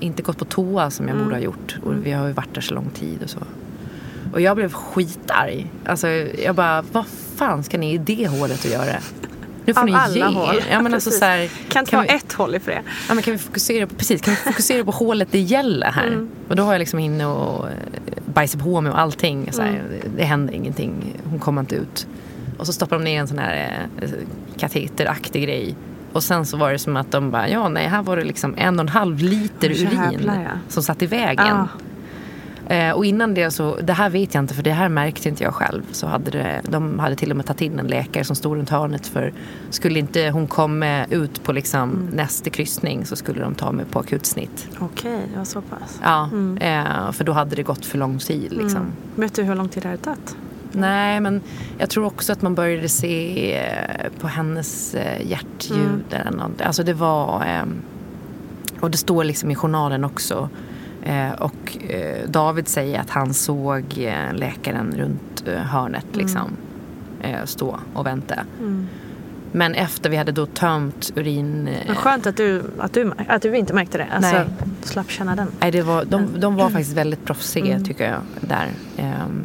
[0.00, 1.24] inte gått på toa som jag Mm.
[1.24, 1.78] borde ha gjort.
[1.84, 3.38] Och vi har ju varit där så lång tid och så.
[4.32, 5.66] Och jag blev skitarg.
[5.86, 6.08] Alltså
[6.44, 7.04] jag bara, vad
[7.36, 8.96] fan ska ni i det hålet att göra?
[9.64, 10.62] Nu får Av ni alla ge hål.
[10.70, 12.82] Ja, men alltså, så här, Kan inte vara vi- ett håll i fred.
[13.08, 16.06] Ja, men kan vi fokusera på, precis, kan vi fokusera på hålet det gäller här?
[16.06, 16.28] Mm.
[16.48, 17.74] Och då har jag liksom inne och eh,
[18.34, 19.48] bajsat på mig och allting.
[19.52, 19.82] Så här, Mm.
[20.16, 21.14] Det händer ingenting.
[21.30, 22.06] Hon kommer inte ut.
[22.58, 24.08] Och så stoppar de ner en sån här eh,
[24.58, 25.76] kateteraktig grej.
[26.12, 28.54] Och sen så var det som att de bara, ja nej, här var det liksom
[28.58, 30.50] en och en halv liter urin jävlar, ja.
[30.68, 31.56] som satt i vägen.
[31.56, 31.68] Ah.
[32.70, 35.44] Eh, och innan det så, det här vet jag inte för det här märkte inte
[35.44, 35.82] jag själv.
[35.92, 38.70] Så hade det, de hade till och med tagit in en läkare som stod runt
[38.70, 39.32] hörnet för
[39.70, 42.06] skulle inte hon komma ut på liksom Mm.
[42.06, 44.68] nästa kryssning så skulle de ta mig på akutsnitt.
[44.78, 46.00] Okej, det var så pass.
[46.02, 46.56] Ja, Mm.
[46.58, 48.80] eh, för då hade det gått för lång tid liksom.
[48.80, 48.92] Mm.
[49.14, 50.36] Vet du hur lång tid det hade tagit?
[50.72, 51.40] Nej, men
[51.78, 56.04] jag tror också att man började se eh, på hennes eh, hjärtljud.
[56.10, 56.26] Mm.
[56.26, 56.60] Eller något.
[56.60, 57.44] Alltså det var...
[57.46, 57.74] ehm,
[58.80, 60.48] och det står liksom i journalen också.
[61.02, 66.18] Eh, och eh, David säger att han såg eh, läkaren runt hörnet Mm.
[66.26, 66.50] liksom.
[67.20, 68.34] Eh, stå och vänta.
[68.58, 68.86] Mm.
[69.52, 71.68] Men efter vi hade då tömt urin...
[71.86, 74.06] Men skönt att du, att, du, att du inte märkte det.
[74.12, 74.46] Alltså, Nej.
[74.82, 75.46] slapp känna den.
[75.60, 77.84] Nej, det var, de, de var faktiskt väldigt proffsiga Mm.
[77.84, 78.20] tycker jag.
[78.40, 78.68] Där.
[78.96, 79.44] Ehm,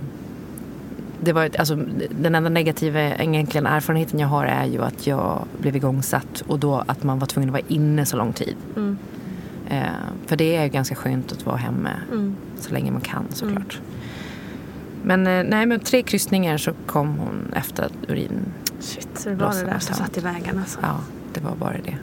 [1.22, 1.76] det var, alltså,
[2.20, 6.84] den enda negativa egentligen erfarenheten jag har är ju att jag blev igångsatt och då
[6.88, 8.56] att man var tvungen att vara inne så lång tid.
[9.70, 9.84] Mm.
[9.84, 9.90] Eh,
[10.26, 12.36] för det är ju ganska skönt att vara hemma Mm.
[12.60, 13.80] så länge man kan såklart.
[15.04, 18.46] Men eh, nej, men tre kryssningar så kom hon efter urin
[18.80, 20.80] Shit, så det var det där som satt i vägen alltså.
[20.82, 21.00] Ja,
[21.34, 21.98] det var bara det.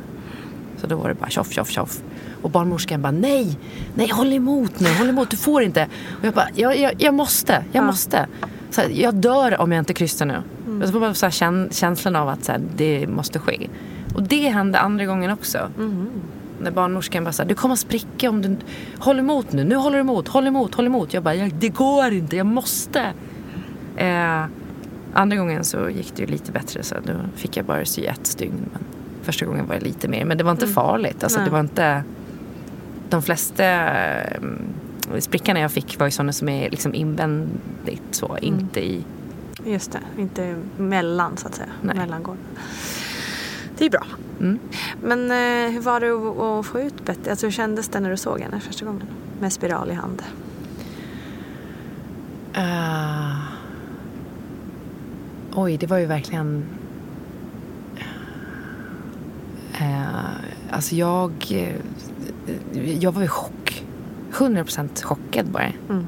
[0.81, 2.03] Så då var det bara tjoff, tjoff, tjoff.
[2.43, 3.59] Och barnmorskan bara nej,
[3.95, 5.89] nej håll emot nu, håll emot, du får inte.
[6.19, 8.27] Och jag bara, jag, jag, jag måste, jag måste.
[8.71, 10.37] Så här, jag dör om jag inte kryssar nu.
[10.67, 10.87] Mm.
[10.87, 13.69] Så var bara så här, kän, känslan av att så här, det måste ske.
[14.15, 15.59] Och det hände andra gången också.
[15.79, 16.07] Mm.
[16.63, 18.57] När barnmorskan bara här, du kommer spricka om du...
[18.99, 21.15] Håll emot nu, nu håller du emot, håll emot, håll emot.
[21.15, 23.13] Jag bara, det går inte, jag måste.
[23.97, 24.45] Eh,
[25.15, 28.27] andra gången så gick det ju lite bättre så då fick jag bara sy ett
[28.27, 28.55] stygn.
[28.73, 28.83] Men
[29.23, 30.75] första gången var det lite mer, men det var inte Mm.
[30.75, 31.23] farligt.
[31.23, 31.45] Alltså Nej.
[31.49, 32.05] det var inte...
[33.09, 34.41] De flesta eh,
[35.19, 38.45] sprickorna jag fick var ju sådana som är liksom invändigt så, Mm.
[38.61, 39.05] inte i...
[39.65, 41.69] Just det, inte mellan så att säga.
[41.81, 41.97] Nej.
[41.97, 42.37] Mellangård.
[43.83, 44.07] Det är bra.
[44.41, 44.59] Mm.
[45.03, 47.31] Men eh, hur var det att, att få ut Betty?
[47.31, 49.07] Alltså, hur kändes det när du såg henne första gången?
[49.41, 50.23] Med spiral i hand.
[52.55, 53.33] Ah.
[55.55, 56.65] oj, det var ju verkligen...
[59.81, 60.27] Uh,
[60.71, 61.33] alltså jag...
[61.51, 61.77] eh,
[62.99, 63.85] jag var i chock.
[64.33, 65.73] 100% chockad bara.
[65.91, 66.07] Mm.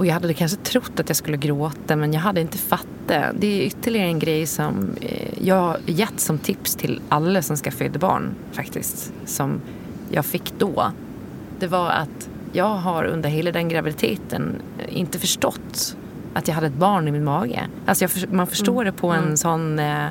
[0.00, 3.34] Och jag hade kanske trott att jag skulle gråta men jag hade inte fattat.
[3.34, 7.56] Det är ytterligare en grej som eh, jag har gett som tips till alla som
[7.56, 9.12] ska föda barn faktiskt.
[9.24, 9.60] Som
[10.10, 10.92] jag fick då.
[11.58, 15.96] Det var att jag har under hela den graviditeten inte förstått
[16.34, 17.60] att jag hade ett barn i min mage.
[17.86, 20.06] Alltså jag, man förstår det på en sån eh,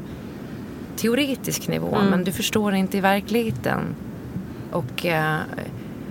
[0.96, 2.10] teoretisk nivå Mm.
[2.10, 3.80] men du förstår det inte i verkligheten.
[4.72, 5.38] Och eh,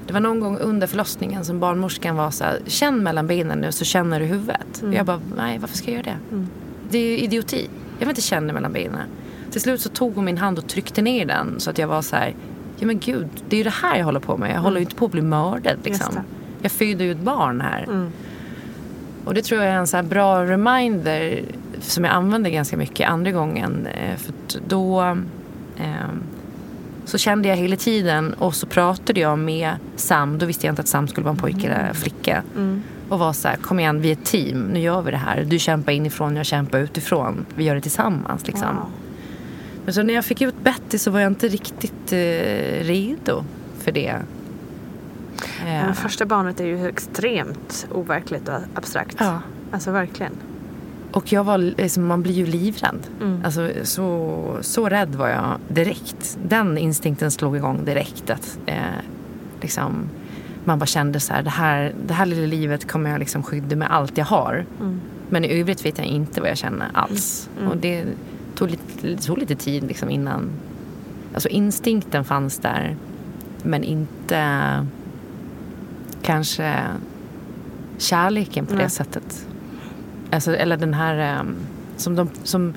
[0.09, 3.73] det var någon gång under förlossningen som barnmorskan var så här, känn mellan benen nu
[3.73, 4.81] så känner du huvudet.
[4.81, 4.91] Mm.
[4.91, 6.35] Och jag bara, nej varför ska jag göra det?
[6.35, 6.49] Mm.
[6.91, 7.69] Det är ju idioti.
[7.99, 9.09] Jag vill inte känna mellan benen.
[9.51, 12.03] Till slut så tog hon min hand och tryckte ner den så att jag var
[12.03, 12.35] så här,
[12.79, 14.55] ja men gud, det är ju det här jag håller på med.
[14.55, 16.15] Jag håller ju inte på att bli mördad liksom.
[16.63, 17.83] Jag föder ju ett barn här.
[17.83, 18.13] Mm.
[19.25, 21.43] Och det tror jag är en så här bra reminder
[21.81, 23.87] som jag använde ganska mycket andra gången.
[23.87, 24.35] Eh, För
[24.69, 25.03] då
[25.77, 26.09] eh,
[27.09, 30.39] så kände jag hela tiden och så pratade jag med Sam.
[30.39, 32.43] Då visste jag inte att Sam skulle vara en pojke eller flicka.
[32.57, 32.83] Mm.
[33.09, 35.45] Och var så här, kom igen vi är ett team, nu gör vi det här.
[35.45, 37.47] Du kämpar inifrån, jag kämpar utifrån.
[37.55, 38.77] Vi gör det tillsammans liksom.
[38.77, 38.91] Wow.
[39.85, 43.45] Men så när jag fick ut Betty så var jag inte riktigt eh, redo
[43.79, 44.09] för det.
[44.09, 49.17] Eh, Men första barnet är ju extremt overkligt och abstrakt.
[49.19, 49.41] Ja.
[49.73, 50.33] Alltså verkligen.
[51.13, 53.07] Och jag var, liksom, man blir ju livrädd.
[53.21, 53.41] Mm.
[53.45, 56.39] Alltså, så, så rädd var jag direkt.
[56.49, 58.31] Den instinkten slog igång direkt.
[58.31, 58.83] Att, eh,
[59.61, 60.09] liksom,
[60.65, 63.77] man bara kände så här, det här, det här lilla livet kommer jag liksom skydda
[63.77, 64.65] med allt jag har.
[64.81, 65.01] Mm.
[65.29, 67.51] Men i övrigt vet jag inte vad jag känner alls.
[67.59, 67.71] Mm.
[67.71, 68.05] Och det
[68.55, 70.51] tog lite, tog lite tid liksom innan.
[71.35, 72.97] Alltså instinkten fanns där.
[73.63, 74.87] Men inte
[76.23, 76.75] kanske
[77.99, 78.85] kärleken på Nej.
[78.85, 79.48] det sättet.
[80.31, 81.57] Alltså, eller den här ehm,
[81.97, 82.75] som de, som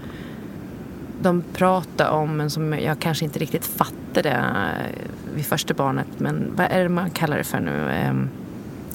[1.21, 6.07] de pratar om men som jag kanske inte riktigt fattade eh, vid första barnet.
[6.17, 7.89] Men vad är det man kallar det för nu?
[7.89, 8.29] Ehm,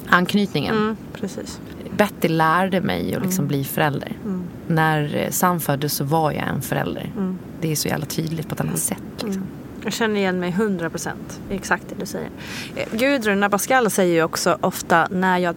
[0.09, 0.77] anknytningen.
[0.77, 1.61] Mm, precis.
[1.97, 4.13] Betty lärde mig att liksom bli förälder.
[4.25, 4.43] Mm.
[4.67, 7.13] När eh, Sam föddes så var jag en förälder.
[7.17, 7.39] Mm.
[7.61, 9.03] Det är så jävla tydligt på ett annat sätt.
[9.25, 9.43] Liksom.
[9.87, 12.31] Jag känner igen mig 100 procent exakt det du säger.
[12.93, 15.57] Gudrun Abascal säger ju också ofta när jag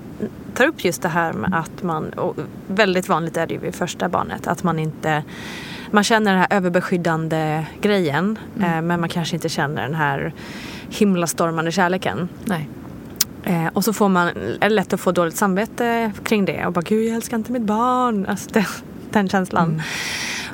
[0.54, 2.36] tar upp just det här med att man, och
[2.68, 5.24] väldigt vanligt är det ju vid första barnet, att man inte
[5.92, 10.34] man känner den här överbeskyddande grejen eh, men man kanske inte känner den här
[10.90, 12.30] himlastormande kärleken.
[12.46, 12.70] Nej.
[13.44, 16.74] Eh, och så får man, är det lätt att få dåligt samvete kring det och
[16.74, 18.26] bara gud jag älskar inte mitt barn.
[18.26, 18.66] Alltså det,
[19.12, 19.82] den känslan.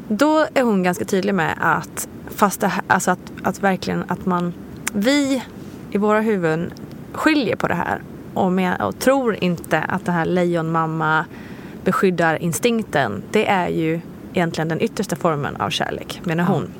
[0.07, 4.53] Då är hon ganska tydlig med att fast det, alltså att, att verkligen att man
[4.93, 5.43] vi
[5.91, 6.71] i våra huvuden
[7.11, 8.01] skiljer på det här
[8.33, 11.25] och, med, och tror inte att det här lejonmamma
[11.83, 13.23] beskyddar instinkten.
[13.31, 14.01] Det är ju
[14.33, 16.71] egentligen den yttersta formen av kärlek menar hon.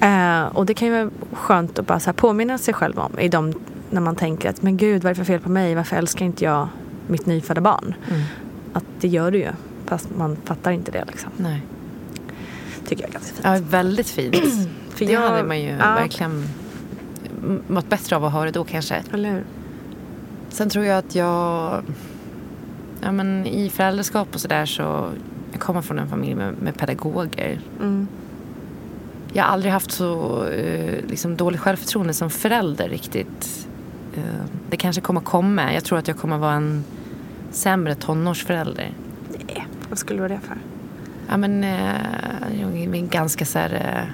[0.00, 3.28] Eh, och det kan ju vara skönt att bara så påminna sig själv om i
[3.28, 3.54] de,
[3.90, 5.74] när man tänker att men gud vad är det för fel på mig?
[5.74, 6.68] Varför älskar inte jag
[7.06, 7.94] mitt nyfödda barn?
[8.08, 8.22] Mm.
[8.72, 9.50] Att det gör du ju
[9.86, 11.30] fast man fattar inte det liksom.
[11.36, 11.62] Nej.
[12.88, 13.44] Tycker jag är ganska fint.
[13.44, 14.36] Ja, väldigt fint.
[14.90, 15.94] För det jag- hade man ju ja.
[15.94, 16.48] verkligen
[17.68, 19.02] mått bättre av att höra då kanske.
[19.12, 19.44] Eller hur?
[20.48, 21.82] Sen tror jag att jag...
[23.00, 25.10] Ja, men I föräldraskap och sådär så...
[25.52, 27.60] Jag kommer från en familj med, med pedagoger.
[27.80, 28.08] Mm.
[29.32, 33.68] Jag har aldrig haft så eh, liksom, dåligt självförtroende som förälder riktigt.
[34.16, 34.22] Eh,
[34.70, 35.74] det kanske kommer komma.
[35.74, 36.84] Jag tror att jag kommer vara en
[37.50, 38.92] sämre tonårsförälder.
[39.88, 40.56] Vad skulle det vara det för?
[41.28, 41.70] Ja men, eh,
[43.00, 43.74] är ganska så här...
[43.74, 44.12] Eh,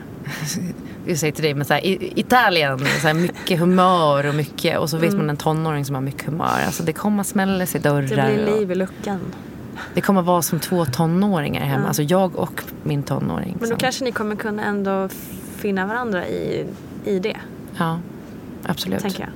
[1.06, 4.78] jag säger till dig, men så här, i- Italien, så här, mycket humör och mycket.
[4.78, 5.18] Och så vet Mm.
[5.18, 6.58] man en tonåring som har mycket humör.
[6.66, 8.02] Alltså det kommer att smälla sig dörrar.
[8.02, 9.20] Det blir liv i luckan.
[9.94, 11.82] Det kommer vara som två tonåringar hemma.
[11.82, 11.88] Ja.
[11.88, 13.50] Alltså jag och min tonåring.
[13.50, 15.08] Men då som- kanske ni kommer kunna ändå
[15.56, 16.66] finna varandra i,
[17.04, 17.36] i det.
[17.78, 17.98] Ja,
[18.62, 19.00] absolut.
[19.02, 19.30] Tänker jag.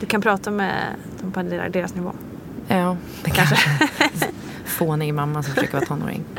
[0.00, 0.74] Du kan prata med
[1.20, 2.12] dem på deras, deras nivå.
[2.68, 3.56] Ja, det kanske.
[4.64, 6.24] Fånig mamma som försöker vara tonåring.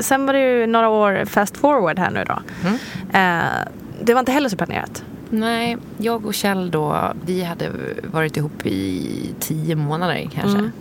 [0.00, 2.38] Sen var det ju några år fast forward här nu då.
[2.68, 2.78] Mm.
[3.12, 3.68] Eh,
[4.02, 5.04] det var inte heller så planerat.
[5.30, 7.70] Nej, jag och Kjell då, vi hade
[8.12, 10.58] varit ihop i tio månader kanske.
[10.58, 10.72] Mm.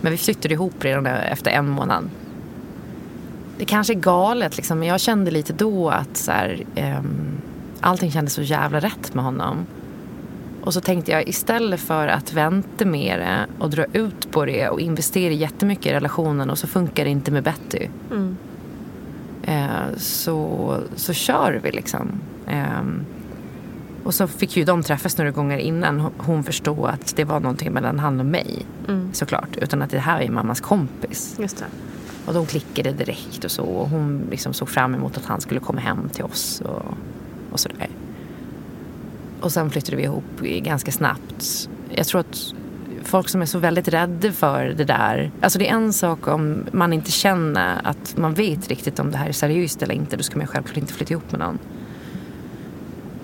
[0.00, 2.10] Men vi flyttade ihop redan efter en månad.
[3.58, 7.40] Det kanske är galet liksom, men jag kände lite då att så här, ehm,
[7.80, 9.66] allting kändes så jävla rätt med honom.
[10.64, 14.68] Och så tänkte jag istället för att vänta med det och dra ut på det
[14.68, 17.88] och investera jättemycket i relationen och så funkar det inte med Betty.
[18.10, 18.36] Mm.
[19.46, 22.08] Eh, så, så kör vi liksom.
[22.46, 23.04] Ehm,
[24.04, 27.40] och så fick ju de träffas några gånger innan hon- hon förstod att det var
[27.40, 28.66] någonting mellan han och mig.
[28.88, 29.08] Mm.
[29.12, 29.56] Såklart.
[29.56, 31.36] Utan att det här är mammas kompis.
[31.38, 31.64] Just det.
[32.26, 33.64] Och de klickade direkt och så.
[33.64, 36.82] Och hon liksom såg fram emot att han skulle komma hem till oss och,
[37.50, 37.88] och sådär.
[39.40, 41.68] Och sen flyttade vi ihop ganska snabbt.
[41.94, 42.54] Jag tror att
[43.08, 45.30] folk som är så väldigt rädda för det där.
[45.40, 49.18] Alltså det är en sak om man inte känner att man vet riktigt om det
[49.18, 50.16] här är seriöst eller inte.
[50.16, 51.58] Då ska man självklart inte flytta ihop med någon.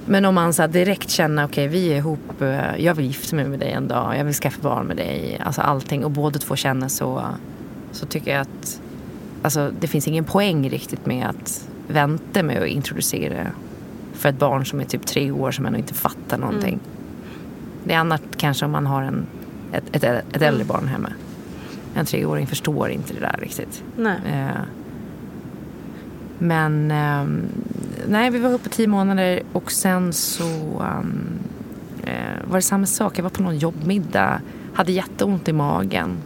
[0.06, 3.44] Men om man så direkt känner, okej vi är ihop, eh, jag vill gifta mig
[3.44, 5.40] med dig en dag, jag vill skaffa barn med dig.
[5.44, 7.24] Alltså allting och båda två känner så.
[7.92, 8.80] Så tycker jag att
[9.42, 13.46] alltså, det finns ingen poäng riktigt med att vänta med att introducera
[14.12, 16.78] för ett barn som är typ tre år som ännu inte fattar någonting.
[17.84, 19.26] Det är annat kanske om man har en,
[19.72, 21.12] ett, ett, ett äldre barn hemma.
[21.94, 23.84] En treåring förstår inte det där riktigt.
[23.96, 24.16] Nej.
[24.26, 24.62] Eh,
[26.38, 27.42] men ehm,
[28.08, 31.38] nej, vi var uppe tio månader och sen så ehm,
[32.04, 33.18] eh, var det samma sak.
[33.18, 34.40] Jag var på någon jobbmiddag,
[34.74, 36.16] hade jätteont i magen.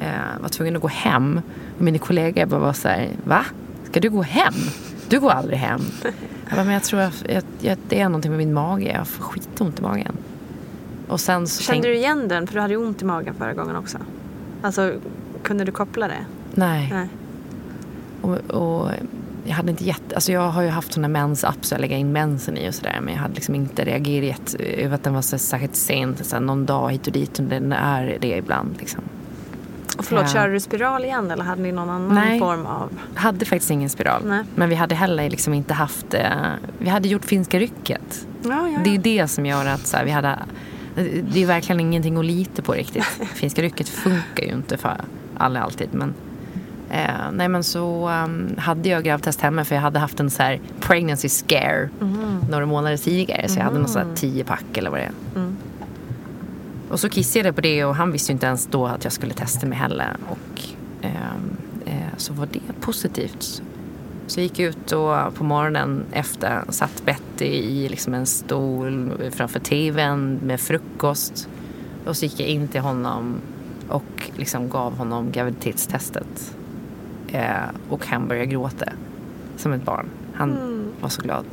[0.00, 1.40] Eh, var tvungen att gå hem.
[1.76, 3.44] Och mina kollegor bara var så här, va?
[3.84, 4.54] Ska du gå hem?
[5.08, 5.80] Du går aldrig hem.
[6.48, 7.24] Jag bara, men jag tror att
[7.88, 8.92] det är någonting med min mage.
[8.92, 10.16] Jag får skitont i magen.
[11.08, 12.46] Och sen Kände du igen den?
[12.46, 13.98] För du hade ju ont i magen förra gången också.
[14.62, 14.92] Alltså,
[15.42, 16.24] kunde du koppla det?
[16.54, 16.88] Nej.
[16.92, 17.08] Nej.
[18.20, 18.90] Och, och
[19.44, 20.14] jag hade inte jätte...
[20.14, 22.98] Alltså jag har ju haft såna mensapp så jag lägger in mensen i och sådär.
[23.02, 26.26] Men jag hade liksom inte reagerat över att den var så särskilt sent.
[26.26, 27.38] Så här, någon dag hit och dit.
[27.38, 29.00] Och den är det ibland liksom.
[29.98, 30.32] Och förlåt, Ja.
[30.32, 32.38] körde du spiral igen eller hade ni någon annan Nej.
[32.38, 32.90] form av...
[33.14, 34.22] Hade faktiskt ingen spiral.
[34.26, 34.44] Nej.
[34.54, 36.14] Men vi hade heller liksom inte haft...
[36.14, 36.30] Eh,
[36.78, 38.26] vi hade gjort finska rycket.
[38.42, 40.38] Ja, ja, Det är det som gör att så här, vi hade...
[41.32, 43.04] Det är verkligen ingenting att lita på riktigt.
[43.34, 44.96] Finska rycket funkar ju inte för
[45.36, 45.88] alla alltid.
[45.92, 46.14] Men,
[46.90, 50.42] eh, nej men så um, hade jag gravtest hemma för jag hade haft en så
[50.42, 51.88] här pregnancy scare
[52.50, 53.48] några månader tidigare.
[53.48, 55.12] Så jag hade någon så här tio pack eller vad det är.
[55.36, 55.56] Mm.
[56.88, 59.12] Och så kissade jag på det och han visste ju inte ens då att jag
[59.12, 60.16] skulle testa mig heller.
[60.28, 60.62] Och
[61.02, 63.62] ehm, eh, så var det positivt.
[64.28, 69.60] Så jag gick ut och på morgonen efter satt Betty i liksom en stol framför
[69.60, 71.48] tvn med frukost.
[72.06, 73.34] Och så gick jag in till honom
[73.88, 76.56] och liksom gav honom graviditetstestet.
[77.28, 77.52] Eh,
[77.88, 78.86] och han började gråta
[79.56, 80.06] som ett barn.
[80.34, 80.86] Han Mm.
[81.00, 81.44] var så glad.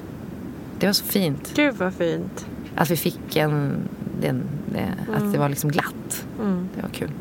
[0.79, 1.53] Det var så fint.
[1.55, 2.45] Gud vad fint.
[2.75, 3.73] Att vi fick en...
[4.21, 4.41] Den,
[4.73, 5.31] det, Att Mm.
[5.31, 6.25] det var liksom glatt.
[6.41, 6.69] Mm.
[6.75, 7.11] Det var kul.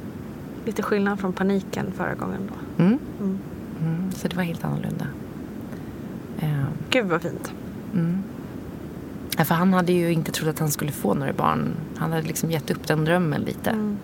[0.65, 2.83] Lite skillnad från paniken förra gången då.
[2.85, 2.99] Mm.
[3.21, 3.39] Mm.
[3.81, 4.13] Mm.
[4.13, 5.07] Så det var helt annorlunda.
[6.39, 7.53] Eh, Gud vad fint.
[7.95, 8.22] mm.
[9.39, 11.74] Ja, För han hade ju inte trott att han skulle få några barn.
[11.97, 13.70] Han hade liksom gett upp den drömmen lite.
[13.70, 13.97] Mm.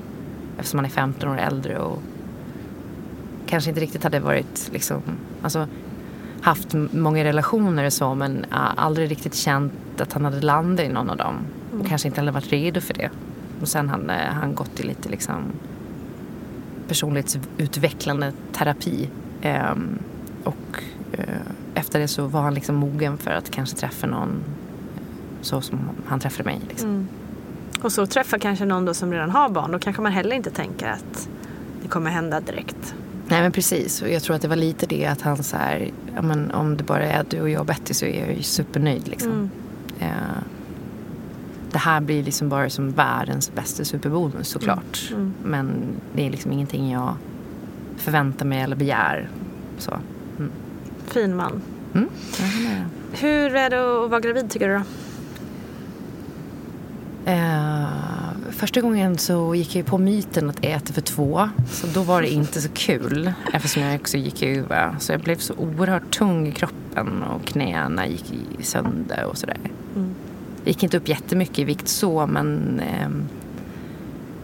[0.59, 2.03] Eftersom han är 15 år äldre och
[3.47, 5.03] kanske inte riktigt hade varit liksom,
[5.43, 5.67] alltså
[6.41, 11.11] haft många relationer och så men aldrig riktigt känt att han hade landat i någon
[11.11, 11.35] av dem.
[11.81, 13.11] Och kanske inte heller varit redo för det.
[13.61, 15.43] Och sen hade han gått i lite liksom
[16.89, 19.09] personlighetsutvecklande terapi.
[19.43, 19.99] Ehm,
[20.45, 21.25] och eh,
[21.75, 24.45] efter det så var han liksom mogen för att kanske träffa någon
[25.41, 26.61] så som han träffade mig.
[26.69, 26.91] Liksom.
[26.91, 27.09] Mm.
[27.83, 29.73] Och så träffa kanske någon då som redan har barn.
[29.73, 31.29] Då kanske man heller inte tänker att
[31.83, 32.95] det kommer hända direkt.
[33.29, 34.03] Nej men precis.
[34.03, 36.77] Och jag tror att det var lite det att han så här, ja, men om
[36.77, 39.33] det bara är du och jag och Betty så är jag ju supernöjd liksom.
[39.33, 39.51] Mm.
[39.99, 40.43] Eh,
[41.73, 45.09] det här blir liksom bara som världens bästa superbonus såklart.
[45.11, 45.35] Mm.
[45.45, 45.71] Men
[46.13, 47.15] det är liksom ingenting jag
[47.97, 49.29] förväntar mig eller begär.
[49.79, 49.99] Så.
[51.11, 51.63] Fin man.
[51.95, 52.09] Mm.
[53.13, 54.83] Hur är det att vara gravid tycker du då?
[57.31, 58.11] Eh,
[58.51, 61.49] Första gången så gick jag på myten att äta för två.
[61.71, 64.97] Så då var det inte så kul eftersom jag också gick över.
[64.99, 69.57] Så jag blev så oerhört tung i kroppen och knäna gick sönder och sådär.
[69.97, 70.15] Mm.
[70.65, 73.09] Gick inte upp jättemycket i vikt så men eh,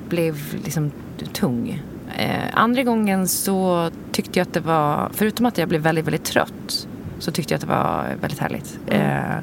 [0.09, 0.91] blev liksom
[1.33, 1.83] tung.
[2.19, 6.25] Eh, andra gången så tyckte jag att det var, förutom att jag blev väldigt, väldigt
[6.25, 6.89] trött
[7.19, 8.79] så tyckte jag att det var väldigt härligt.
[8.87, 9.39] Eh,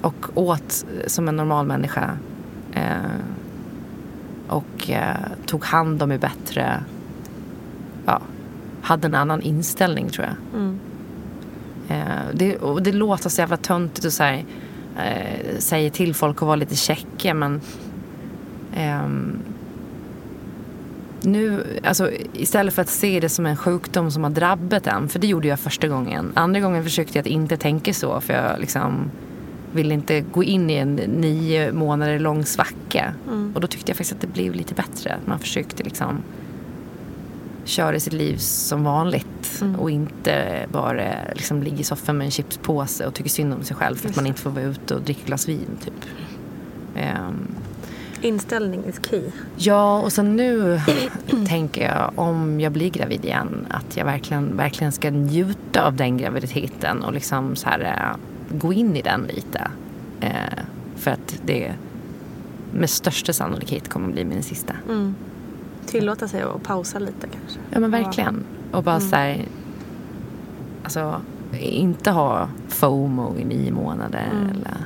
[0.00, 2.18] och åt som en normal människa.
[2.72, 2.84] Eh,
[4.48, 5.16] och eh,
[5.46, 6.84] tog hand om mig bättre.
[8.06, 8.20] Ja,
[8.82, 10.60] hade en annan inställning tror jag.
[10.60, 10.78] Mm.
[11.88, 14.44] Eh, det, och det låter så jävla töntigt och så här,
[14.96, 17.60] eh, säger till folk att vara lite käcka men
[18.74, 19.38] ehm,
[21.24, 25.18] nu, alltså, istället för att se det som en sjukdom som har drabbat en, för
[25.18, 26.32] det gjorde jag första gången.
[26.34, 29.10] Andra gången försökte jag att inte tänka så för jag liksom
[29.72, 33.14] ville inte gå in i en nio månader lång svacka.
[33.28, 33.52] Mm.
[33.54, 35.16] Och då tyckte jag faktiskt att det blev lite bättre.
[35.24, 36.22] Man försökte liksom
[37.64, 39.26] köra sitt liv som vanligt
[39.60, 39.80] Mm.
[39.80, 43.76] och inte bara liksom ligga i soffan med en chipspåse och tycka synd om sig
[43.76, 45.94] själv för att man inte får vara ute och dricka glas vin typ.
[46.96, 47.46] Ehm,
[48.24, 49.22] Inställning is key.
[49.56, 50.80] Ja, och sen nu
[51.48, 56.16] tänker jag om jag blir gravid igen att jag verkligen, verkligen ska njuta av den
[56.16, 59.68] graviditeten och liksom så här, eh, gå in i den lite.
[60.20, 60.30] Eh,
[60.96, 61.72] för att det
[62.72, 64.72] med största sannolikhet kommer bli min sista.
[64.88, 65.14] Mm.
[65.86, 67.58] Tillåta sig att pausa lite kanske.
[67.70, 68.44] Ja men verkligen.
[68.72, 69.10] Och bara Mm.
[69.10, 69.44] så här,
[70.84, 71.20] alltså
[71.60, 74.50] inte ha FOMO i nio månader Mm.
[74.50, 74.76] eller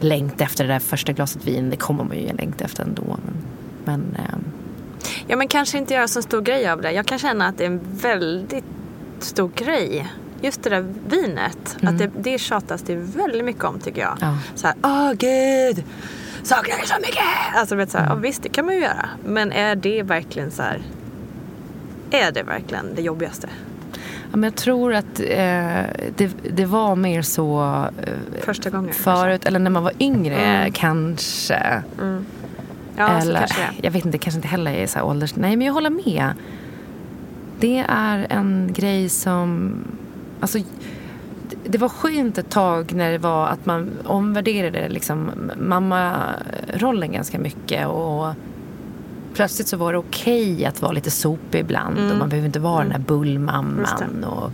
[0.00, 1.70] längta efter det där första glaset vin.
[1.70, 3.02] Det kommer man ju längta efter ändå.
[3.06, 3.34] Men,
[3.84, 4.44] men ehm,
[5.26, 6.92] Ja men kanske inte göra så stor grej av det.
[6.92, 8.64] Jag kan känna att det är en väldigt
[9.18, 10.12] stor grej.
[10.40, 11.76] Just det där vinet.
[11.80, 11.94] Mm.
[11.94, 14.18] Att det, det tjatas det väldigt mycket om tycker jag.
[14.20, 14.38] Ja.
[14.54, 15.84] Så här, åh gud,
[16.42, 17.24] saknar dig så mycket.
[17.54, 19.08] Alltså vet, så här, ja, visst det kan man ju göra.
[19.24, 20.82] Men är det verkligen så här.
[22.10, 23.48] Är det verkligen det jobbigaste?
[24.30, 25.82] Ja, men jag tror att eh,
[26.16, 27.60] det, det var mer så
[28.02, 30.72] eh, Första gången förut, eller när man var yngre Mm.
[30.72, 31.82] kanske.
[32.00, 32.24] Mm.
[32.96, 35.36] Ja, eller, kanske jag vet inte, kanske inte heller är så här ålders...
[35.36, 36.32] Nej, men jag håller med.
[37.60, 39.74] Det är en grej som...
[40.40, 40.64] Alltså, det-
[41.70, 47.86] det var skönt ett tag när det var att man omvärderade liksom mammarollen ganska mycket.
[47.86, 48.26] Och
[49.38, 51.98] plötsligt så var det okej att vara lite sopig ibland.
[51.98, 52.12] Mm.
[52.12, 54.24] Och man behöver inte vara den där Just bullmamman.
[54.24, 54.50] Och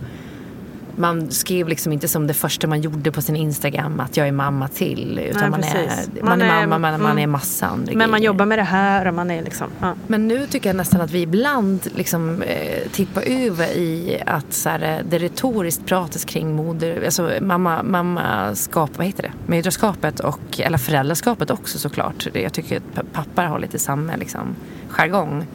[0.95, 4.31] man skrev liksom inte som det första man gjorde på sin Instagram att jag är
[4.31, 5.19] mamma till.
[5.19, 7.23] Utan Nej, man, är, man, Man är är- mamma men man mm.
[7.23, 9.67] är massa andra Men man jobbar med det här och man är liksom.
[9.81, 9.93] Ja.
[10.07, 14.69] Men nu tycker jag nästan att vi ibland liksom, eh, tippar över i att så
[14.69, 19.31] här, eh, det retoriskt pratas kring moder, alltså mamma, mammaskap, vad heter det?
[19.45, 22.27] Mödraskapet och, eller föräldraskapet också såklart.
[22.33, 24.55] Jag tycker att pa- pappor har lite samma liksom,
[24.89, 25.45] jargong.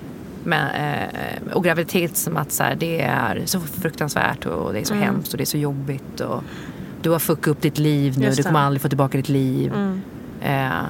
[0.45, 0.70] Med,
[1.47, 4.95] eh, och graviditet som att så här, det är så fruktansvärt och det är så
[4.95, 5.05] Mm.
[5.07, 6.20] hemskt och det är så jobbigt.
[6.20, 6.43] Och
[7.03, 9.72] du har fuckat upp ditt liv nu, du kommer aldrig få tillbaka ditt liv.
[9.74, 10.01] Mm.
[10.43, 10.82] Eh,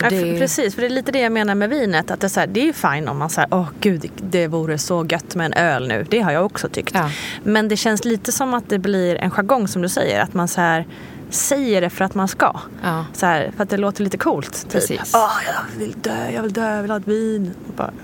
[0.00, 2.10] Ja, det- f- Precis, för det är lite det jag menar med vinet.
[2.10, 4.46] Att det, är så här, det är ju fine om man säger åh gud det
[4.46, 6.06] vore så gött med en öl nu.
[6.10, 6.94] Det har jag också tyckt.
[6.94, 7.10] Ja.
[7.44, 10.20] Men det känns lite som att det blir en jargong som du säger.
[10.20, 10.86] Att man så här,
[11.34, 12.60] säger det för att man ska.
[12.82, 13.04] Ja.
[13.12, 14.62] Så här, för att det låter lite coolt.
[14.62, 14.72] Typ.
[14.72, 15.12] Precis.
[15.14, 17.54] Åh, jag vill dö, jag vill dö, jag vill ha ett vin.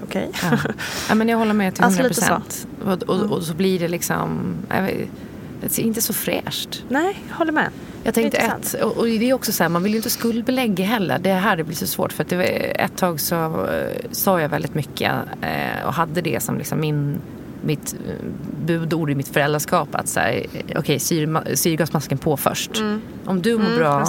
[0.02, 0.30] Okej.
[0.42, 0.58] Ja.
[1.08, 2.26] ja, men jag håller med till Alltså 100 lite så.
[2.26, 2.66] procent.
[2.84, 4.54] Och, och, och så blir det liksom,
[5.60, 6.84] vet, inte så fräscht.
[6.88, 7.70] Nej, jag håller med.
[8.02, 10.84] Jag tänkte ett, och, och det är också så här, man vill ju inte skuldbelägga
[10.84, 11.18] heller.
[11.18, 12.12] Det är här det blir så svårt.
[12.12, 12.44] För att det var,
[12.80, 15.12] ett tag så eh, sa jag väldigt mycket
[15.42, 17.20] eh, och hade det som liksom min,
[17.64, 18.14] mitt eh,
[18.66, 19.88] budord i mitt föräldraskap.
[19.92, 20.46] Att så här,
[20.76, 22.78] okej, syr, syrgasmasken på först.
[22.78, 23.00] Mm.
[23.24, 24.04] Om du mår Mm, bra,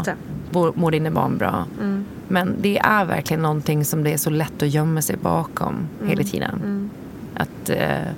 [0.75, 1.65] mår, dina barn bra.
[1.79, 2.05] Mm.
[2.27, 6.09] Men det är verkligen någonting som det är så lätt att gömma sig bakom Mm.
[6.09, 6.55] hela tiden.
[6.63, 6.89] Mm.
[7.35, 8.11] Att eh,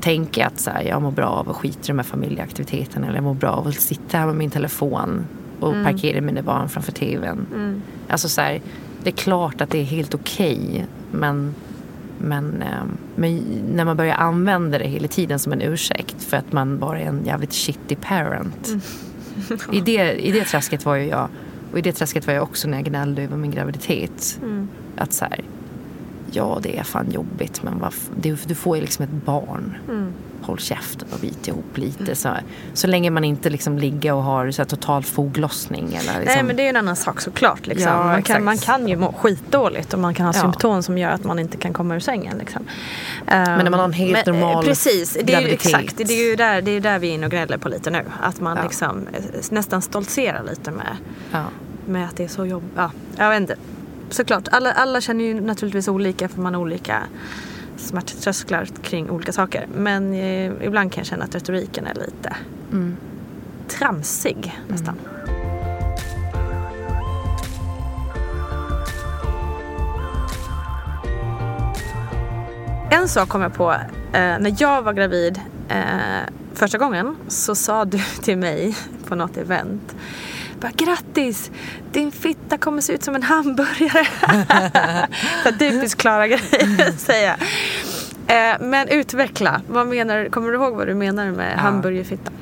[0.00, 3.06] tänka att så här, jag mår bra av att skita i de här familjeaktiviteterna.
[3.06, 5.26] Eller jag mår bra av att sitta här med min telefon
[5.60, 5.84] och Mm.
[5.84, 7.82] parkera mina barn framför tvn.
[8.08, 8.60] Alltså så här,
[9.02, 10.86] det är klart att det är helt okej.
[11.12, 11.54] men,
[12.18, 12.68] men, eh,
[13.16, 13.36] men
[13.74, 17.04] när man börjar använda det hela tiden som en ursäkt för att man bara är
[17.06, 18.68] en jävligt shitty parent.
[18.68, 18.80] Mm.
[19.72, 21.28] I, det, I det träsket var ju jag.
[21.72, 24.38] Och i det träsket var jag också när jag gnällde över min graviditet.
[24.42, 24.68] Mm.
[24.96, 25.40] Att så här,
[26.32, 29.74] ja det är fan jobbigt men vad, f- du, du får ju liksom ett barn.
[29.88, 30.12] Mm.
[30.46, 32.14] Håll käften och bit ihop lite.
[32.16, 32.28] Så,
[32.74, 35.84] så länge man inte liksom ligger och har så här, total foglossning.
[35.88, 37.66] Eller liksom, Nej men det är ju en annan sak såklart.
[37.66, 37.92] Liksom.
[37.92, 40.40] Ja, man, kan, man kan ju må skitdåligt och man kan ha Ja.
[40.40, 42.38] symptom som gör att man inte kan komma ur sängen.
[42.38, 42.62] Liksom.
[43.26, 45.96] Men när man har en helt normal Precis, det är ju, exakt.
[45.96, 48.02] Det är ju där, det är där vi är inne och gnäller på lite nu.
[48.22, 48.62] Att man Ja.
[48.62, 50.96] liksom eh, nästan stoltserar lite med,
[51.32, 51.44] ja.
[51.86, 52.70] med att det är så jobbigt.
[52.76, 53.56] Ja, jag vet inte.
[54.10, 54.48] såklart.
[54.52, 57.02] Alla, alla känner ju naturligtvis olika för man har olika
[57.76, 59.66] smärttrösklar kring olika saker.
[59.74, 62.36] Men eh, ibland kan jag känna att retoriken är lite
[62.72, 62.96] Mm.
[63.68, 64.98] tramsig nästan.
[72.90, 73.78] En sak kom jag på eh,
[74.12, 75.76] när jag var gravid eh,
[76.54, 78.76] första gången så sa du till mig
[79.08, 79.96] på något event
[80.60, 81.50] bara, Grattis!
[81.92, 84.06] Din fitta kommer se ut som en hamburgare.
[85.44, 86.40] Så typiskt Klara grej
[86.88, 87.36] att säga.
[88.26, 89.60] Eh, men utveckla.
[89.68, 92.32] Vad menar, kommer du ihåg vad du menar med hamburgerfitta?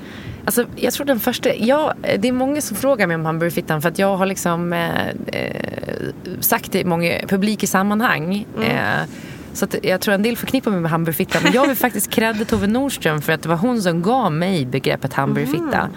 [0.44, 3.88] Alltså, jag tror den första, ja, det är många som frågar mig om hamburgerfittan för
[3.88, 8.46] att jag har liksom eh, eh, sagt det i många publika sammanhang.
[8.62, 9.08] Eh,
[9.52, 11.38] så att jag tror en del förknippar mig med hamburgerfitta.
[11.42, 14.66] Men jag vill faktiskt credda Tove Nordström för att det var hon som gav mig
[14.66, 15.88] begreppet hamburgerfitta.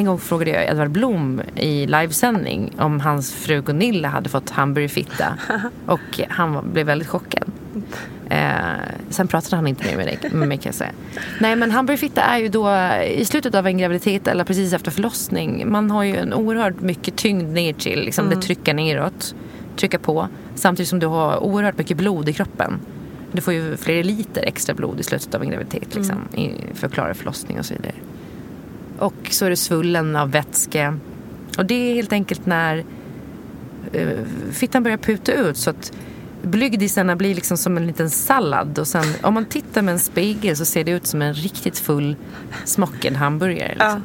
[0.00, 5.34] En gång frågade jag Edvard Blom i livesändning om hans fru Gunilla hade fått hamburgerfitta.
[5.86, 7.50] Och han blev väldigt chockad.
[8.28, 8.50] Eh,
[9.08, 10.90] sen pratade han inte mer med, dig, med mig kan jag säga.
[11.40, 12.76] Nej men hamburgerfitta är ju då
[13.06, 15.70] i slutet av en graviditet eller precis efter förlossning.
[15.70, 19.34] Man har ju en oerhört mycket tyngd ner till, liksom det trycker neråt,
[19.76, 20.28] trycka på.
[20.54, 22.80] Samtidigt som du har oerhört mycket blod i kroppen.
[23.32, 26.86] Du får ju flera liter extra blod i slutet av en graviditet liksom, i, för
[26.86, 27.94] att klara förlossning och så vidare.
[29.00, 30.98] Och så är du svullen av vätska.
[31.58, 32.84] Och det är helt enkelt när
[33.92, 34.18] eh,
[34.52, 35.92] fittan börjar puta ut så att
[36.42, 38.78] blygdisarna blir liksom som en liten sallad.
[38.78, 41.78] Och sen om man tittar med en spegel så ser det ut som en riktigt
[41.78, 42.16] full
[42.64, 43.72] smockad hamburgare.
[43.72, 44.04] Liksom.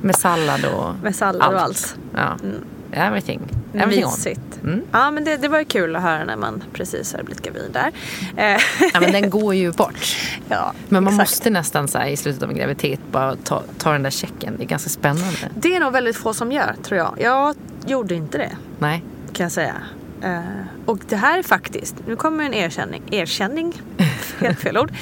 [0.00, 1.96] Med sallad och Med sallad och allt.
[2.14, 2.36] Ja.
[2.92, 3.40] Everything.
[3.74, 4.10] Everything on.
[4.10, 4.40] Mysigt.
[4.62, 4.82] Mm.
[4.92, 7.70] Ja men det, det var ju kul att höra när man precis har blivit gravid
[7.72, 7.92] där.
[8.36, 8.60] Eh,
[8.94, 10.16] Ja, men den går ju bort.
[10.48, 11.30] ja, Men man exakt.
[11.30, 14.54] måste nästan så här, i slutet av en graviditet bara ta, ta den där checken.
[14.56, 15.38] Det är ganska spännande.
[15.56, 17.14] Det är nog väldigt få som gör tror jag.
[17.20, 17.54] Jag
[17.86, 19.04] gjorde inte det Nej.
[19.32, 19.74] kan jag säga.
[20.22, 20.40] Eh,
[20.86, 23.82] och det här är faktiskt, nu kommer en erkänning, erkänning,
[24.38, 24.92] helt fel ord.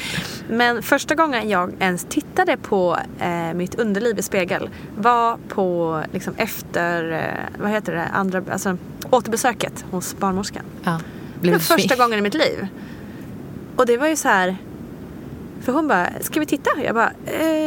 [0.49, 6.35] Men första gången jag ens tittade på eh, mitt underliv i spegel var på liksom
[6.37, 8.79] efter, eh, vad heter det, andra, alltså
[9.11, 10.63] återbesöket hos barnmorskan.
[10.85, 11.01] Ja.
[11.43, 12.67] Det var första gången i mitt liv.
[13.77, 14.57] Och det var ju så här.
[15.61, 16.71] För hon bara, ska vi titta?
[16.85, 17.13] Jag bara,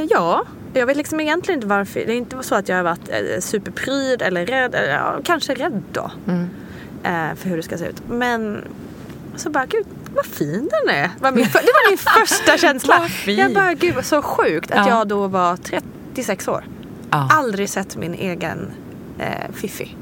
[0.09, 0.45] ja.
[0.73, 1.99] Jag vet liksom egentligen inte varför.
[1.99, 4.75] Det är inte så att jag har varit eh, superpryd eller rädd.
[4.75, 6.11] Eller, ja, kanske rädd då.
[6.27, 6.49] Mm.
[7.03, 8.01] Eh, för hur det ska se ut.
[8.09, 8.63] Men
[9.35, 9.85] så bara, gud
[10.15, 11.09] vad fin den är.
[11.19, 11.97] Var min, det var min
[12.27, 13.07] första känsla.
[13.25, 14.89] Jag bara, gud så sjukt att Ja.
[14.97, 15.57] jag då var
[16.13, 16.63] 36 år.
[17.11, 17.27] Ja.
[17.31, 18.71] Aldrig sett min egen
[19.19, 19.95] eh, fiffi.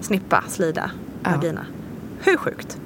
[0.00, 0.90] Snippa, slida,
[1.24, 1.30] Ja.
[1.30, 1.66] vagina.
[2.22, 2.78] Hur sjukt?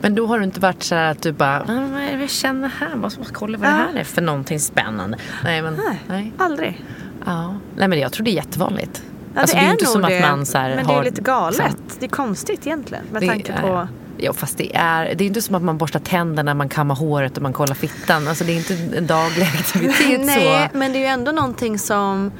[0.00, 2.30] Men då har du inte varit så här att du bara, vad är det jag
[2.30, 2.96] känner här?
[2.96, 5.18] Vad ska kolla vad det här är för någonting spännande?
[5.44, 6.32] Nej, men Nej, nej.
[6.38, 6.84] aldrig.
[7.26, 7.54] Ja.
[7.76, 9.02] nej men jag tror det är jättevanligt.
[9.34, 10.20] Ja, Alltså, det, det är inte som att det.
[10.20, 11.58] man så här men det är lite galet.
[11.58, 13.88] liksom- Det är konstigt egentligen med tanke är- på...
[14.22, 17.36] Ja fast det är, det är inte som att man borstar tänderna, man kammar håret
[17.36, 18.28] och man kollar fittan.
[18.28, 20.78] Alltså det är inte en daglig aktivitet Nej, så.
[20.78, 22.32] men det är ju ändå någonting som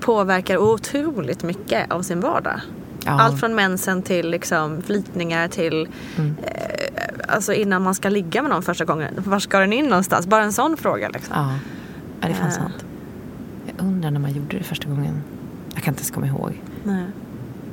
[0.00, 2.60] påverkar otroligt mycket av sin vardag.
[3.04, 3.10] Ja.
[3.20, 6.36] Allt från mensen till liksom flytningar till Mm.
[6.42, 6.54] eh,
[7.28, 9.14] alltså innan man ska ligga med någon första gången.
[9.16, 10.26] Var ska den in någonstans?
[10.26, 11.34] Bara en sån fråga liksom.
[11.36, 11.52] Ja,
[12.20, 12.54] ja det är fan Ja.
[12.54, 12.84] sant.
[13.66, 15.22] Jag undrar när man gjorde det första gången.
[15.74, 16.60] Jag kan inte ens komma ihåg.
[16.84, 17.04] Nej.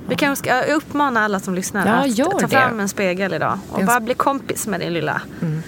[0.09, 2.47] Vi kanske ska uppmana alla som lyssnar Ja, att ta det.
[2.47, 5.61] fram en spegel idag och Det en bara bli kompis med din lilla, Mm.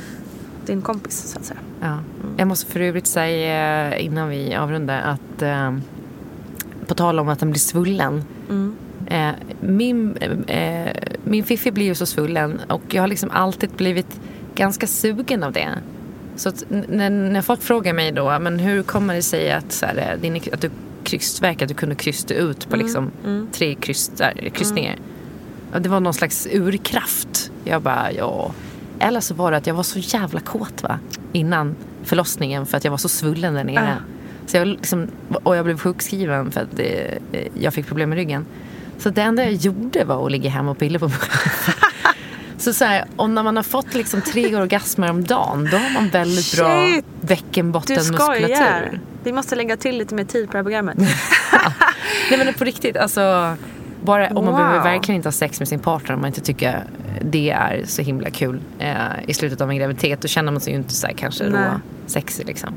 [0.66, 1.60] din kompis så att säga.
[1.82, 1.98] Ja.
[2.38, 5.78] Jag måste för övrigt säga eh, innan vi avrundar att eh,
[6.88, 8.24] på tal om att den blir svullen.
[8.50, 8.76] Mm.
[9.08, 9.30] Eh,
[9.60, 10.18] min,
[10.48, 10.90] eh,
[11.24, 14.20] min fiffi blir ju så svullen och jag har liksom alltid blivit
[14.56, 15.70] ganska sugen av det.
[16.36, 19.98] Så när, när folk frågar mig då, men hur kommer det sig att, så här,
[20.16, 20.70] eh, din, att du
[21.04, 23.12] krystverk, att du kunde krysta ut på liksom
[23.52, 24.96] tre krystar, kryssningar.
[25.74, 27.52] Och det var någon slags urkraft.
[27.64, 28.52] Jag bara, ja.
[29.00, 31.00] Eller så var det att jag var så jävla kåt va?
[31.32, 33.98] Innan förlossningen för att jag var så svullen där nere.
[34.46, 35.08] Så jag liksom,
[35.44, 37.20] och jag blev sjukskriven för att det,
[37.60, 38.46] jag fick problem med ryggen.
[39.00, 41.18] Så det enda jag gjorde var att ligga hemma och pilla på mig.
[42.58, 45.94] Så, så här, och när man har fått liksom tre orgasmer om dagen då har
[45.94, 47.06] man väldigt bra Shit!
[47.22, 49.00] Du bäckenbottenmuskulatur.
[49.24, 50.98] Vi måste lägga till lite mer tid på det här programmet.
[52.30, 53.56] Nej men på riktigt, alltså.
[54.04, 54.56] Bara, man Wow.
[54.56, 56.84] behöver verkligen inte ha sex med sin partner om man inte tycker
[57.22, 58.96] det är så himla kul eh,
[59.28, 60.22] i slutet av en graviditet.
[60.22, 61.62] Då känner man sig ju inte så här kanske Nej.
[61.66, 62.70] rå sexig liksom.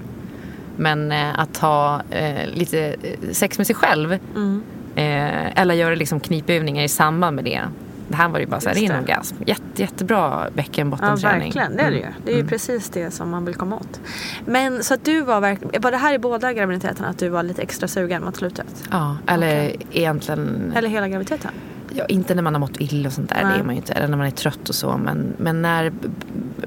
[0.76, 4.62] Men eh, att ha eh, lite eh, sex med sig själv Mm.
[4.94, 7.60] eh, eller göra liksom knipövningar i samband med det.
[8.08, 9.12] Det här var ju bara så här, Just det är en det.
[9.12, 9.36] orgasm.
[9.46, 11.40] Jätte, jättebra Ja, bäckenbottenträning.
[11.52, 11.76] verkligen.
[11.76, 12.02] Det är det ju.
[12.02, 12.14] Mm.
[12.24, 12.48] Det är ju Mm.
[12.50, 14.00] precis det som man vill komma åt.
[14.44, 17.42] Men så att du var verkligen, var det här i båda graviditeterna att du var
[17.42, 18.84] lite extra sugen mot slutet?
[18.90, 21.50] Ja, eller egentligen Eller hela graviditeten?
[21.94, 23.44] Ja, inte när man har mått illa och sånt där.
[23.44, 23.92] Det är man ju inte.
[23.92, 24.96] Eller när man är trött och så.
[24.96, 25.92] Men, men när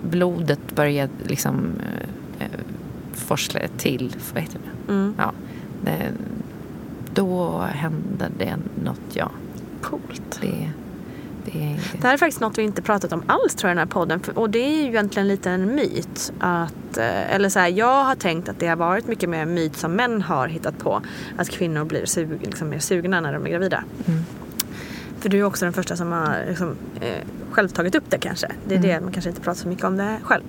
[0.01, 1.71] blodet börjar liksom
[2.39, 2.51] eh, eh,
[3.13, 4.15] forsla till.
[4.33, 4.91] Vad heter det?
[4.93, 5.13] Mm.
[5.17, 5.31] Ja.
[5.83, 6.11] Det,
[7.13, 9.29] då hände det något, ja.
[9.81, 10.39] Coolt.
[10.41, 10.69] Det,
[11.53, 13.87] det, Det här är faktiskt något vi inte pratat om alls tror jag i den
[13.87, 14.21] här podden.
[14.35, 16.33] Och det är ju egentligen lite en myt.
[16.39, 19.53] Att, eh, eller så här, jag har tänkt att det har varit mycket mer en
[19.53, 21.01] myt som män har hittat på.
[21.37, 23.83] Att kvinnor blir sug, liksom mer sugna när de är gravida.
[24.07, 24.19] Mm.
[25.19, 27.13] För du är också den första som har liksom, eh,
[27.51, 28.47] själv tagit upp det kanske.
[28.67, 28.89] Det är Mm.
[28.89, 30.43] det, man kanske inte pratar så mycket om det själv.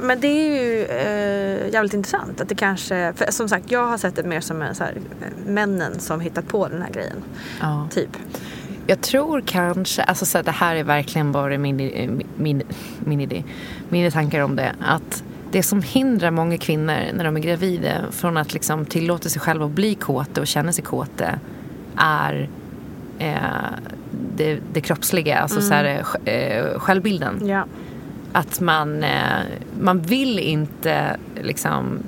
[0.00, 3.98] Men det är ju eh, jävligt intressant att det kanske, för som sagt jag har
[3.98, 7.16] sett det mer som en, så här, eh, männen som hittat på den här grejen.
[7.60, 7.88] ja.
[7.90, 8.10] Typ.
[8.90, 12.62] Jag tror kanske, alltså så här, det här är verkligen bara min, eh, min,
[13.04, 13.44] min idé,
[13.88, 14.72] mina tankar om det.
[14.80, 19.40] Att det som hindrar många kvinnor när de är gravida från att liksom tillåta sig
[19.40, 21.38] själva att bli kåta och känna sig kåta
[21.96, 22.48] är
[23.18, 23.34] eh,
[24.36, 27.48] det, det kroppsliga, alltså så här, eh, självbilden.
[27.48, 27.64] Ja.
[28.32, 29.42] Att man, eh,
[29.80, 31.98] man vill inte liksom,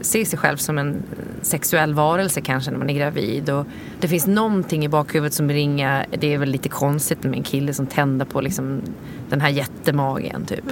[0.00, 1.02] se sig själv som en
[1.42, 3.50] sexuell varelse kanske när man är gravid.
[3.50, 3.66] Och
[4.00, 6.06] det finns någonting i bakhuvudet som ringer.
[6.18, 8.80] Det är väl lite konstigt med en kille som tänder på liksom,
[9.28, 10.44] den här jättemagen.
[10.46, 10.64] Typ.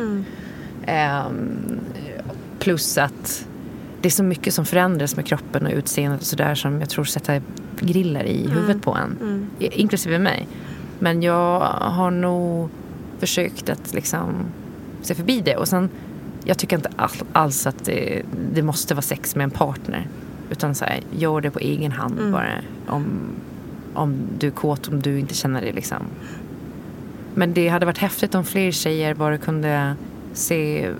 [0.87, 1.81] Ehm,
[2.59, 3.47] plus att
[4.01, 7.05] det är så mycket som förändras med kroppen och utseendet och sådär som jag tror
[7.05, 7.43] sätter
[7.81, 9.47] grillar i huvudet på en.
[9.59, 10.49] Inklusive mig.
[10.99, 12.71] Men jag har nog
[13.19, 14.31] försökt att liksom
[15.03, 15.57] se förbi det.
[15.57, 15.91] Och sen,
[16.47, 18.23] jag tycker inte all, alls att det,
[18.55, 20.09] det måste vara sex med en partner.
[20.51, 22.49] Utan så här, gör det på egen hand bara.
[22.87, 23.05] Om,
[23.95, 26.03] om du är kåt, om du inte känner det liksom.
[27.35, 29.97] Men det hade varit häftigt om fler tjejer bara kunde
[30.33, 30.91] se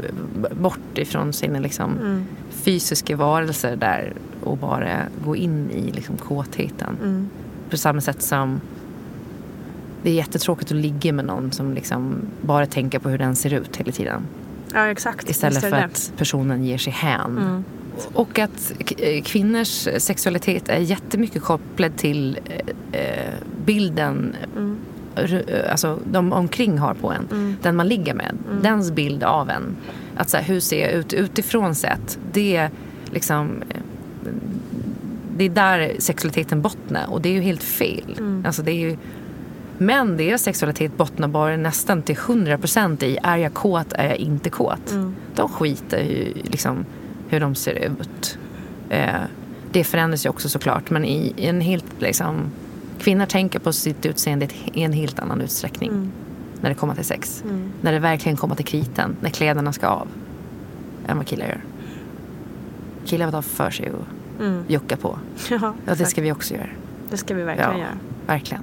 [0.61, 4.13] bort ifrån sina liksom, fysiska varelser där
[4.45, 6.97] och bara gå in i liksom, kåtheten.
[7.71, 8.61] På samma sätt som
[10.03, 13.53] det är jättetråkigt att ligga med någon som liksom bara tänker på hur den ser
[13.55, 14.23] ut hela tiden.
[14.77, 15.31] Ja exakt.
[15.31, 17.65] Istället för att personen ger sig hän.
[18.13, 23.35] Och att eh, kvinnors sexualitet är jättemycket kopplad till eh, eh,
[23.65, 24.37] bilden
[25.17, 27.57] eh, alltså, de omkring har på en.
[27.63, 28.39] Den man ligger med.
[28.63, 29.77] Dens bild av en.
[30.17, 32.19] Att så här, hur ser jag ut utifrån sett?
[32.33, 32.71] Det är
[33.11, 33.63] liksom
[35.37, 38.17] det är där sexualiteten bottnar och det är ju helt fel.
[38.45, 38.97] Alltså det är ju,
[39.79, 44.51] men deras sexualitet bottnar bara nästan till 100% i är jag kåt, är jag inte
[44.51, 44.95] kåt.
[45.35, 46.85] De skiter i liksom,
[47.29, 48.39] hur de ser ut.
[48.91, 49.11] Eh,
[49.73, 52.37] det förändras ju också såklart men i, i en helt liksom,
[52.99, 56.11] kvinnor tänker på sitt utseende i en helt annan utsträckning.
[56.61, 57.45] När det kommer till sex.
[57.81, 60.09] När det verkligen kommer till kriten, när kläderna ska av.
[61.09, 61.61] Än vad killar gör.
[63.05, 64.05] Killar vill ha för sig och
[64.69, 65.19] jucka på.
[65.51, 66.69] Ja, Ja, det ska vi också göra.
[67.11, 67.99] det ska vi verkligen Ja, göra.
[68.27, 68.63] verkligen.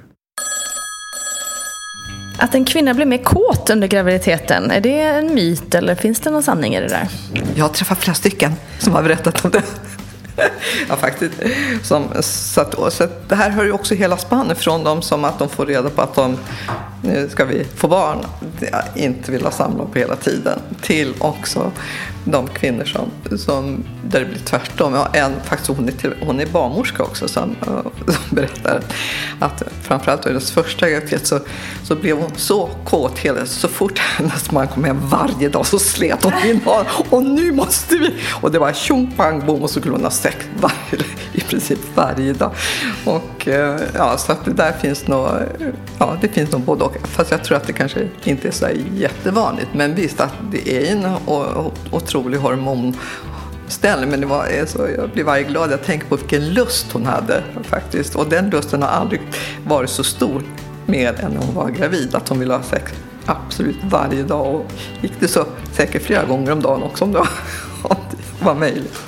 [2.38, 6.30] Att en kvinna blir mer kåt under graviditeten, är det en myt eller finns det
[6.30, 7.08] någon sanning i det där?
[7.54, 9.62] Jag har träffat flera stycken som har berättat om det.
[10.88, 11.34] ja, faktiskt.
[11.82, 15.24] Som, så att, så att det här hör ju också hela spannet från dem som
[15.24, 16.38] att de får reda på att de,
[17.02, 18.18] nu ska vi få barn,
[18.94, 20.58] inte vill ha samlag på hela tiden.
[20.80, 21.72] Till också
[22.24, 24.94] de kvinnor som, som där det blir tvärtom.
[24.94, 28.80] Ja, en, faktiskt hon är, till, hon är barnmorska också som, eh, som berättar
[29.38, 31.40] att framförallt under hennes första graviditet så,
[31.82, 35.78] så blev hon så kåt hela så fort hennes man kom hem varje dag så
[35.78, 38.14] slet hon in honom och nu måste vi!
[38.40, 41.78] Och det var tjong pang bom och så skulle hon ha sex varje, i princip
[41.94, 42.50] varje dag.
[43.04, 45.28] Och eh, ja, så att det där finns nog,
[45.98, 46.96] ja det finns nog både och.
[47.04, 49.68] Fast jag tror att det kanske inte är så jättevanligt.
[49.72, 54.10] Men visst att det är en och, och otrolig hormonställning.
[54.10, 57.06] Men det var, eh, så jag blir varje glad jag tänker på vilken lust hon
[57.06, 58.14] hade faktiskt.
[58.14, 59.20] Och den lusten har aldrig
[59.66, 60.42] varit så stor
[60.86, 62.14] mer än när hon var gravid.
[62.14, 62.92] Att hon ville ha sex
[63.26, 64.54] absolut varje dag.
[64.54, 67.28] Och gick det så säkert flera gånger om dagen också om det var,
[67.82, 68.98] om det var möjligt.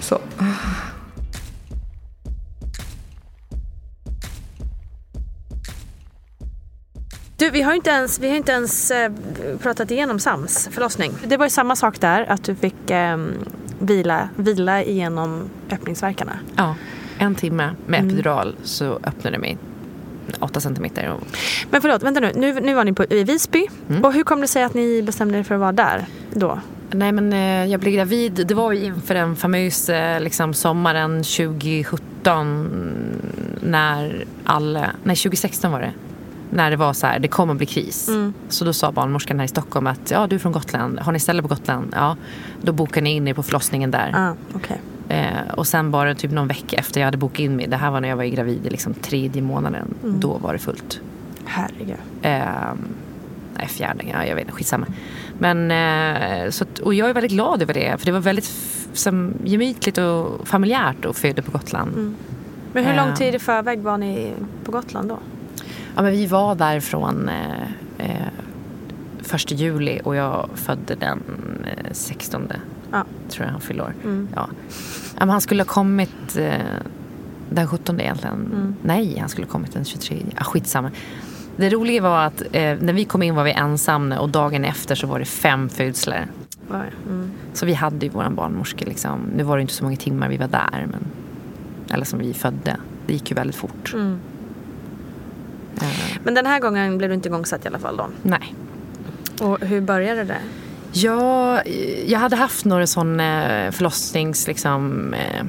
[0.00, 0.18] Så.
[7.38, 9.12] Du, vi har inte ens, vi har inte ens eh,
[9.62, 11.12] pratat igenom Sams förlossning.
[11.24, 13.16] Det var ju samma sak där, att du fick eh,
[13.78, 16.38] vila, vila igenom öppningsverkarna.
[16.56, 16.74] Ja,
[17.18, 19.58] en timme med epidural så öppnade mig
[20.38, 21.10] 8 centimeter.
[21.10, 21.20] Och,
[21.70, 22.32] Men förlåt, vänta nu.
[22.34, 23.66] Nu, nu var ni på, i Visby.
[24.02, 26.60] Och hur kom det sig att ni bestämde er för att vara där då?
[26.90, 33.20] nej men eh, jag blev gravid, det var ju inför den famösa liksom, sommaren 2017
[33.60, 35.92] när alla, nej 2016 var det.
[36.56, 38.10] När det var så här, det kommer bli kris.
[38.48, 41.20] Så då sa barnmorskan här i Stockholm att ja du är från Gotland, har ni
[41.20, 41.92] ställe på Gotland?
[41.96, 42.16] Ja,
[42.62, 44.12] då bokar ni in er på förlossningen där.
[44.16, 44.80] Ah, okej.
[45.08, 47.90] Eh, och sen bara typ någon vecka efter jag hade bokat in mig, det här
[47.90, 51.00] var när jag var gravid i liksom tredje månaden, då var det fullt.
[51.44, 51.96] Herregud.
[52.22, 52.40] Eh,
[53.56, 54.86] nej, fjärde, ja, jag vet inte, skitsamma.
[55.38, 57.98] Men, eh, så, och jag är väldigt glad över det.
[57.98, 58.52] För det var väldigt
[58.92, 61.92] som, gemytligt och familjärt att föda på Gotland.
[61.94, 62.14] Mm.
[62.72, 63.14] Men hur lång Eh.
[63.14, 64.32] tid i förväg var ni
[64.64, 65.18] på Gotland då?
[65.96, 67.62] Ja, men vi var där från eh,
[67.98, 68.26] eh,
[69.22, 71.22] första juli och jag födde den
[71.64, 72.48] eh, 16
[72.92, 73.04] Ja.
[73.28, 73.94] tror jag han fyllde år.
[74.04, 74.28] Mm.
[74.34, 74.48] Ja.
[75.14, 76.52] Ja, men han skulle ha kommit eh,
[77.50, 78.34] den 17 egentligen.
[78.34, 78.74] Mm.
[78.82, 80.16] Nej, han skulle ha kommit den 23.
[80.36, 80.90] Ja, skitsamma.
[81.56, 84.94] Det roliga var att eh, när vi kom in var vi ensamma och dagen efter
[84.94, 86.26] så var det fem födslar.
[87.06, 87.30] Mm.
[87.52, 89.20] Så vi hade ju våran barnmorska liksom.
[89.36, 90.86] Nu var det inte så många timmar vi var där.
[90.90, 91.06] Men,
[91.94, 92.76] eller som vi födde.
[93.06, 93.92] Det gick ju väldigt fort.
[93.94, 94.18] Mm.
[95.82, 98.08] Eh, Men den här gången blev du inte igångsatt i alla fall då?
[98.22, 98.54] nej.
[99.40, 100.38] Och hur började det?
[100.92, 101.62] Ja,
[102.06, 104.46] jag hade haft några sån eh, förlossnings...
[104.46, 105.46] Liksom, eh,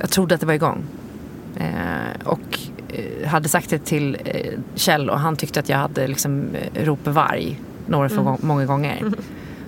[0.00, 0.82] jag trodde att det var igång.
[2.24, 2.58] Och
[3.26, 4.16] hade sagt det till
[4.74, 6.44] Kjell och han tyckte att jag hade liksom,
[6.80, 8.36] ropat varg några för Mm.
[8.40, 9.12] många gånger.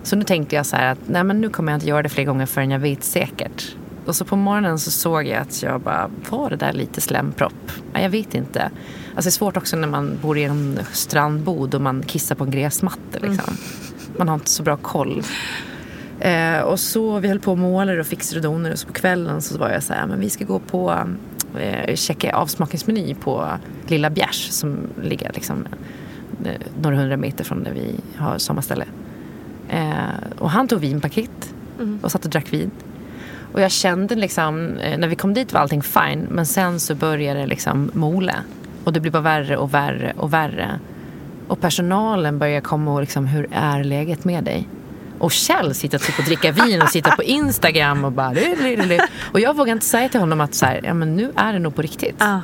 [0.02, 2.08] Så nu tänkte jag så här att nej, men nu kommer jag inte göra det
[2.08, 3.76] fler gånger förrän jag vet säkert.
[4.06, 7.72] Och så på morgonen så såg jag att jag bara, var det där lite slempropp?
[7.92, 8.62] Nej, jag vet inte.
[8.62, 12.44] Alltså det är svårt också när man bor i en strandbod och man kissar på
[12.44, 13.18] en gräsmatta.
[13.22, 13.56] Liksom.
[14.18, 15.22] Man har inte så bra koll.
[16.20, 18.92] Eh, och så vi höll på och målade och fixade och donade och så på
[18.92, 20.98] kvällen så var jag så här, men vi ska gå på
[21.58, 23.48] eh, checka avsmakningsmeny på
[23.86, 25.66] Lilla Bjärs som ligger liksom
[26.44, 26.52] eh,
[26.82, 28.84] några hundra meter från där vi har sommarställe.
[29.68, 31.54] Eh, och han tog vinpaket
[32.02, 32.70] och satt och drack vin.
[33.52, 36.94] Och jag kände liksom, eh, när vi kom dit var allting fine men sen så
[36.94, 38.34] började det liksom mola.
[38.84, 40.80] Och det blev bara värre och värre och värre.
[41.48, 44.68] Och personalen börjar komma och liksom, hur är läget med dig?
[45.18, 48.34] Och Kjell sitter typ och dricker vin och sitter på Instagram och bara...
[49.32, 51.58] Och jag vågar inte säga till honom att så här, ja, men nu är det
[51.58, 52.16] nog på riktigt.
[52.18, 52.40] Ja.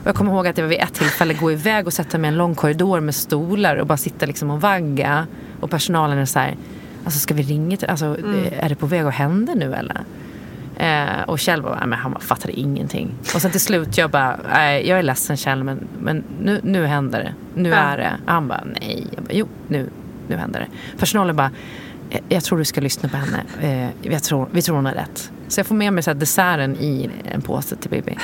[0.00, 2.32] Och jag kommer ihåg att jag vid ett tillfälle gå iväg och sätta mig i
[2.32, 5.26] en lång korridor med stolar och bara sitta liksom och vagga.
[5.60, 6.56] Och personalen är så här,
[7.04, 8.16] alltså ska vi ringa till, alltså
[8.52, 10.00] är det på väg att hända nu eller?
[10.76, 13.14] Eh, och Kjell bara, men han fattade ingenting.
[13.34, 16.86] Och sen till slut jag bara, nej jag är ledsen Kjell men, men nu, nu
[16.86, 17.34] händer det.
[17.60, 17.76] Nu Ja.
[17.76, 18.12] är det.
[18.26, 19.06] Han bara, nej.
[19.14, 19.88] Jag bara, jo nu,
[20.28, 20.98] nu händer det.
[20.98, 21.50] Personalen bara,
[22.10, 23.42] "Eh, jag tror du ska lyssna på henne.
[23.60, 25.32] Eh, jag tror, vi tror hon har rätt.
[25.48, 28.18] Så jag får med mig så här, desserten i en påse till Bibi.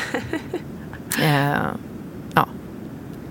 [1.23, 1.53] eh.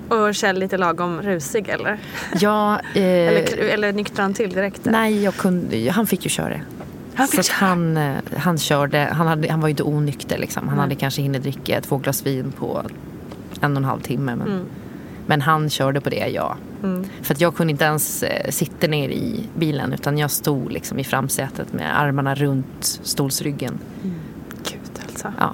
[0.09, 1.97] Och Kjell lite lagom rusig eller?
[2.39, 4.81] Ja, eh, Eller, eller nyktrade han till direkt?
[4.85, 6.59] Nej, jag kunde, han fick ju köra.
[7.15, 10.37] Han fick så att han, eh, han körde, han, hade, han var ju inte onykter
[10.37, 10.67] liksom.
[10.67, 12.81] Han hade kanske hunnit dricka två glas vin på
[13.61, 14.35] en och en halv timme.
[14.35, 14.65] Men, Mm.
[15.25, 16.57] men han körde på det, ja.
[16.83, 17.05] Mm.
[17.21, 20.99] För att jag kunde inte ens eh, sitta ner i bilen utan jag stod liksom
[20.99, 23.79] i framsätet med armarna runt stolsryggen.
[24.63, 25.33] Gud alltså.
[25.39, 25.53] Ja,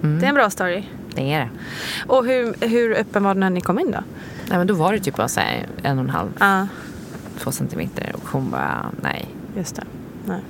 [0.00, 0.82] Det är en bra story.
[1.14, 1.48] Det är det.
[2.06, 3.98] Och hur, hur öppen var den när ni kom in då?
[4.48, 6.66] Nej, men då var det typ bara så här, en och en halv, Ja,
[7.38, 8.12] två centimeter.
[8.14, 9.28] Och hon bara, nej.
[9.56, 9.84] just det.
[10.26, 10.40] Nej.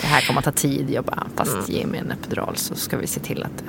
[0.00, 0.90] Det här kommer att ta tid.
[0.90, 3.64] Jag bara, fast ge mig en epidural så ska vi se till att det...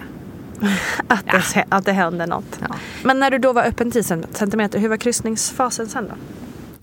[1.07, 2.59] Att, det, att det hände något.
[2.69, 2.75] Ja.
[3.03, 6.15] Men när du då var öppen 10 centimeter, hur var kryssningsfasen sen då?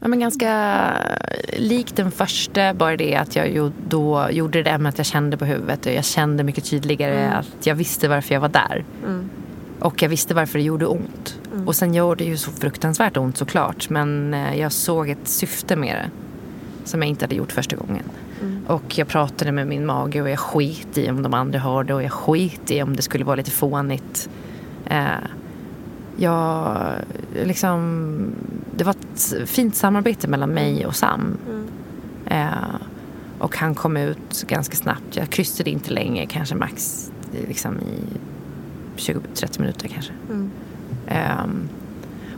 [0.00, 0.92] Ja, men ganska
[1.56, 5.44] likt den första, bara det att jag då gjorde det med att jag kände på
[5.44, 8.84] huvudet och jag kände mycket tydligare att jag visste varför jag var där.
[9.04, 9.28] Mm.
[9.80, 11.40] Och jag visste varför det gjorde ont.
[11.66, 13.90] Och sen gör det ju så fruktansvärt ont såklart.
[13.90, 16.10] Men eh, jag såg ett syfte med det.
[16.84, 18.02] Som jag inte hade gjort första gången.
[18.66, 21.94] Och jag pratade med min mage och jag skit i om de andra hörde.
[21.94, 24.28] Och jag skit i om det skulle vara lite fånigt.
[24.86, 25.06] Eh,
[26.16, 26.76] jag
[27.44, 28.32] liksom...
[28.76, 31.36] Det var ett fint samarbete mellan mig och Sam.
[32.26, 32.46] Eh,
[33.38, 35.16] och han kom ut ganska snabbt.
[35.16, 37.10] Jag kryssade inte länge, kanske max
[37.48, 38.00] liksom i
[38.96, 40.12] 20-30 minuter kanske.
[41.08, 41.68] Ehm,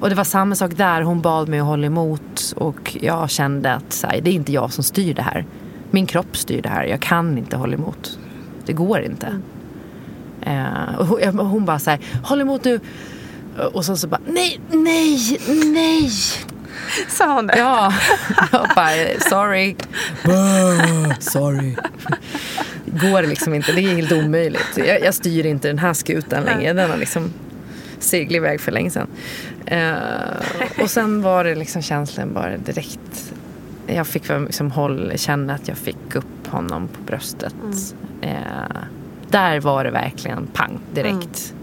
[0.00, 1.02] och det var samma sak där.
[1.02, 4.72] Hon bad mig att hålla emot och jag kände att här, det är inte jag
[4.72, 5.46] som styr det här.
[5.90, 6.84] Min kropp styr det här.
[6.84, 8.18] Jag kan inte hålla emot.
[8.66, 9.40] Det går inte.
[10.40, 12.80] Eh, och hon, hon bara så här, håll emot nu.
[13.72, 15.40] Och så, så bara, nej, nej,
[15.74, 16.10] nej.
[17.08, 17.58] Sa hon det?
[17.58, 17.92] Ja,
[18.52, 19.76] jag bara, sorry.
[21.18, 21.76] sorry.
[22.86, 24.76] Går liksom inte, det är helt omöjligt.
[24.76, 26.72] Jag, jag styr inte den här skutan längre.
[26.72, 27.32] Den har liksom
[27.98, 29.06] seglat iväg för länge sedan.
[29.66, 33.32] Eh, och sen var det liksom känslan bara direkt.
[33.86, 37.54] Jag fick liksom håll, känna att jag fick upp honom på bröstet.
[38.20, 38.32] Eh,
[39.30, 41.54] där var det verkligen pang direkt.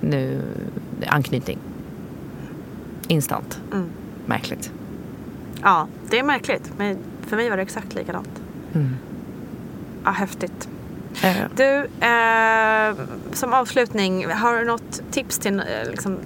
[0.00, 0.42] Nu,
[1.06, 1.58] anknytning.
[3.08, 3.60] Instant.
[4.26, 4.72] Märkligt.
[5.62, 6.72] Ja, det är märkligt.
[6.78, 8.42] Men för mig var det exakt likadant.
[8.74, 8.96] Mm.
[10.04, 10.68] Ja, häftigt.
[11.22, 16.18] Eh, Du, eh, som avslutning, har du något tips till eh, liksom,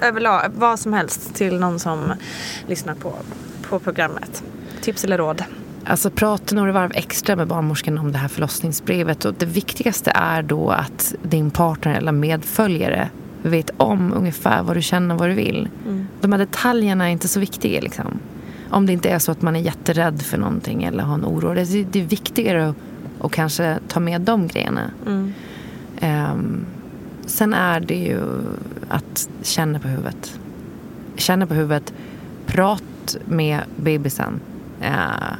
[0.00, 2.12] överlag, vad som helst till någon som
[2.66, 3.12] lyssnar på,
[3.68, 4.42] på programmet?
[4.80, 5.44] Tips eller råd?
[5.84, 9.24] Alltså prata några varv extra med barnmorskan om det här förlossningsbrevet.
[9.24, 13.10] Och det viktigaste är då att din partner eller medföljare
[13.42, 15.68] vet om ungefär vad du känner och vad du vill.
[15.86, 16.05] Mm.
[16.26, 17.80] De här detaljerna är inte så viktiga.
[17.80, 18.18] Liksom.
[18.70, 21.54] Om det inte är så att man är jätterädd för någonting eller har en oro.
[21.54, 22.76] Det är, det är viktigare att,
[23.20, 24.90] att kanske ta med de grejerna.
[25.06, 25.32] Mm.
[26.02, 26.66] Um,
[27.26, 28.20] sen är det ju
[28.88, 30.40] att känna på huvudet.
[31.16, 31.92] Känna på huvudet.
[32.46, 34.40] Prat med bebisen.
[34.82, 35.34] Uh,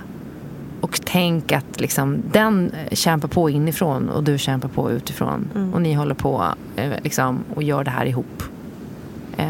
[0.80, 5.48] och tänk att liksom, den kämpar på inifrån och du kämpar på utifrån.
[5.54, 5.74] Mm.
[5.74, 6.44] Och ni håller på
[6.76, 8.42] eh, liksom, och gör det här ihop.
[9.36, 9.48] Eh,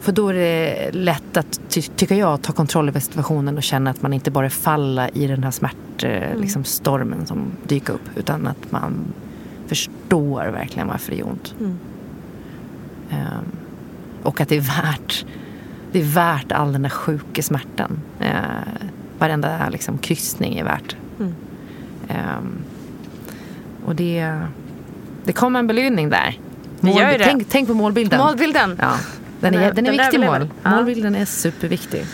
[0.00, 3.90] för då är det lätt att, ty tycker jag, ta kontroll över situationen och känna
[3.90, 6.40] att man inte bara faller i den här smärtstormen mm.
[6.40, 6.64] liksom,
[7.26, 8.16] som dyker upp.
[8.16, 9.04] Utan att man
[9.66, 11.54] förstår verkligen varför det gör ont.
[11.60, 11.78] Mm.
[13.10, 13.40] Eh,
[14.22, 15.24] och att det är värt
[15.92, 18.00] det är värt all den där sjuka smärtan.
[18.20, 18.34] Eh,
[19.18, 20.96] varenda liksom, kryssning är värt.
[21.18, 21.34] Mm.
[22.08, 22.58] Um,
[23.86, 24.40] och det,
[25.24, 26.38] det kommer en belöning där.
[26.80, 26.94] Mål.
[27.18, 28.18] Tänk, tänk, på målbilden.
[28.18, 28.76] Målbilden.
[28.80, 28.94] Ja,
[29.40, 30.48] den är, den är viktig mål.
[30.62, 30.70] Ja.
[30.70, 32.06] Målbilden är superviktig.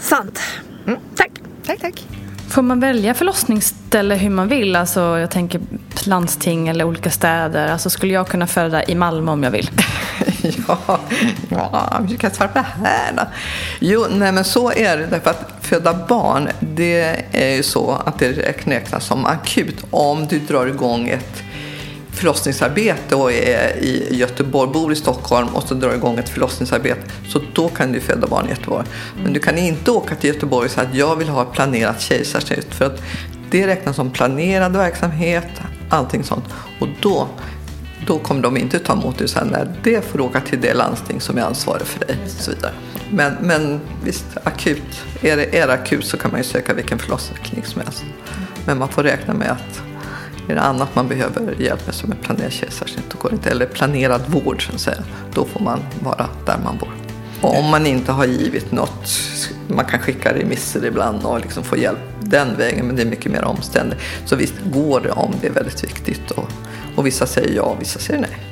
[0.00, 0.40] Sant.
[0.86, 0.98] Mm.
[1.16, 1.30] Tack.
[1.66, 2.06] Tack, tack.
[2.48, 4.76] Får man välja förlossningsställe hur man vill?
[4.76, 5.60] Alltså, jag tänker
[6.04, 7.68] landsting eller olika städer.
[7.68, 9.70] Alltså, skulle jag kunna föda i Malmö om jag vill?
[10.68, 11.00] ja,
[11.48, 13.22] ja, vi kan svara på det här då.
[13.80, 15.06] Jo, nej men så är det.
[15.06, 20.38] Därför att föda barn, det är ju så att det räknas som akut om du
[20.38, 21.42] drar igång ett
[22.18, 27.00] förlossningsarbete och är i Göteborg, bor i Stockholm och så drar igång ett förlossningsarbete.
[27.28, 28.86] Så då kan du föda barn i Göteborg.
[29.22, 32.00] Men du kan inte åka till Göteborg och säga att jag vill ha ett planerat
[32.00, 32.74] kejsarsnitt.
[32.74, 33.02] För att
[33.50, 35.48] det räknas som planerad verksamhet,
[35.90, 36.44] allting sånt.
[36.80, 37.28] Och då
[38.06, 40.74] då kommer de inte ta emot dig sen nej, det får du åka till det
[40.74, 42.16] landsting som är ansvarig för dig.
[42.24, 42.72] Och så vidare.
[43.10, 45.04] Men, men visst, akut.
[45.22, 48.04] Är det, är det akut så kan man ju söka vilken förlossningsklinik som helst.
[48.66, 49.82] Men man får räkna med att
[50.48, 54.74] är det annat man behöver hjälp med som är planerad kejsarsnitt eller planerad vård så
[54.74, 55.02] att säga,
[55.34, 56.92] då får man vara där man bor.
[57.40, 59.10] Och om man inte har givit något,
[59.68, 63.32] man kan skicka remisser ibland och liksom få hjälp den vägen, men det är mycket
[63.32, 64.00] mer omständigt.
[64.24, 66.30] Så visst går det om det är väldigt viktigt.
[66.30, 66.48] Och,
[66.96, 68.47] och vissa säger ja, vissa säger nej.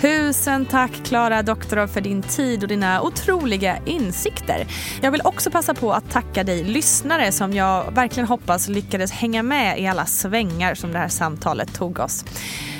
[0.00, 4.66] Tusen tack Klara Doktorov för din tid och dina otroliga insikter.
[5.02, 9.42] Jag vill också passa på att tacka dig lyssnare som jag verkligen hoppas lyckades hänga
[9.42, 12.24] med i alla svängar som det här samtalet tog oss.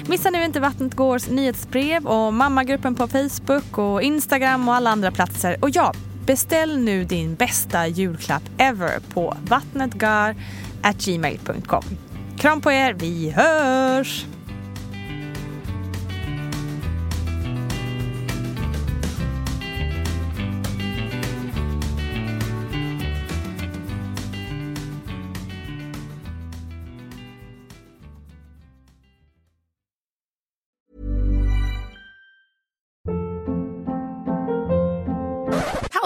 [0.09, 5.11] Missa nu inte Vattnet Gårs nyhetsbrev och mammagruppen på Facebook och Instagram och alla andra
[5.11, 5.57] platser.
[5.61, 5.93] Och ja,
[6.27, 11.85] beställ nu din bästa julklapp ever på vattnetgar.gmail.com.
[12.39, 14.27] Kram på er, vi hörs!